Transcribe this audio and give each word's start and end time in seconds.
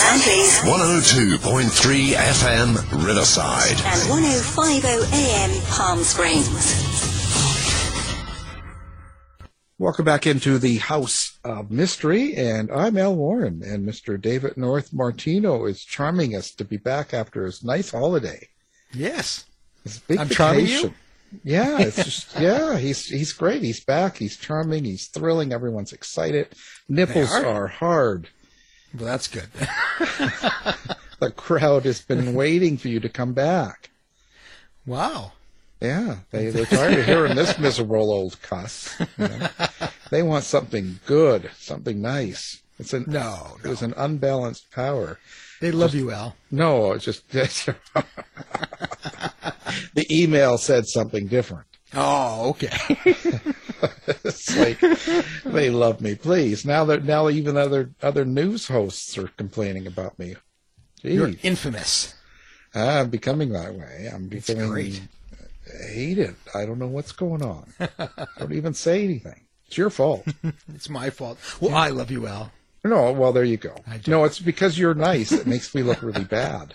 FM 0.00 1.36
102.3 1.38 2.12
FM 2.14 3.06
Riverside. 3.06 3.72
and 3.84 4.08
1050 4.08 5.14
AM 5.14 5.60
Palm 5.68 6.02
Springs. 6.02 6.48
Welcome 9.78 10.06
back 10.06 10.26
into 10.26 10.58
the 10.58 10.78
House 10.78 11.38
of 11.44 11.70
Mystery, 11.70 12.34
and 12.34 12.72
I'm 12.72 12.96
Al 12.96 13.14
Warren, 13.14 13.62
and 13.62 13.86
Mr. 13.86 14.18
David 14.18 14.56
North 14.56 14.90
Martino 14.94 15.66
is 15.66 15.84
charming 15.84 16.34
us 16.34 16.50
to 16.54 16.64
be 16.64 16.78
back 16.78 17.12
after 17.12 17.44
his 17.44 17.62
nice 17.62 17.90
holiday. 17.90 18.48
Yes. 18.94 19.44
His 19.84 19.98
big 19.98 20.18
I'm 20.18 20.30
charming 20.30 20.64
you? 20.66 20.72
vacation. 20.76 20.94
Yeah, 21.44 21.78
it's 21.78 21.96
just 22.04 22.40
yeah, 22.40 22.78
he's 22.78 23.04
he's 23.04 23.34
great. 23.34 23.62
He's 23.62 23.84
back. 23.84 24.16
He's 24.16 24.38
charming. 24.38 24.84
He's 24.84 25.08
thrilling. 25.08 25.52
Everyone's 25.52 25.92
excited. 25.92 26.48
Nipples 26.88 27.30
are. 27.30 27.44
are 27.46 27.66
hard. 27.68 28.28
Well, 28.94 29.06
that's 29.06 29.28
good. 29.28 29.48
The 31.20 31.30
crowd 31.30 31.84
has 31.84 32.00
been 32.00 32.34
waiting 32.34 32.76
for 32.78 32.88
you 32.88 32.98
to 33.00 33.08
come 33.08 33.32
back. 33.34 33.90
wow. 34.86 35.32
Yeah, 35.82 36.16
they 36.30 36.50
they're 36.50 36.66
tired 36.66 36.98
of 36.98 37.06
hearing 37.06 37.34
this 37.36 37.58
miserable 37.58 38.12
old 38.12 38.40
cuss. 38.42 38.94
you 39.16 39.28
know. 39.28 39.48
They 40.10 40.22
want 40.22 40.44
something 40.44 41.00
good, 41.06 41.50
something 41.56 42.02
nice. 42.02 42.60
It's 42.78 42.92
an 42.92 43.04
No, 43.08 43.56
It 43.64 43.68
was 43.68 43.80
an 43.80 43.94
unbalanced 43.96 44.70
power. 44.70 45.18
They 45.60 45.70
love 45.72 45.94
you, 45.94 46.10
Al. 46.10 46.36
No, 46.50 46.92
it's 46.92 47.04
just 47.04 47.28
the 47.30 47.56
email 50.10 50.58
said 50.58 50.86
something 50.86 51.26
different. 51.28 51.66
Oh, 51.94 52.50
okay. 52.50 52.76
It's 54.24 54.54
like 54.58 54.78
they 55.44 55.70
love 55.70 56.02
me, 56.02 56.14
please. 56.14 56.66
Now 56.66 56.84
that 56.84 57.04
now 57.04 57.30
even 57.30 57.56
other 57.56 57.90
other 58.02 58.26
news 58.26 58.68
hosts 58.68 59.16
are 59.16 59.28
complaining 59.38 59.86
about 59.86 60.18
me. 60.18 60.36
You're 61.02 61.32
infamous. 61.42 62.14
I'm 62.74 63.08
becoming 63.08 63.50
that 63.50 63.74
way. 63.74 64.10
I'm 64.12 64.28
It's 64.30 64.48
becoming 64.48 64.70
great. 64.70 65.00
hated. 65.82 66.36
I 66.54 66.66
don't 66.66 66.78
know 66.78 66.88
what's 66.88 67.12
going 67.12 67.42
on. 67.42 67.72
don't 68.38 68.52
even 68.52 68.74
say 68.74 69.02
anything. 69.02 69.46
It's 69.66 69.78
your 69.78 69.88
fault. 69.90 70.26
It's 70.74 70.90
my 70.90 71.08
fault. 71.08 71.38
Well, 71.60 71.74
I 71.74 71.88
love 71.88 72.10
you, 72.10 72.26
Al. 72.26 72.52
No, 72.84 73.12
well, 73.12 73.32
there 73.32 73.44
you 73.44 73.56
go. 73.56 73.74
I 73.86 73.96
do. 73.96 74.10
No, 74.10 74.24
it's 74.24 74.40
because 74.40 74.78
you're 74.78 74.94
nice. 74.94 75.32
It 75.32 75.46
makes 75.46 75.74
me 75.74 75.82
look 75.82 76.02
really 76.02 76.24
bad. 76.24 76.74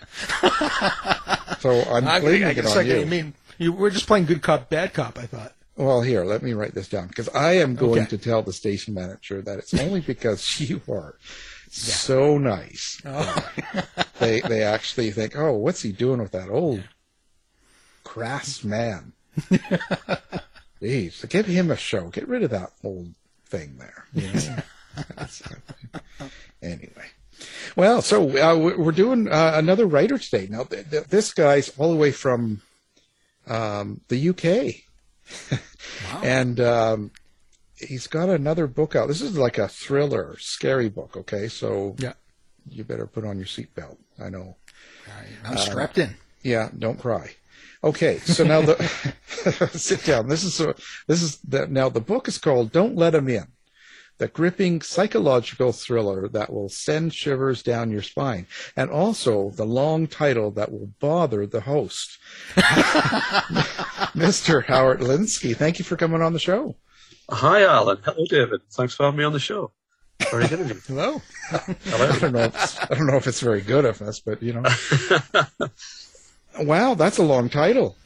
So 1.60 1.82
I'm 1.90 2.06
I, 2.06 2.20
blaming 2.20 2.44
I 2.44 2.50
it 2.50 2.66
on 2.66 2.78
I, 2.78 2.80
you. 2.82 3.00
I 3.00 3.04
mean, 3.04 3.34
you, 3.58 3.72
we're 3.72 3.90
just 3.90 4.06
playing 4.06 4.26
good 4.26 4.42
cop, 4.42 4.68
bad 4.70 4.92
cop, 4.94 5.18
I 5.18 5.26
thought. 5.26 5.52
Well, 5.76 6.00
here, 6.00 6.24
let 6.24 6.42
me 6.42 6.52
write 6.54 6.74
this 6.74 6.88
down 6.88 7.08
because 7.08 7.28
I 7.30 7.54
am 7.54 7.74
going 7.74 8.00
Okay. 8.02 8.10
to 8.10 8.18
tell 8.18 8.42
the 8.42 8.52
station 8.52 8.94
manager 8.94 9.42
that 9.42 9.58
it's 9.58 9.74
only 9.74 10.00
because 10.00 10.58
you 10.70 10.80
are 10.90 11.16
so 11.70 12.38
nice. 12.38 13.00
Oh. 13.04 13.50
They 14.18 14.40
they 14.40 14.62
actually 14.62 15.10
think, 15.10 15.36
oh, 15.36 15.52
what's 15.52 15.82
he 15.82 15.92
doing 15.92 16.20
with 16.22 16.32
that 16.32 16.48
old 16.48 16.82
crass 18.04 18.64
man? 18.64 19.12
Jeez, 20.80 21.28
give 21.28 21.46
him 21.46 21.70
a 21.70 21.76
show. 21.76 22.08
Get 22.08 22.28
rid 22.28 22.42
of 22.42 22.50
that 22.50 22.70
old 22.82 23.14
thing 23.46 23.76
there. 23.78 24.04
you 24.14 24.32
know? 24.32 26.28
Anyway. 26.62 27.06
Well, 27.76 28.00
so 28.00 28.22
uh, 28.38 28.56
we- 28.56 28.76
we're 28.76 28.92
doing 28.92 29.28
uh, 29.28 29.52
another 29.56 29.86
writer 29.86 30.16
today. 30.18 30.46
Now, 30.50 30.64
th- 30.64 30.88
th- 30.90 31.04
this 31.04 31.34
guy's 31.34 31.68
all 31.76 31.90
the 31.90 31.96
way 31.98 32.10
from 32.12 32.62
um, 33.46 34.00
the 34.08 34.28
UK. 34.30 35.60
And 36.22 36.60
um, 36.60 37.10
he's 37.76 38.06
got 38.06 38.28
another 38.28 38.66
book 38.66 38.94
out. 38.94 39.08
This 39.08 39.20
is 39.22 39.36
like 39.36 39.58
a 39.58 39.68
thriller, 39.68 40.36
scary 40.38 40.88
book, 40.88 41.16
okay? 41.16 41.48
So 41.48 41.96
Yeah. 41.98 42.12
you 42.68 42.84
better 42.84 43.06
put 43.06 43.24
on 43.24 43.36
your 43.36 43.46
seatbelt. 43.46 43.96
I 44.18 44.28
know. 44.30 44.56
I'm 45.44 45.56
strapped 45.56 45.98
in. 45.98 46.16
Yeah, 46.42 46.70
don't 46.78 46.98
cry. 46.98 47.30
Okay, 47.82 48.18
so 48.18 48.44
now 48.44 48.62
the 48.62 48.76
sit 49.74 50.04
down. 50.04 50.28
This 50.28 50.44
is 50.44 50.60
a, 50.60 50.74
this 51.06 51.22
is 51.22 51.38
the, 51.38 51.66
now 51.66 51.88
the 51.88 52.00
book 52.00 52.28
is 52.28 52.38
called 52.38 52.72
"Don't 52.72 52.96
Let 52.96 53.14
Him 53.14 53.28
In," 53.28 53.46
the 54.18 54.28
gripping 54.28 54.80
psychological 54.80 55.72
thriller 55.72 56.28
that 56.28 56.52
will 56.52 56.68
send 56.68 57.12
shivers 57.14 57.62
down 57.62 57.90
your 57.90 58.02
spine, 58.02 58.46
and 58.76 58.90
also 58.90 59.50
the 59.50 59.64
long 59.64 60.06
title 60.06 60.50
that 60.52 60.72
will 60.72 60.90
bother 61.00 61.46
the 61.46 61.60
host, 61.60 62.18
Mr. 64.14 64.64
Howard 64.64 65.00
Linskey. 65.00 65.56
Thank 65.56 65.78
you 65.78 65.84
for 65.84 65.96
coming 65.96 66.22
on 66.22 66.32
the 66.32 66.38
show. 66.38 66.76
Hi, 67.30 67.62
Alan. 67.64 67.98
Hello, 68.04 68.24
David. 68.28 68.60
Thanks 68.72 68.94
for 68.94 69.04
having 69.04 69.18
me 69.18 69.24
on 69.24 69.32
the 69.32 69.40
show. 69.40 69.72
Very 70.30 70.48
good 70.48 70.60
of 70.60 70.68
you. 70.68 70.80
Hello. 70.86 71.20
I 71.50 72.18
don't 72.20 72.32
know. 72.32 72.44
If, 72.44 72.90
I 72.90 72.94
don't 72.94 73.06
know 73.06 73.16
if 73.16 73.26
it's 73.26 73.40
very 73.40 73.60
good 73.60 73.84
of 73.84 74.00
us, 74.00 74.20
but 74.20 74.42
you 74.42 74.54
know. 74.54 74.62
wow, 76.64 76.94
that's 76.94 77.18
a 77.18 77.22
long 77.22 77.50
title. 77.50 77.96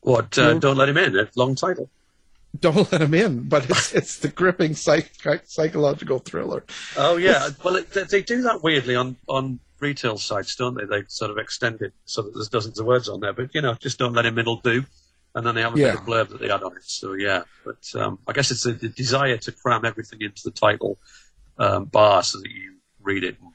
What? 0.00 0.38
Uh, 0.38 0.54
don't 0.54 0.76
let 0.76 0.88
him 0.88 0.96
in. 0.96 1.16
A 1.18 1.28
long 1.36 1.54
title. 1.54 1.90
Don't 2.60 2.90
let 2.92 3.00
him 3.02 3.14
in. 3.14 3.48
But 3.48 3.68
it's 3.70 3.92
it's 4.00 4.18
the 4.18 4.28
gripping 4.28 4.74
psych, 4.74 5.10
psychological 5.44 6.18
thriller. 6.18 6.64
Oh 6.96 7.16
yeah. 7.16 7.48
well, 7.64 7.76
it, 7.76 7.90
they- 7.92 8.22
do 8.22 8.42
that 8.42 8.62
weirdly 8.62 8.96
on 8.96 9.16
on 9.28 9.60
retail 9.80 10.16
sites, 10.18 10.56
don't 10.56 10.74
they? 10.74 10.84
They 10.84 11.04
sort 11.08 11.30
of 11.30 11.38
extend 11.38 11.82
it 11.82 11.92
so 12.06 12.22
that 12.22 12.32
there's 12.34 12.48
dozens 12.48 12.78
of 12.80 12.86
words 12.86 13.08
on 13.08 13.20
there. 13.20 13.32
But 13.32 13.54
you 13.54 13.60
know, 13.60 13.74
just 13.74 13.98
don't 13.98 14.12
let 14.14 14.26
him 14.26 14.38
in. 14.38 14.46
Will 14.46 14.56
do. 14.56 14.84
And 15.34 15.46
then 15.46 15.54
they 15.54 15.60
have 15.60 15.76
a 15.76 15.78
Yeah. 15.78 15.90
bit 15.92 16.00
of 16.00 16.06
blurb 16.06 16.28
that 16.30 16.40
they 16.40 16.50
add 16.50 16.62
on 16.62 16.74
it. 16.76 16.84
So 16.84 17.12
yeah. 17.12 17.42
But 17.64 17.84
um, 17.94 18.18
I 18.26 18.32
guess 18.32 18.50
it's 18.50 18.62
the, 18.62 18.72
the 18.72 18.88
desire 18.88 19.36
to 19.36 19.52
cram 19.52 19.84
everything 19.84 20.22
into 20.22 20.42
the 20.44 20.50
title 20.50 20.98
um, 21.58 21.84
bar 21.84 22.22
so 22.22 22.38
that 22.38 22.50
you 22.50 22.76
read 23.02 23.22
it 23.22 23.36
and 23.40 23.52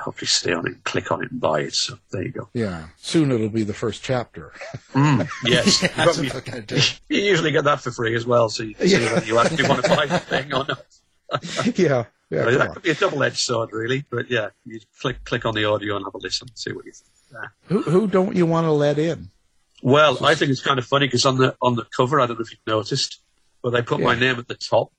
hopefully 0.00 0.26
stay 0.26 0.52
on 0.52 0.66
it 0.66 0.72
and 0.72 0.84
click 0.84 1.10
on 1.12 1.22
it 1.22 1.30
and 1.30 1.40
buy 1.40 1.60
it. 1.60 1.74
So 1.74 1.98
there 2.10 2.22
you 2.22 2.30
go. 2.32 2.48
Yeah. 2.54 2.88
Soon 2.98 3.30
it'll 3.32 3.48
be 3.48 3.62
the 3.64 3.74
first 3.74 4.02
chapter. 4.02 4.52
Mm, 4.94 5.28
yes, 5.44 5.80
That's 5.96 6.18
Probably- 6.18 6.30
I'm 6.52 6.64
do. 6.64 6.76
you 7.08 7.20
usually 7.22 7.50
get 7.52 7.64
that 7.64 7.80
for 7.80 7.90
free 7.90 8.14
as 8.14 8.26
well, 8.26 8.48
so 8.48 8.62
you 8.62 8.74
can 8.74 8.88
see 8.88 8.96
whether 9.04 9.26
you 9.26 9.38
actually 9.38 9.68
want 9.68 9.82
to 9.84 9.88
buy 9.90 10.06
the 10.06 10.18
thing 10.32 10.52
or 10.52 10.64
not. 10.66 11.78
yeah. 11.78 12.04
Yeah. 12.30 12.44
Come 12.44 12.54
that 12.54 12.68
on. 12.68 12.74
could 12.74 12.82
be 12.82 12.90
a 12.90 12.94
double-edged 12.94 13.38
sword, 13.38 13.70
really. 13.72 14.04
But 14.10 14.30
yeah, 14.30 14.48
you 14.66 14.80
click 15.00 15.24
click 15.24 15.46
on 15.46 15.54
the 15.54 15.64
audio 15.64 15.96
and 15.96 16.04
have 16.04 16.14
a 16.14 16.18
listen, 16.18 16.48
see 16.54 16.72
what 16.72 16.84
you 16.84 16.92
think. 16.92 17.10
Yeah. 17.32 17.48
Who, 17.68 17.82
who 17.82 18.06
don't 18.06 18.36
you 18.36 18.44
want 18.46 18.66
to 18.66 18.72
let 18.72 18.98
in? 18.98 19.30
Well, 19.82 20.22
I 20.24 20.34
think 20.34 20.50
it's 20.50 20.60
kind 20.62 20.78
of 20.78 20.84
funny 20.86 21.06
because 21.06 21.24
on 21.24 21.38
the 21.38 21.56
on 21.62 21.74
the 21.76 21.84
cover, 21.96 22.20
I 22.20 22.26
don't 22.26 22.38
know 22.38 22.42
if 22.42 22.50
you've 22.50 22.60
noticed, 22.66 23.20
but 23.62 23.70
they 23.70 23.80
put 23.80 24.00
my 24.00 24.14
name 24.14 24.38
at 24.38 24.46
the 24.48 24.56
top, 24.56 24.92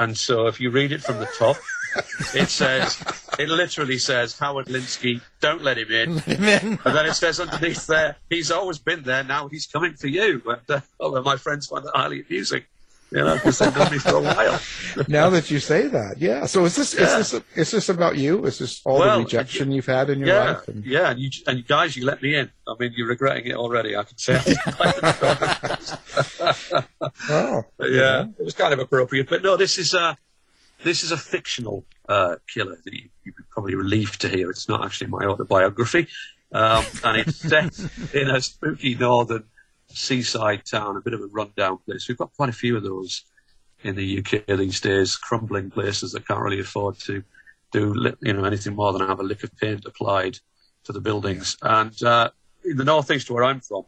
and 0.00 0.16
so 0.16 0.46
if 0.46 0.58
you 0.60 0.70
read 0.70 0.92
it 0.92 1.02
from 1.02 1.18
the 1.18 1.28
top, 1.38 1.56
it 2.34 2.48
says 2.48 3.02
it 3.38 3.48
literally 3.48 3.98
says 3.98 4.36
Howard 4.38 4.66
Linskey, 4.66 5.20
don't 5.40 5.62
let 5.62 5.76
him 5.76 5.90
in, 5.90 6.40
Man, 6.40 6.78
and 6.84 6.96
then 6.96 7.06
it 7.06 7.14
says 7.14 7.38
underneath 7.38 7.86
there, 7.86 8.16
he's 8.30 8.50
always 8.50 8.78
been 8.78 9.02
there, 9.02 9.22
now 9.22 9.48
he's 9.48 9.66
coming 9.66 9.94
for 9.94 10.06
you. 10.06 10.42
And 10.46 10.60
uh, 10.68 10.80
oh, 10.98 11.22
my 11.22 11.36
friends 11.36 11.66
find 11.66 11.84
that 11.84 11.94
highly 11.94 12.24
amusing, 12.26 12.64
you 13.12 13.24
know, 13.24 13.34
because 13.34 13.58
they've 13.58 13.74
known 13.74 13.90
me 13.90 13.98
for 13.98 14.16
a 14.16 14.20
while. 14.20 14.60
Now 15.08 15.30
that 15.30 15.50
you 15.50 15.60
say 15.60 15.86
that, 15.88 16.16
yeah. 16.18 16.46
So 16.46 16.64
is 16.64 16.76
this 16.76 16.94
Yeah. 16.94 17.18
is 17.18 17.30
this 17.30 17.42
is 17.56 17.70
this 17.70 17.88
about 17.88 18.16
you? 18.16 18.44
Is 18.44 18.58
this 18.58 18.80
all 18.84 19.00
Well, 19.00 19.18
the 19.18 19.24
rejection 19.24 19.72
you've 19.72 19.86
had 19.86 20.10
in 20.10 20.20
your 20.20 20.28
Yeah, 20.28 20.52
life? 20.52 20.68
And, 20.68 20.84
yeah, 20.84 21.10
and 21.10 21.20
you 21.20 21.30
and 21.46 21.66
guys, 21.66 21.96
you 21.96 22.04
let 22.04 22.22
me 22.22 22.36
in. 22.36 22.50
I 22.66 22.74
mean, 22.78 22.92
you're 22.96 23.08
regretting 23.08 23.46
it 23.46 23.56
already. 23.56 23.96
I 23.96 24.04
can 24.04 24.18
say. 24.18 24.34
oh, 27.28 27.62
yeah, 27.80 28.24
it 28.38 28.44
was 28.44 28.54
kind 28.54 28.72
of 28.72 28.78
appropriate. 28.78 29.28
But 29.28 29.42
no, 29.42 29.56
this 29.56 29.78
is 29.78 29.94
a 29.94 30.16
this 30.84 31.02
is 31.02 31.12
a 31.12 31.16
fictional 31.16 31.84
uh, 32.08 32.36
killer 32.52 32.76
that 32.84 32.92
you, 32.92 33.08
you'd 33.24 33.36
be 33.36 33.42
probably 33.50 33.74
relieved 33.74 34.20
to 34.22 34.28
hear. 34.28 34.50
It's 34.50 34.68
not 34.68 34.84
actually 34.84 35.08
my 35.08 35.24
autobiography, 35.24 36.08
um, 36.52 36.84
and 37.04 37.20
it's 37.20 37.36
set 37.36 37.78
in 38.12 38.30
a 38.30 38.40
spooky 38.40 38.94
northern 38.94 39.44
seaside 39.92 40.64
town, 40.64 40.96
a 40.96 41.00
bit 41.00 41.14
of 41.14 41.20
a 41.20 41.26
rundown 41.26 41.78
place. 41.78 42.08
We've 42.08 42.18
got 42.18 42.32
quite 42.34 42.48
a 42.48 42.52
few 42.52 42.76
of 42.76 42.82
those 42.82 43.24
in 43.82 43.96
the 43.96 44.18
UK 44.18 44.46
these 44.58 44.80
days, 44.80 45.16
crumbling 45.16 45.70
places 45.70 46.12
that 46.12 46.26
can't 46.26 46.40
really 46.40 46.60
afford 46.60 46.98
to 47.00 47.22
do 47.72 48.14
you 48.20 48.32
know 48.32 48.44
anything 48.44 48.74
more 48.74 48.92
than 48.92 49.06
have 49.06 49.20
a 49.20 49.24
lick 49.24 49.44
of 49.44 49.56
paint 49.56 49.84
applied 49.86 50.38
to 50.84 50.92
the 50.92 51.00
buildings. 51.00 51.56
And 51.62 52.00
uh, 52.02 52.30
in 52.64 52.76
the 52.76 52.84
northeast 52.84 53.30
where 53.30 53.44
I'm 53.44 53.60
from, 53.60 53.84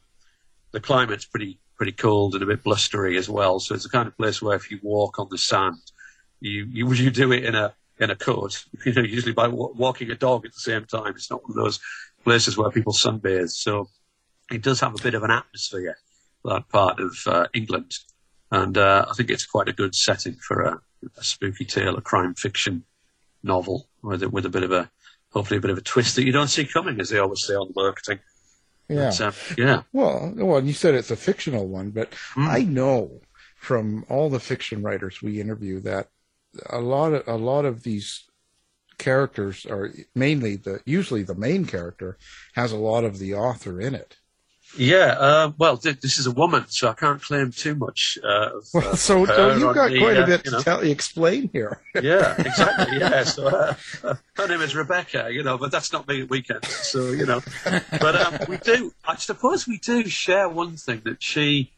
the 0.73 0.81
climate's 0.81 1.25
pretty 1.25 1.59
pretty 1.77 1.93
cold 1.93 2.35
and 2.35 2.43
a 2.43 2.47
bit 2.47 2.63
blustery 2.63 3.19
as 3.19 3.29
well. 3.29 3.59
So 3.59 3.75
it's 3.75 3.85
the 3.85 3.91
kind 3.91 4.07
of 4.07 4.17
place 4.17 4.41
where 4.41 4.57
if 4.57 4.71
you 4.71 4.79
walk 4.83 5.19
on 5.19 5.27
the 5.31 5.39
sand, 5.39 5.79
you 6.41 6.67
you 6.71 6.93
you 6.93 7.11
do 7.11 7.33
it 7.33 7.45
in 7.45 7.55
a 7.55 7.75
in 7.99 8.11
a 8.11 8.17
coat. 8.17 8.65
You 8.85 8.93
know, 8.95 9.03
usually 9.03 9.33
by 9.33 9.49
wa- 9.49 9.73
walking 9.75 10.11
a 10.11 10.15
dog 10.15 10.47
at 10.47 10.55
the 10.55 10.61
same 10.61 10.85
time. 10.85 11.15
It's 11.15 11.31
not 11.31 11.43
one 11.43 11.57
of 11.59 11.65
those 11.65 11.81
places 12.25 12.57
where 12.57 12.71
people 12.71 12.93
sunbathe. 12.93 13.51
So 13.51 13.89
it 14.53 14.63
does 14.63 14.81
have 14.81 14.95
a 14.95 15.03
bit 15.03 15.15
of 15.15 15.23
an 15.23 15.31
atmosphere 15.31 15.97
that 16.45 16.69
part 16.69 17.01
of 17.01 17.17
uh, 17.27 17.47
England, 17.55 17.93
and 18.51 18.77
uh, 18.77 19.07
I 19.09 19.15
think 19.15 19.31
it's 19.31 19.47
quite 19.47 19.69
a 19.69 19.73
good 19.73 19.95
setting 19.95 20.35
for 20.35 20.61
a, 20.63 20.81
a 21.17 21.25
spooky 21.25 21.65
tale, 21.65 21.97
a 21.97 22.01
crime 22.01 22.35
fiction 22.35 22.85
novel 23.43 23.89
with 24.03 24.23
a, 24.23 24.29
with 24.29 24.47
a 24.47 24.51
bit 24.51 24.63
of 24.63 24.73
a 24.73 24.91
hopefully 25.33 25.59
a 25.59 25.61
bit 25.61 25.71
of 25.71 25.79
a 25.79 25.83
twist 25.83 26.17
that 26.17 26.25
you 26.25 26.33
don't 26.33 26.49
see 26.49 26.65
coming, 26.67 27.01
as 27.01 27.09
they 27.09 27.19
always 27.19 27.45
say 27.45 27.55
on 27.55 27.69
the 27.69 27.81
marketing. 27.83 28.19
yeah. 28.89 29.11
But, 29.11 29.21
uh, 29.21 29.33
yeah. 29.57 29.83
Well, 29.93 30.33
well, 30.37 30.63
you 30.65 30.73
said 30.75 30.95
it's 30.95 31.11
a 31.11 31.17
fictional 31.17 31.67
one, 31.69 31.91
but 31.91 32.13
Hmm. 32.35 32.49
I 32.49 32.63
know 32.65 33.23
from 33.57 34.05
all 34.09 34.29
the 34.29 34.41
fiction 34.41 34.83
writers 34.83 35.23
we 35.23 35.41
interview 35.41 35.81
that 35.81 36.09
a 36.69 36.81
lot 36.81 37.13
of 37.15 37.27
a 37.29 37.37
lot 37.37 37.65
of 37.65 37.83
these 37.85 38.25
characters 38.99 39.65
are 39.67 39.93
mainly 40.15 40.57
the 40.57 40.81
usually 40.85 41.23
the 41.23 41.35
main 41.35 41.65
character 41.65 42.19
has 42.55 42.73
a 42.73 42.77
lot 42.77 43.05
of 43.05 43.19
the 43.19 43.35
author 43.35 43.81
in 43.81 43.95
it. 43.95 44.17
Yeah, 44.77 45.17
uh, 45.19 45.53
well, 45.59 45.77
th- 45.77 46.01
this 46.01 46.19
is 46.19 46.27
a 46.27 46.31
woman, 46.31 46.65
so 46.69 46.89
I 46.89 46.95
can't 46.95 47.21
claim 47.21 47.51
too 47.51 47.75
much. 47.75 48.19
Uh, 48.25 48.51
Well, 48.73 48.89
uh, 48.89 48.97
so, 48.97 49.19
you've 49.19 49.75
got 49.75 49.91
the, 49.91 49.99
quite 49.99 50.17
uh, 50.17 50.23
a 50.23 50.27
bit 50.27 50.43
you 50.47 50.51
to 50.53 50.63
tell, 50.63 50.81
explain 50.81 51.51
here. 51.53 51.81
Yeah, 52.03 52.35
exactly. 52.39 52.99
Yeah, 52.99 53.25
so 53.35 53.47
uh, 53.49 53.75
uh, 54.03 54.15
her 54.37 54.49
name 54.49 54.63
is 54.63 54.75
Rebecca, 54.75 55.29
you 55.31 55.43
know, 55.43 55.59
but 55.59 55.71
that's 55.71 55.93
not 55.93 56.09
me 56.09 56.23
at 56.23 56.31
weekends. 56.31 56.69
So 56.69 57.11
you 57.11 57.27
know, 57.27 57.43
but 58.01 58.17
um, 58.17 58.39
we 58.49 58.57
do. 58.57 58.93
I 59.05 59.17
suppose 59.17 59.67
we 59.67 59.79
do 59.79 60.07
share 60.09 60.49
one 60.49 60.77
thing 60.77 61.03
that 61.05 61.23
she. 61.23 61.73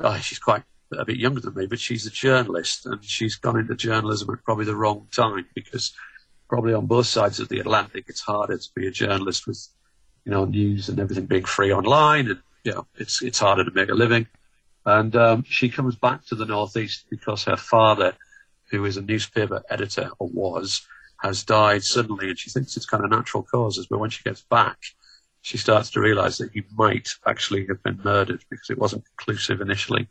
Oh, 0.00 0.16
she's 0.18 0.38
quite 0.38 0.62
a 0.96 1.04
bit 1.04 1.16
younger 1.16 1.40
than 1.40 1.54
me, 1.54 1.66
but 1.66 1.80
she's 1.80 2.06
a 2.06 2.10
journalist, 2.10 2.86
and 2.86 3.04
she's 3.04 3.34
gone 3.34 3.58
into 3.58 3.74
journalism 3.74 4.30
at 4.30 4.44
probably 4.44 4.64
the 4.64 4.76
wrong 4.76 5.08
time 5.10 5.44
because 5.54 5.92
probably 6.48 6.72
on 6.72 6.86
both 6.86 7.06
sides 7.06 7.40
of 7.40 7.48
the 7.48 7.58
Atlantic, 7.58 8.04
it's 8.08 8.20
harder 8.20 8.56
to 8.56 8.68
be 8.74 8.86
a 8.86 8.90
journalist 8.90 9.46
with 9.46 9.68
you 10.28 10.34
know 10.34 10.44
news 10.44 10.90
and 10.90 11.00
everything 11.00 11.24
being 11.24 11.46
free 11.46 11.72
online, 11.72 12.28
and 12.28 12.38
you 12.62 12.72
know 12.72 12.86
it's 12.96 13.22
it's 13.22 13.38
harder 13.38 13.64
to 13.64 13.70
make 13.70 13.88
a 13.88 13.94
living. 13.94 14.26
And 14.84 15.16
um, 15.16 15.42
she 15.48 15.70
comes 15.70 15.96
back 15.96 16.26
to 16.26 16.34
the 16.34 16.44
northeast 16.44 17.06
because 17.10 17.44
her 17.44 17.56
father, 17.56 18.12
who 18.70 18.84
is 18.84 18.98
a 18.98 19.02
newspaper 19.02 19.62
editor 19.70 20.10
or 20.18 20.28
was, 20.28 20.86
has 21.22 21.44
died 21.44 21.82
suddenly, 21.82 22.28
and 22.28 22.38
she 22.38 22.50
thinks 22.50 22.76
it's 22.76 22.84
kind 22.84 23.04
of 23.04 23.10
natural 23.10 23.42
causes. 23.42 23.86
But 23.86 24.00
when 24.00 24.10
she 24.10 24.22
gets 24.22 24.42
back, 24.42 24.78
she 25.40 25.56
starts 25.56 25.90
to 25.92 26.00
realise 26.00 26.36
that 26.38 26.52
he 26.52 26.62
might 26.76 27.08
actually 27.26 27.66
have 27.66 27.82
been 27.82 28.00
murdered 28.04 28.44
because 28.50 28.68
it 28.68 28.78
wasn't 28.78 29.04
conclusive 29.16 29.62
initially. 29.62 30.08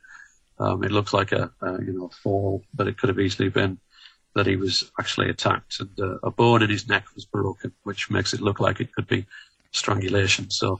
Um, 0.59 0.83
it 0.83 0.91
looks 0.91 1.13
like 1.13 1.31
a, 1.31 1.51
a 1.61 1.73
you 1.73 1.93
know 1.93 2.09
fall, 2.23 2.63
but 2.73 2.87
it 2.87 2.97
could 2.97 3.09
have 3.09 3.19
easily 3.19 3.49
been 3.49 3.77
that 4.33 4.47
he 4.47 4.55
was 4.55 4.91
actually 4.99 5.29
attacked, 5.29 5.79
and 5.79 5.99
uh, 5.99 6.17
a 6.23 6.31
bone 6.31 6.63
in 6.63 6.71
his 6.71 6.89
neck 6.89 7.05
was 7.13 7.25
broken, 7.25 7.71
which 7.83 8.09
makes 8.09 8.33
it 8.33 8.41
look 8.41 8.59
like 8.59 8.79
it 8.79 8.93
could 8.93 9.07
be 9.07 9.27
strangulation. 9.77 10.49
So 10.49 10.79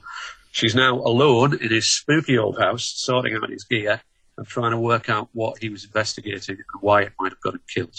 she's 0.52 0.74
now 0.74 0.96
alone 0.96 1.54
in 1.60 1.70
his 1.70 1.86
spooky 1.86 2.36
old 2.38 2.58
house, 2.58 2.84
sorting 2.96 3.34
out 3.36 3.50
his 3.50 3.64
gear 3.64 4.00
and 4.36 4.46
trying 4.46 4.70
to 4.72 4.78
work 4.78 5.08
out 5.08 5.28
what 5.32 5.58
he 5.58 5.68
was 5.68 5.84
investigating 5.84 6.56
and 6.56 6.82
why 6.82 7.02
it 7.02 7.12
might 7.18 7.32
have 7.32 7.40
got 7.40 7.54
him 7.54 7.62
killed. 7.72 7.94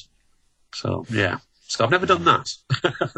So 0.74 1.06
yeah, 1.10 1.40
so 1.68 1.84
I've 1.84 1.92
never 1.92 2.06
done 2.06 2.24
that 2.26 2.50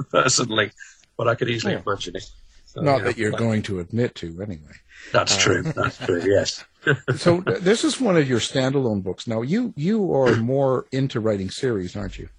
personally, 0.12 0.72
but 1.18 1.28
I 1.28 1.36
could 1.36 1.50
easily 1.50 1.74
Yeah. 1.74 1.82
imagine 1.86 2.16
it. 2.16 2.26
So, 2.66 2.82
Not 2.82 3.00
yeah, 3.00 3.04
that 3.04 3.18
you're 3.18 3.32
but 3.32 3.40
going 3.40 3.64
to 3.64 3.80
admit 3.82 4.16
to, 4.16 4.42
anyway. 4.42 4.72
That's 5.12 5.36
uh, 5.36 5.40
true. 5.40 5.64
That's 5.64 5.98
true. 5.98 6.22
Yes. 6.26 6.64
So 7.18 7.42
this 7.42 7.84
is 7.84 8.00
one 8.02 8.16
of 8.18 8.28
your 8.30 8.40
standalone 8.40 9.04
books. 9.04 9.28
Now 9.28 9.42
you 9.42 9.74
you 9.76 10.14
are 10.16 10.36
more 10.54 10.86
into 10.92 11.20
writing 11.20 11.50
series, 11.50 11.96
aren't 11.98 12.18
you? 12.18 12.30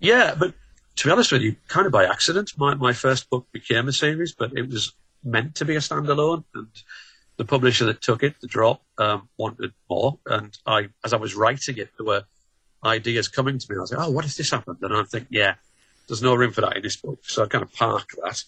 Yeah, 0.00 0.34
but 0.38 0.54
to 0.96 1.04
be 1.04 1.10
honest 1.10 1.32
with 1.32 1.42
you, 1.42 1.56
kind 1.68 1.86
of 1.86 1.92
by 1.92 2.04
accident, 2.04 2.52
my, 2.56 2.74
my 2.74 2.92
first 2.92 3.28
book 3.30 3.46
became 3.52 3.88
a 3.88 3.92
series, 3.92 4.34
but 4.34 4.52
it 4.56 4.68
was 4.68 4.92
meant 5.22 5.54
to 5.56 5.64
be 5.64 5.76
a 5.76 5.80
standalone, 5.80 6.44
and 6.54 6.68
the 7.36 7.44
publisher 7.44 7.84
that 7.84 8.00
took 8.00 8.22
it, 8.22 8.34
the 8.40 8.46
drop, 8.46 8.82
um, 8.98 9.28
wanted 9.36 9.72
more. 9.90 10.18
And 10.26 10.56
I, 10.66 10.88
as 11.04 11.12
I 11.12 11.18
was 11.18 11.34
writing 11.34 11.76
it, 11.76 11.90
there 11.96 12.06
were 12.06 12.24
ideas 12.84 13.28
coming 13.28 13.58
to 13.58 13.66
me. 13.68 13.76
I 13.76 13.80
was 13.80 13.92
like, 13.92 14.06
"Oh, 14.06 14.10
what 14.10 14.24
if 14.24 14.36
this 14.36 14.50
happened?" 14.50 14.78
And 14.80 14.96
I 14.96 15.02
think, 15.04 15.26
"Yeah, 15.30 15.54
there's 16.08 16.22
no 16.22 16.34
room 16.34 16.52
for 16.52 16.62
that 16.62 16.76
in 16.76 16.82
this 16.82 16.96
book," 16.96 17.18
so 17.22 17.44
I 17.44 17.46
kind 17.46 17.62
of 17.62 17.72
parked 17.72 18.14
that, 18.22 18.44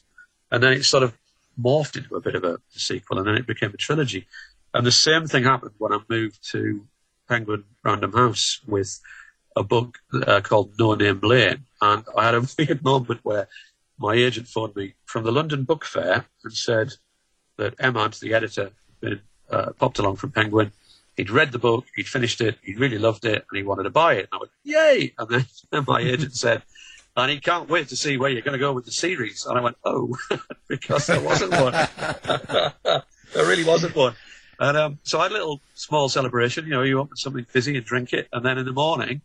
and 0.50 0.62
then 0.62 0.72
it 0.72 0.84
sort 0.84 1.02
of 1.02 1.16
morphed 1.60 1.96
into 1.96 2.16
a 2.16 2.20
bit 2.20 2.34
of 2.34 2.44
a 2.44 2.58
sequel, 2.70 3.18
and 3.18 3.26
then 3.26 3.34
it 3.34 3.46
became 3.46 3.74
a 3.74 3.76
trilogy. 3.76 4.26
And 4.72 4.86
the 4.86 4.92
same 4.92 5.26
thing 5.26 5.44
happened 5.44 5.74
when 5.78 5.92
I 5.92 5.98
moved 6.08 6.48
to 6.52 6.86
Penguin 7.28 7.64
Random 7.82 8.12
House 8.12 8.60
with 8.66 9.00
a 9.58 9.64
book 9.64 9.98
uh, 10.14 10.40
called 10.40 10.72
No 10.78 10.94
Name 10.94 11.20
Lane, 11.22 11.64
and 11.82 12.04
I 12.16 12.24
had 12.26 12.34
a 12.34 12.46
weird 12.56 12.82
moment 12.92 13.20
where 13.24 13.48
my 13.98 14.14
agent 14.14 14.46
phoned 14.46 14.76
me 14.76 14.94
from 15.04 15.24
the 15.24 15.32
London 15.32 15.64
Book 15.64 15.84
Fair 15.84 16.24
and 16.44 16.52
said 16.52 16.94
that 17.56 17.76
Emad, 17.78 18.18
the 18.20 18.34
editor, 18.34 18.70
had 19.02 19.20
uh, 19.50 19.70
popped 19.78 19.98
along 19.98 20.16
from 20.16 20.30
Penguin. 20.30 20.72
He'd 21.16 21.30
read 21.30 21.50
the 21.50 21.58
book, 21.58 21.84
he'd 21.96 22.06
finished 22.06 22.40
it, 22.40 22.58
he 22.62 22.74
really 22.74 22.98
loved 22.98 23.24
it, 23.24 23.44
and 23.50 23.56
he 23.56 23.64
wanted 23.64 23.82
to 23.82 23.90
buy 23.90 24.14
it. 24.14 24.28
And 24.30 24.34
I 24.34 24.36
went, 24.36 24.52
"Yay!" 24.62 25.14
And 25.18 25.28
then 25.70 25.84
my 25.86 26.00
agent 26.00 26.36
said, 26.36 26.62
"And 27.16 27.30
he 27.30 27.40
can't 27.40 27.68
wait 27.68 27.88
to 27.88 27.96
see 27.96 28.16
where 28.16 28.30
you're 28.30 28.42
going 28.42 28.52
to 28.52 28.58
go 28.58 28.72
with 28.72 28.84
the 28.84 28.92
series." 28.92 29.44
And 29.44 29.58
I 29.58 29.60
went, 29.60 29.76
"Oh," 29.84 30.16
because 30.68 31.08
there 31.08 31.20
wasn't 31.20 31.50
one. 31.50 31.72
there 31.72 33.02
really 33.34 33.64
wasn't 33.64 33.96
one. 33.96 34.14
And 34.60 34.76
um, 34.76 34.98
so 35.02 35.18
I 35.18 35.24
had 35.24 35.32
a 35.32 35.34
little 35.34 35.60
small 35.74 36.08
celebration. 36.08 36.64
You 36.64 36.70
know, 36.70 36.82
you 36.82 37.00
open 37.00 37.16
something 37.16 37.44
fizzy 37.44 37.76
and 37.76 37.84
drink 37.84 38.12
it, 38.12 38.28
and 38.32 38.44
then 38.44 38.58
in 38.58 38.64
the 38.64 38.72
morning, 38.72 39.22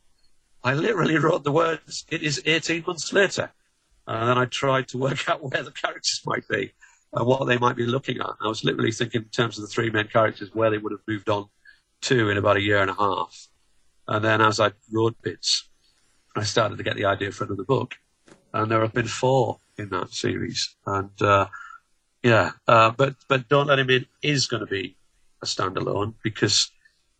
I 0.63 0.73
literally 0.73 1.17
wrote 1.17 1.43
the 1.43 1.51
words, 1.51 2.05
"It 2.09 2.23
is 2.23 2.41
18 2.45 2.83
months 2.87 3.11
later," 3.11 3.51
and 4.07 4.29
then 4.29 4.37
I 4.37 4.45
tried 4.45 4.87
to 4.89 4.97
work 4.97 5.27
out 5.29 5.43
where 5.43 5.63
the 5.63 5.71
characters 5.71 6.21
might 6.25 6.47
be 6.47 6.73
and 7.13 7.27
what 7.27 7.45
they 7.45 7.57
might 7.57 7.75
be 7.75 7.85
looking 7.85 8.19
at. 8.19 8.31
I 8.41 8.47
was 8.47 8.63
literally 8.63 8.91
thinking 8.91 9.23
in 9.23 9.29
terms 9.29 9.57
of 9.57 9.63
the 9.63 9.67
three 9.67 9.89
main 9.89 10.07
characters 10.07 10.49
where 10.53 10.69
they 10.69 10.77
would 10.77 10.91
have 10.91 11.07
moved 11.07 11.29
on 11.29 11.49
to 12.03 12.29
in 12.29 12.37
about 12.37 12.57
a 12.57 12.61
year 12.61 12.81
and 12.81 12.89
a 12.89 12.95
half. 12.95 13.47
And 14.07 14.23
then 14.23 14.41
as 14.41 14.59
I 14.59 14.71
wrote 14.91 15.21
bits, 15.21 15.69
I 16.35 16.43
started 16.43 16.77
to 16.77 16.83
get 16.83 16.95
the 16.95 17.05
idea 17.05 17.31
for 17.31 17.43
another 17.45 17.63
book, 17.63 17.95
and 18.53 18.71
there 18.71 18.81
have 18.81 18.93
been 18.93 19.07
four 19.07 19.59
in 19.77 19.89
that 19.89 20.13
series. 20.13 20.75
And 20.85 21.21
uh, 21.21 21.47
yeah, 22.23 22.51
uh, 22.67 22.91
but 22.91 23.15
but 23.27 23.47
don't 23.49 23.67
let 23.67 23.79
him 23.79 23.89
in 23.89 24.05
is 24.21 24.47
going 24.47 24.61
to 24.61 24.67
be 24.67 24.97
a 25.41 25.45
standalone 25.45 26.15
because 26.23 26.71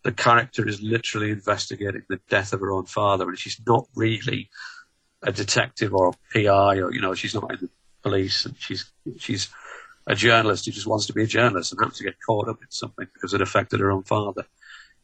the 0.04 0.12
character 0.12 0.68
is 0.68 0.80
literally 0.82 1.30
investigating 1.30 2.02
the 2.08 2.20
death 2.28 2.52
of 2.52 2.60
her 2.60 2.70
own 2.70 2.84
father, 2.84 3.28
and 3.28 3.38
she's 3.38 3.60
not 3.66 3.88
really 3.96 4.50
a 5.22 5.32
detective 5.32 5.94
or 5.94 6.08
a 6.08 6.12
PI, 6.32 6.78
or 6.78 6.92
you 6.92 7.00
know, 7.00 7.14
she's 7.14 7.34
not 7.34 7.50
in 7.50 7.58
the 7.62 7.70
police, 8.02 8.44
and 8.44 8.54
she's 8.58 8.92
she's 9.18 9.48
a 10.06 10.14
journalist 10.14 10.66
who 10.66 10.72
just 10.72 10.86
wants 10.86 11.06
to 11.06 11.14
be 11.14 11.22
a 11.22 11.26
journalist 11.26 11.72
and 11.72 11.80
happens 11.80 11.98
to 11.98 12.04
get 12.04 12.20
caught 12.24 12.48
up 12.48 12.60
in 12.60 12.70
something 12.70 13.06
because 13.14 13.32
it 13.32 13.40
affected 13.40 13.80
her 13.80 13.90
own 13.90 14.02
father. 14.02 14.44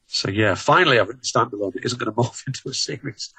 So 0.07 0.29
yeah, 0.29 0.55
finally 0.55 1.01
I've 1.01 1.09
written 1.09 1.23
standalone. 1.23 1.77
It 1.77 1.87
isn't 1.87 1.99
going 1.99 2.13
to 2.13 2.21
morph 2.21 2.43
into 2.47 2.69
a 2.69 2.75
series. 2.75 3.33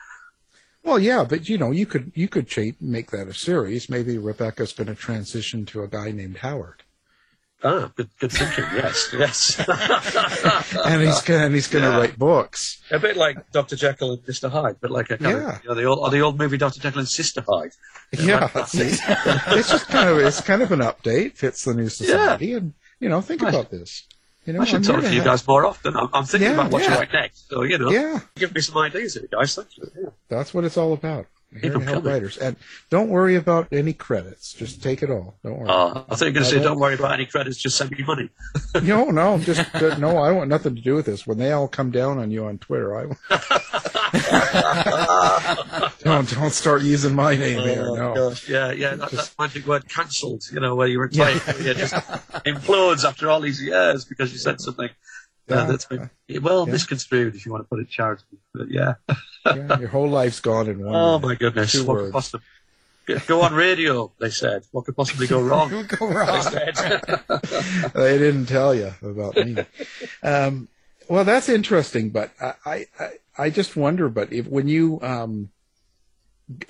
Well, 0.83 0.97
yeah, 0.97 1.23
but 1.23 1.47
you 1.47 1.59
know, 1.59 1.69
you 1.69 1.85
could 1.85 2.11
you 2.15 2.27
could 2.27 2.51
make 2.81 3.11
that 3.11 3.27
a 3.27 3.35
series. 3.35 3.87
Maybe 3.87 4.17
Rebecca's 4.17 4.73
going 4.73 4.87
to 4.87 4.95
transition 4.95 5.65
to 5.67 5.83
a 5.83 5.87
guy 5.87 6.11
named 6.11 6.37
Howard, 6.37 6.83
Ah, 7.63 7.91
good, 7.95 8.09
good 8.19 8.31
thinking. 8.31 8.65
Yes, 8.75 9.09
yes. 9.13 9.59
and 10.85 11.01
he's 11.01 11.21
gonna, 11.21 11.45
and 11.45 11.53
he's 11.53 11.67
going 11.67 11.83
to 11.85 11.91
Yeah. 11.91 11.97
write 11.99 12.17
books. 12.17 12.81
a 12.89 12.97
bit 12.99 13.15
like 13.17 13.51
Dr. 13.51 13.75
Jekyll 13.75 14.13
and 14.13 14.21
Mr. 14.23 14.49
Hyde, 14.49 14.77
but 14.81 14.89
like 14.91 15.11
a 15.11 15.17
kind 15.17 15.37
Yeah. 15.37 15.55
of, 15.57 15.63
you 15.63 15.69
know, 15.69 15.75
the 15.75 15.83
old, 15.83 15.99
or 15.99 16.09
the 16.09 16.21
old 16.21 16.39
movie 16.39 16.57
Dr. 16.57 16.79
Jekyll 16.79 16.99
and 16.99 17.07
Sister 17.09 17.43
Hyde. 17.47 17.71
Yeah, 18.13 18.49
it's, 18.55 18.73
it's 18.75 19.69
just 19.69 19.87
kind 19.89 20.09
of 20.09 20.17
it's 20.19 20.41
kind 20.41 20.61
of 20.61 20.71
an 20.71 20.79
update. 20.79 21.37
Fits 21.37 21.63
the 21.63 21.73
new 21.73 21.87
society, 21.89 22.53
and 22.53 22.73
you 22.99 23.09
know, 23.09 23.21
think 23.21 23.43
I- 23.43 23.49
about 23.49 23.69
this. 23.69 24.07
You 24.45 24.53
know, 24.53 24.61
I 24.61 24.65
should 24.65 24.77
I'm 24.77 24.81
talk 24.83 25.01
to 25.01 25.13
you 25.13 25.23
guys 25.23 25.47
more 25.47 25.67
often. 25.67 25.95
I'm, 25.95 26.09
I'm 26.13 26.25
thinking 26.25 26.49
Yeah, 26.49 26.55
about 26.55 26.71
what 26.71 26.81
yeah. 26.81 26.89
to 26.89 26.95
write 26.95 27.13
next. 27.13 27.47
So, 27.47 27.61
you 27.61 27.77
know, 27.77 27.91
Yeah. 27.91 28.21
give 28.35 28.55
me 28.55 28.61
some 28.61 28.75
ideas 28.79 29.13
here, 29.13 29.27
guys. 29.31 29.53
Thank 29.53 29.77
you. 29.77 29.91
Yeah. 29.95 30.09
That's 30.29 30.51
what 30.51 30.63
it's 30.63 30.77
all 30.77 30.93
about. 30.93 31.27
Here 31.59 31.77
help 31.81 32.05
writers, 32.05 32.37
and 32.37 32.55
don't 32.89 33.09
worry 33.09 33.35
about 33.35 33.67
any 33.73 33.91
credits. 33.91 34.53
Just 34.53 34.81
take 34.81 35.03
it 35.03 35.11
all. 35.11 35.35
Don't 35.43 35.59
worry. 35.59 35.69
Uh, 35.69 36.03
I 36.09 36.15
think 36.15 36.21
you're 36.21 36.31
going 36.31 36.43
to 36.45 36.45
say, 36.45 36.55
don't- 36.55 36.63
don't 36.63 36.79
worry 36.79 36.93
about 36.93 37.11
any 37.11 37.25
credits, 37.25 37.57
just 37.57 37.75
send 37.75 37.91
me 37.91 38.05
money. 38.05 38.29
no, 38.83 39.09
no, 39.11 39.37
just 39.39 39.61
no. 39.99 40.17
I 40.17 40.31
want 40.31 40.49
nothing 40.49 40.75
to 40.75 40.81
do 40.81 40.95
with 40.95 41.07
this. 41.07 41.27
When 41.27 41.37
they 41.37 41.51
all 41.51 41.67
come 41.67 41.91
down 41.91 42.19
on 42.19 42.31
you 42.31 42.45
on 42.45 42.57
Twitter, 42.57 42.95
I 42.95 43.03
don't 46.03 46.29
don't 46.33 46.51
start 46.51 46.81
using 46.83 47.13
my 47.15 47.35
name 47.35 47.59
here. 47.59 47.85
Oh, 47.89 47.95
No, 47.95 48.13
gosh. 48.29 48.47
Yeah, 48.47 48.71
yeah, 48.71 48.95
that, 48.95 49.11
that 49.11 49.31
magic 49.37 49.65
word 49.67 49.87
cancelled, 49.89 50.43
you 50.51 50.59
know, 50.59 50.75
where 50.75 50.87
you 50.87 50.99
retire, 50.99 51.35
it 51.47 51.77
just 51.77 51.93
implodes 52.45 53.03
after 53.03 53.29
all 53.29 53.41
these 53.41 53.61
years 53.61 54.05
because 54.05 54.31
you 54.31 54.39
said 54.39 54.61
something 54.61 54.89
Yeah. 55.57 55.65
that's 55.65 55.85
been, 55.85 56.09
well, 56.41 56.65
Yeah. 56.65 56.73
misconstrued, 56.73 57.35
if 57.35 57.45
you 57.45 57.51
want 57.51 57.63
to 57.65 57.67
put 57.69 57.79
it 57.79 57.89
charitably. 57.89 58.39
But 58.53 58.69
yeah. 58.69 58.93
Yeah, 59.45 59.79
your 59.79 59.89
whole 59.89 60.09
life's 60.09 60.39
gone 60.39 60.67
in 60.69 60.83
one. 60.83 60.93
Oh 60.95 61.19
my 61.19 61.35
goodness! 61.35 61.71
Two 61.71 61.85
What 61.85 61.95
words. 61.95 62.05
could 62.07 62.13
possibly 62.13 62.41
go 63.27 63.41
on 63.41 63.53
radio? 63.53 64.11
They 64.19 64.29
said. 64.29 64.63
What 64.71 64.85
could 64.85 64.95
possibly 64.95 65.25
go 65.27 65.41
wrong? 65.41 65.69
Go 65.87 66.07
They 66.07 66.13
wrong. 66.15 66.41
said. 66.43 67.03
they 67.93 68.17
didn't 68.17 68.45
tell 68.45 68.75
you 68.75 68.93
about 69.01 69.35
me. 69.35 69.57
Um, 70.23 70.67
well, 71.09 71.23
that's 71.25 71.49
interesting, 71.49 72.09
but 72.11 72.31
I, 72.41 72.53
I, 72.65 72.85
I- 72.99 73.11
I 73.37 73.49
just 73.49 73.75
wonder, 73.77 74.09
but 74.09 74.31
if 74.33 74.45
when 74.45 74.67
you, 74.67 74.99
um, 75.01 75.49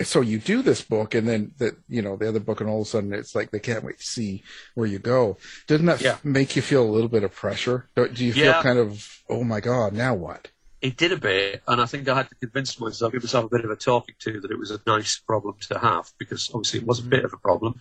so 0.02 0.20
you 0.20 0.38
do 0.38 0.62
this 0.62 0.82
book 0.82 1.14
and 1.14 1.26
then 1.28 1.52
that, 1.58 1.76
you 1.88 2.02
know, 2.02 2.16
the 2.16 2.28
other 2.28 2.40
book 2.40 2.60
and 2.60 2.68
all 2.70 2.80
of 2.82 2.86
a 2.86 2.90
sudden 2.90 3.12
it's 3.12 3.34
like 3.34 3.50
they 3.50 3.58
can't 3.60 3.84
wait 3.84 3.98
to 3.98 4.06
see 4.06 4.42
where 4.74 4.86
you 4.86 4.98
go. 4.98 5.38
Doesn't 5.66 5.86
that 5.86 6.00
Yeah. 6.00 6.18
make 6.24 6.56
you 6.56 6.62
feel 6.62 6.82
a 6.82 6.90
little 6.90 7.08
bit 7.08 7.22
of 7.24 7.34
pressure? 7.34 7.88
Do, 7.96 8.08
do 8.08 8.24
you 8.24 8.32
feel 8.32 8.44
Yeah. 8.46 8.62
kind 8.62 8.78
of, 8.78 9.22
oh 9.28 9.44
my 9.44 9.60
God, 9.60 9.92
now 9.92 10.14
what? 10.14 10.50
it 10.80 10.96
did 10.96 11.12
a 11.12 11.16
bit, 11.16 11.62
and 11.68 11.80
I 11.80 11.86
think 11.86 12.08
I 12.08 12.16
had 12.16 12.28
to 12.28 12.34
convince 12.34 12.80
myself, 12.80 13.12
give 13.12 13.22
myself 13.22 13.44
a 13.44 13.56
bit 13.56 13.64
of 13.64 13.70
a 13.70 13.76
talking 13.76 14.16
to, 14.18 14.40
that 14.40 14.50
it 14.50 14.58
was 14.58 14.72
a 14.72 14.80
nice 14.84 15.16
problem 15.16 15.54
to 15.68 15.78
have 15.78 16.10
because 16.18 16.50
obviously 16.52 16.80
it 16.80 16.86
was 16.86 16.98
a 16.98 17.04
bit 17.04 17.24
of 17.24 17.32
a 17.32 17.36
problem. 17.36 17.76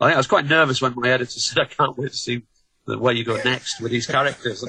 I 0.00 0.06
think 0.06 0.14
I 0.14 0.18
was 0.18 0.28
quite 0.28 0.46
nervous 0.46 0.80
when 0.80 0.92
my 0.94 1.08
editor 1.08 1.40
said, 1.40 1.58
"I 1.60 1.64
can't 1.64 1.98
wait 1.98 2.12
to 2.12 2.16
see 2.16 2.42
the 2.86 2.98
where 2.98 3.12
you 3.14 3.24
go 3.24 3.36
next 3.42 3.80
with 3.80 3.90
these 3.90 4.06
characters." 4.06 4.64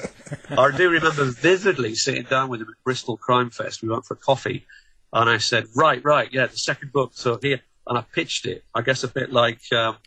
I 0.50 0.76
do 0.76 0.90
remember 0.90 1.26
vividly 1.26 1.94
sitting 1.94 2.24
down 2.24 2.50
with 2.50 2.62
him 2.62 2.70
at 2.70 2.84
Bristol 2.84 3.16
Crime 3.16 3.52
Fest. 3.52 3.84
We 3.84 3.90
went 3.90 4.06
for 4.06 4.16
coffee, 4.16 4.66
and 5.14 5.30
I 5.30 5.38
said, 5.38 5.66
"Right, 5.76 6.04
right, 6.04 6.30
yeah, 6.32 6.48
the 6.48 6.58
second 6.58 6.92
book. 6.92 7.12
So 7.14 7.40
here," 7.42 7.62
and 7.86 7.98
I 7.98 8.02
pitched 8.02 8.46
it. 8.46 8.64
I 8.74 8.82
guess 8.82 9.04
a 9.04 9.08
bit 9.08 9.32
like. 9.32 9.62
Um, 9.72 9.98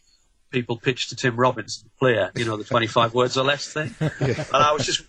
People 0.50 0.78
pitch 0.78 1.06
to 1.10 1.14
Tim 1.14 1.36
Robbins, 1.36 1.80
the 1.84 1.90
player, 2.00 2.32
you 2.34 2.44
know, 2.44 2.56
the 2.56 2.64
25 2.64 3.14
words 3.14 3.36
or 3.36 3.44
less 3.44 3.72
thing. 3.72 3.94
And 4.00 4.46
I 4.52 4.72
was 4.72 4.84
just 4.84 5.04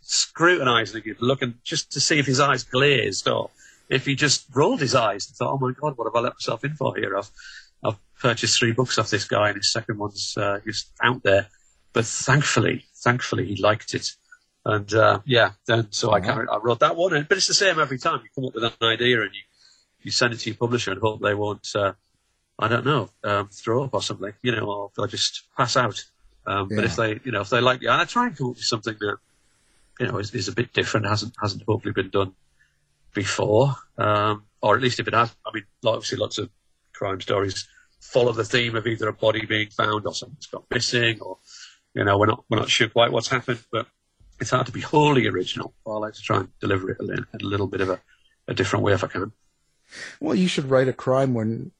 scrutinising 0.00 1.02
him, 1.02 1.16
looking 1.20 1.54
just 1.62 1.92
to 1.92 2.00
see 2.00 2.18
if 2.18 2.26
his 2.26 2.40
eyes 2.40 2.64
glazed 2.64 3.28
or 3.28 3.50
if 3.88 4.06
he 4.06 4.14
just 4.14 4.46
rolled 4.54 4.80
his 4.80 4.94
eyes 4.94 5.26
and 5.26 5.36
thought, 5.36 5.52
"Oh 5.52 5.58
my 5.58 5.72
God, 5.72 5.96
what 5.96 6.06
have 6.06 6.16
I 6.16 6.20
let 6.20 6.34
myself 6.34 6.64
in 6.64 6.74
for 6.74 6.96
here?" 6.96 7.16
I've 7.16 7.30
I've 7.84 7.98
purchased 8.18 8.58
three 8.58 8.72
books 8.72 8.98
off 8.98 9.10
this 9.10 9.26
guy, 9.26 9.48
and 9.48 9.56
his 9.56 9.72
second 9.72 9.98
one's 9.98 10.34
uh, 10.36 10.60
just 10.64 10.90
out 11.02 11.22
there. 11.22 11.48
But 11.92 12.06
thankfully, 12.06 12.86
thankfully, 12.96 13.46
he 13.46 13.56
liked 13.56 13.94
it, 13.94 14.12
and 14.64 14.92
uh, 14.94 15.20
yeah, 15.24 15.52
then 15.66 15.88
so 15.90 16.12
I 16.12 16.20
carried, 16.20 16.48
I 16.48 16.58
wrote 16.58 16.80
that 16.80 16.96
one. 16.96 17.14
And, 17.14 17.28
but 17.28 17.38
it's 17.38 17.48
the 17.48 17.54
same 17.54 17.80
every 17.80 17.98
time. 17.98 18.20
You 18.22 18.28
come 18.34 18.46
up 18.46 18.54
with 18.54 18.64
an 18.64 18.88
idea 18.88 19.22
and 19.22 19.30
you 19.34 19.42
you 20.02 20.10
send 20.10 20.34
it 20.34 20.38
to 20.40 20.50
your 20.50 20.56
publisher 20.56 20.92
and 20.92 21.00
hope 21.00 21.20
they 21.20 21.34
won't. 21.34 21.66
Uh, 21.74 21.92
I 22.58 22.68
don't 22.68 22.84
know, 22.84 23.08
um, 23.24 23.48
throw 23.48 23.84
up 23.84 23.94
or 23.94 24.02
something, 24.02 24.32
you 24.42 24.52
know, 24.52 24.66
or 24.66 24.90
they'll 24.96 25.06
just 25.06 25.44
pass 25.56 25.76
out. 25.76 26.04
Um, 26.46 26.68
But 26.68 26.84
if 26.84 26.96
they, 26.96 27.20
you 27.24 27.32
know, 27.32 27.40
if 27.40 27.50
they 27.50 27.60
like 27.60 27.82
it, 27.82 27.86
and 27.86 28.00
I 28.00 28.04
try 28.04 28.26
and 28.26 28.36
come 28.36 28.48
up 28.48 28.56
with 28.56 28.64
something 28.64 28.96
that 29.00 29.16
you 30.00 30.06
know, 30.06 30.18
is, 30.18 30.34
is 30.34 30.48
a 30.48 30.52
bit 30.52 30.72
different. 30.72 31.06
hasn't 31.06 31.34
hasn't 31.40 31.62
hopefully 31.66 31.92
been 31.92 32.10
done 32.10 32.32
before, 33.14 33.76
um, 33.98 34.44
or 34.60 34.76
at 34.76 34.82
least 34.82 35.00
if 35.00 35.08
it 35.08 35.14
has. 35.14 35.34
I 35.46 35.50
mean, 35.54 35.64
obviously, 35.84 36.18
lots 36.18 36.38
of 36.38 36.50
crime 36.92 37.20
stories 37.20 37.68
follow 38.00 38.32
the 38.32 38.44
theme 38.44 38.74
of 38.74 38.86
either 38.86 39.08
a 39.08 39.12
body 39.12 39.46
being 39.46 39.68
found 39.70 40.06
or 40.06 40.14
someone's 40.14 40.46
gone 40.46 40.64
missing, 40.70 41.20
or 41.20 41.38
you 41.94 42.04
know, 42.04 42.18
we're 42.18 42.26
not 42.26 42.44
we're 42.48 42.58
not 42.58 42.70
sure 42.70 42.88
quite 42.88 43.12
what's 43.12 43.28
happened, 43.28 43.62
but 43.70 43.86
it's 44.42 44.50
hard 44.50 44.66
to 44.66 44.72
be 44.72 44.80
wholly 44.80 45.28
original. 45.28 45.72
I 45.86 45.90
like 45.92 46.14
to 46.14 46.20
try 46.20 46.38
and 46.38 46.48
deliver 46.58 46.90
it 46.90 46.98
a 47.00 47.04
little, 47.04 47.24
a 47.32 47.44
little 47.44 47.68
bit 47.68 47.80
of 47.80 47.90
a, 47.90 48.00
a 48.48 48.54
different 48.54 48.84
way 48.84 48.92
if 48.92 49.04
I 49.04 49.06
can. 49.06 49.32
Well, 50.20 50.34
you 50.34 50.48
should 50.48 50.68
write 50.68 50.88
a 50.88 50.92
crime 50.92 51.32
when 51.32 51.70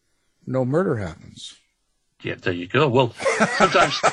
no 0.46 0.64
murder 0.64 0.96
happens. 0.96 1.56
Yeah, 2.22 2.36
there 2.36 2.52
you 2.52 2.68
go. 2.68 2.88
Well, 2.88 3.12
sometimes 3.58 3.98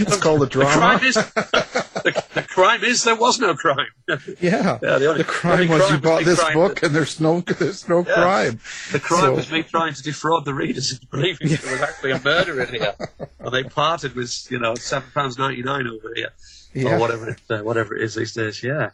It's 0.00 0.16
called 0.16 0.42
a 0.42 0.44
the 0.44 0.50
drama. 0.50 0.72
crime 0.98 1.04
is 1.04 1.14
the, 1.14 2.24
the 2.34 2.42
crime 2.42 2.82
is 2.82 3.04
there 3.04 3.14
was 3.14 3.38
no 3.38 3.54
crime. 3.54 3.86
Yeah, 4.40 4.78
Yeah, 4.82 4.98
the 4.98 5.06
only- 5.06 5.18
the 5.18 5.24
crime 5.24 5.68
the 5.68 5.74
was 5.74 5.82
crime 5.82 5.94
you 5.94 6.00
bought 6.00 6.24
this 6.24 6.42
book 6.52 6.80
to- 6.80 6.86
and 6.86 6.94
there's 6.94 7.20
no 7.20 7.40
there's 7.40 7.88
no 7.88 8.04
Yeah. 8.06 8.14
crime. 8.14 8.60
The 8.90 8.98
crime 9.00 9.20
So- 9.20 9.34
was 9.34 9.50
me 9.52 9.62
trying 9.62 9.94
to 9.94 10.02
defraud 10.02 10.44
the 10.44 10.54
readers 10.54 10.92
into 10.92 11.06
believing 11.06 11.48
there 11.48 11.72
was 11.72 11.80
actually 11.80 12.10
a 12.12 12.20
murder 12.20 12.60
in 12.62 12.68
here, 12.74 12.94
and 13.38 13.52
they 13.54 13.62
parted 13.64 14.14
with 14.16 14.50
you 14.50 14.58
know 14.58 14.74
seven 14.74 15.08
pounds 15.14 15.38
ninety 15.38 15.62
nine 15.62 15.86
over 15.86 16.12
here, 16.16 16.30
Yeah. 16.74 16.96
or 16.96 16.98
whatever 16.98 17.28
it, 17.30 17.40
uh, 17.50 17.58
whatever 17.62 17.94
it 17.94 18.02
is 18.02 18.14
these 18.16 18.32
days. 18.34 18.62
Yeah, 18.64 18.90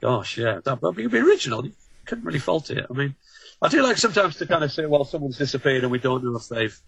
gosh, 0.00 0.38
yeah, 0.38 0.60
that 0.64 0.80
would 0.80 0.96
be 0.96 1.04
original. 1.18 1.64
You 1.66 1.72
couldn't 2.06 2.24
really 2.24 2.38
fault 2.38 2.70
it. 2.70 2.86
I 2.88 2.92
mean, 2.94 3.14
I 3.60 3.68
do 3.68 3.82
like 3.82 3.98
sometimes 3.98 4.36
to 4.36 4.46
kind 4.46 4.64
of 4.64 4.72
say, 4.72 4.86
well, 4.86 5.04
someone's 5.04 5.36
disappeared 5.38 5.82
and 5.82 5.90
we 5.92 5.98
don't 5.98 6.24
know 6.24 6.36
if 6.36 6.48
they've 6.48 6.78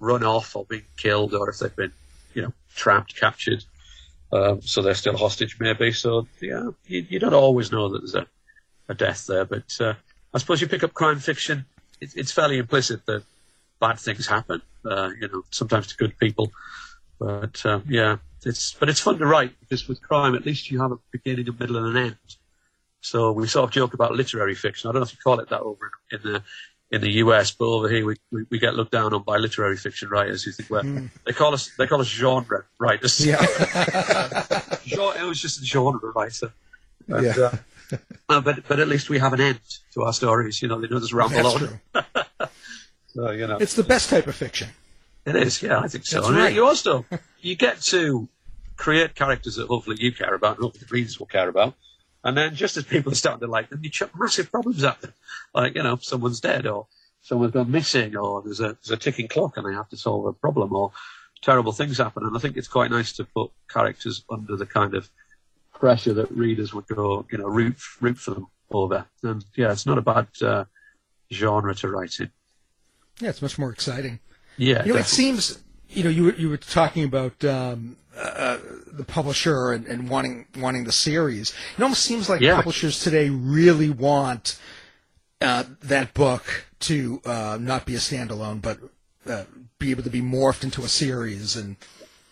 run 0.00 0.24
off 0.24 0.56
or 0.56 0.64
been 0.64 0.82
killed 0.96 1.34
or 1.34 1.48
if 1.50 1.58
they've 1.58 1.76
been, 1.76 1.92
you 2.34 2.42
know, 2.42 2.52
trapped, 2.74 3.14
captured. 3.14 3.64
Um, 4.32 4.62
so 4.62 4.82
they're 4.82 4.94
still 4.94 5.16
hostage, 5.16 5.58
maybe. 5.60 5.92
So 5.92 6.26
yeah, 6.40 6.70
you, 6.86 7.06
you 7.08 7.18
don't 7.18 7.34
always 7.34 7.70
know 7.70 7.88
that 7.90 7.98
there's 8.00 8.14
a, 8.14 8.26
a 8.88 8.94
death 8.94 9.26
there, 9.26 9.44
but 9.44 9.76
uh, 9.80 9.94
I 10.32 10.38
suppose 10.38 10.60
you 10.60 10.68
pick 10.68 10.84
up 10.84 10.94
crime 10.94 11.18
fiction. 11.18 11.66
It, 12.00 12.12
it's 12.16 12.32
fairly 12.32 12.58
implicit 12.58 13.06
that 13.06 13.24
bad 13.80 13.98
things 13.98 14.26
happen. 14.26 14.62
Uh, 14.84 15.10
you 15.20 15.28
know, 15.28 15.42
sometimes 15.50 15.88
to 15.88 15.96
good 15.96 16.16
people. 16.18 16.50
But 17.18 17.64
uh, 17.66 17.80
yeah, 17.88 18.16
it's 18.44 18.74
but 18.74 18.88
it's 18.88 19.00
fun 19.00 19.18
to 19.18 19.26
write 19.26 19.58
because 19.60 19.86
with 19.88 20.00
crime, 20.00 20.34
at 20.34 20.46
least 20.46 20.70
you 20.70 20.80
have 20.80 20.92
a 20.92 20.98
beginning, 21.10 21.48
a 21.48 21.52
middle, 21.52 21.76
and 21.76 21.96
an 21.96 22.04
end. 22.04 22.16
So 23.02 23.32
we 23.32 23.46
sort 23.46 23.64
of 23.64 23.70
joke 23.72 23.94
about 23.94 24.12
literary 24.12 24.54
fiction. 24.54 24.88
I 24.88 24.92
don't 24.92 25.00
know 25.00 25.06
if 25.06 25.12
you 25.12 25.18
call 25.22 25.40
it 25.40 25.48
that 25.48 25.60
over 25.60 25.90
in 26.12 26.20
the 26.22 26.42
in 26.92 27.00
the 27.00 27.10
US, 27.24 27.52
but 27.52 27.66
over 27.66 27.88
here 27.88 28.04
we, 28.04 28.16
we, 28.32 28.44
we 28.50 28.58
get 28.58 28.74
looked 28.74 28.90
down 28.92 29.14
on 29.14 29.22
by 29.22 29.36
literary 29.36 29.76
fiction 29.76 30.08
writers 30.08 30.42
who 30.42 30.50
think 30.52 30.68
we're 30.70 31.08
they 31.24 31.32
call 31.32 31.54
us 31.54 31.70
they 31.78 31.86
call 31.86 32.00
us 32.00 32.08
genre 32.08 32.64
writers. 32.78 33.24
Yeah. 33.24 33.36
Genre, 34.86 35.14
it 35.20 35.24
was 35.28 35.40
just 35.40 35.62
a 35.62 35.64
genre 35.64 36.10
writer. 36.14 36.52
And, 37.06 37.24
Yeah. 37.26 37.50
uh, 37.92 37.96
uh, 38.28 38.40
but 38.40 38.66
but 38.66 38.80
at 38.80 38.88
least 38.88 39.08
we 39.08 39.18
have 39.20 39.32
an 39.32 39.40
end 39.40 39.60
to 39.94 40.02
our 40.02 40.12
stories. 40.12 40.60
You 40.62 40.68
know, 40.68 40.80
they 40.80 40.88
don't 40.88 41.00
just 41.00 41.12
ramble 41.12 41.46
on. 41.46 41.80
So 43.14 43.30
you 43.32 43.46
know, 43.46 43.56
It's 43.58 43.74
the 43.74 43.82
best 43.82 44.08
type 44.10 44.26
of 44.28 44.36
fiction. 44.36 44.68
it 45.26 45.34
is. 45.36 45.62
Yeah, 45.62 45.80
I 45.80 45.88
think 45.88 46.06
so. 46.06 46.20
That's 46.22 46.32
right. 46.32 46.54
You 46.54 46.64
also 46.66 47.04
you 47.40 47.56
get 47.56 47.80
to 47.92 48.28
create 48.76 49.14
characters 49.16 49.56
that 49.56 49.66
hopefully 49.66 49.96
you 50.00 50.12
care 50.12 50.32
about, 50.34 50.56
and 50.56 50.64
hopefully 50.64 50.86
the 50.88 50.92
readers 50.94 51.18
will 51.18 51.26
care 51.26 51.48
about. 51.48 51.74
And 52.22 52.36
then 52.36 52.54
just 52.54 52.76
as 52.76 52.84
people 52.84 53.12
are 53.12 53.16
starting 53.16 53.40
to 53.40 53.46
like 53.46 53.70
them, 53.70 53.80
you 53.82 53.90
chuck 53.90 54.10
massive 54.18 54.50
problems 54.50 54.84
at 54.84 55.00
them, 55.00 55.14
like 55.54 55.74
you 55.74 55.82
know, 55.82 55.96
someone's 55.96 56.40
dead 56.40 56.66
or 56.66 56.86
someone's 57.22 57.52
gone 57.52 57.70
missing, 57.70 58.16
or 58.16 58.42
there's 58.42 58.60
a 58.60 58.76
there's 58.82 58.90
a 58.90 58.96
ticking 58.96 59.28
clock 59.28 59.56
and 59.56 59.66
they 59.66 59.74
have 59.74 59.88
to 59.88 59.96
solve 59.96 60.26
a 60.26 60.32
problem, 60.32 60.74
or 60.74 60.92
terrible 61.42 61.72
things 61.72 61.98
happen. 61.98 62.24
And 62.24 62.36
I 62.36 62.40
think 62.40 62.56
it's 62.56 62.68
quite 62.68 62.90
nice 62.90 63.12
to 63.12 63.24
put 63.24 63.50
characters 63.68 64.24
under 64.30 64.56
the 64.56 64.66
kind 64.66 64.94
of 64.94 65.08
pressure 65.72 66.12
that 66.14 66.30
readers 66.30 66.74
would 66.74 66.86
go, 66.86 67.26
you 67.32 67.38
know, 67.38 67.46
root 67.46 67.76
root 68.00 68.18
for 68.18 68.34
them 68.34 68.48
over. 68.70 69.06
And 69.22 69.44
yeah, 69.56 69.72
it's 69.72 69.86
not 69.86 69.98
a 69.98 70.02
bad 70.02 70.28
uh, 70.42 70.64
genre 71.32 71.74
to 71.76 71.88
write 71.88 72.20
in. 72.20 72.30
Yeah, 73.20 73.30
it's 73.30 73.42
much 73.42 73.58
more 73.58 73.70
exciting. 73.70 74.20
Yeah, 74.56 74.84
You 74.84 74.94
know, 74.94 75.00
it 75.00 75.06
seems 75.06 75.62
you 75.88 76.04
know 76.04 76.10
you 76.10 76.24
were, 76.24 76.34
you 76.34 76.48
were 76.50 76.58
talking 76.58 77.04
about 77.04 77.42
um, 77.44 77.96
uh, 78.16 78.58
the 78.86 79.04
publisher 79.04 79.72
and, 79.72 79.86
and 79.86 80.08
wanting 80.08 80.46
wanting 80.58 80.84
the 80.84 80.92
series. 80.92 81.54
It 81.76 81.82
almost 81.82 82.02
seems 82.02 82.28
like 82.28 82.40
Yeah. 82.40 82.56
publishers 82.56 83.00
today 83.00 83.30
really 83.30 83.90
want 83.90 84.58
uh, 85.40 85.64
that 85.82 86.12
book 86.14 86.66
to 86.80 87.20
uh, 87.24 87.58
not 87.60 87.86
be 87.86 87.94
a 87.94 87.98
standalone, 87.98 88.60
but 88.60 88.78
uh, 89.26 89.44
be 89.78 89.90
able 89.90 90.02
to 90.02 90.10
be 90.10 90.20
morphed 90.20 90.64
into 90.64 90.82
a 90.82 90.88
series 90.88 91.56
and 91.56 91.76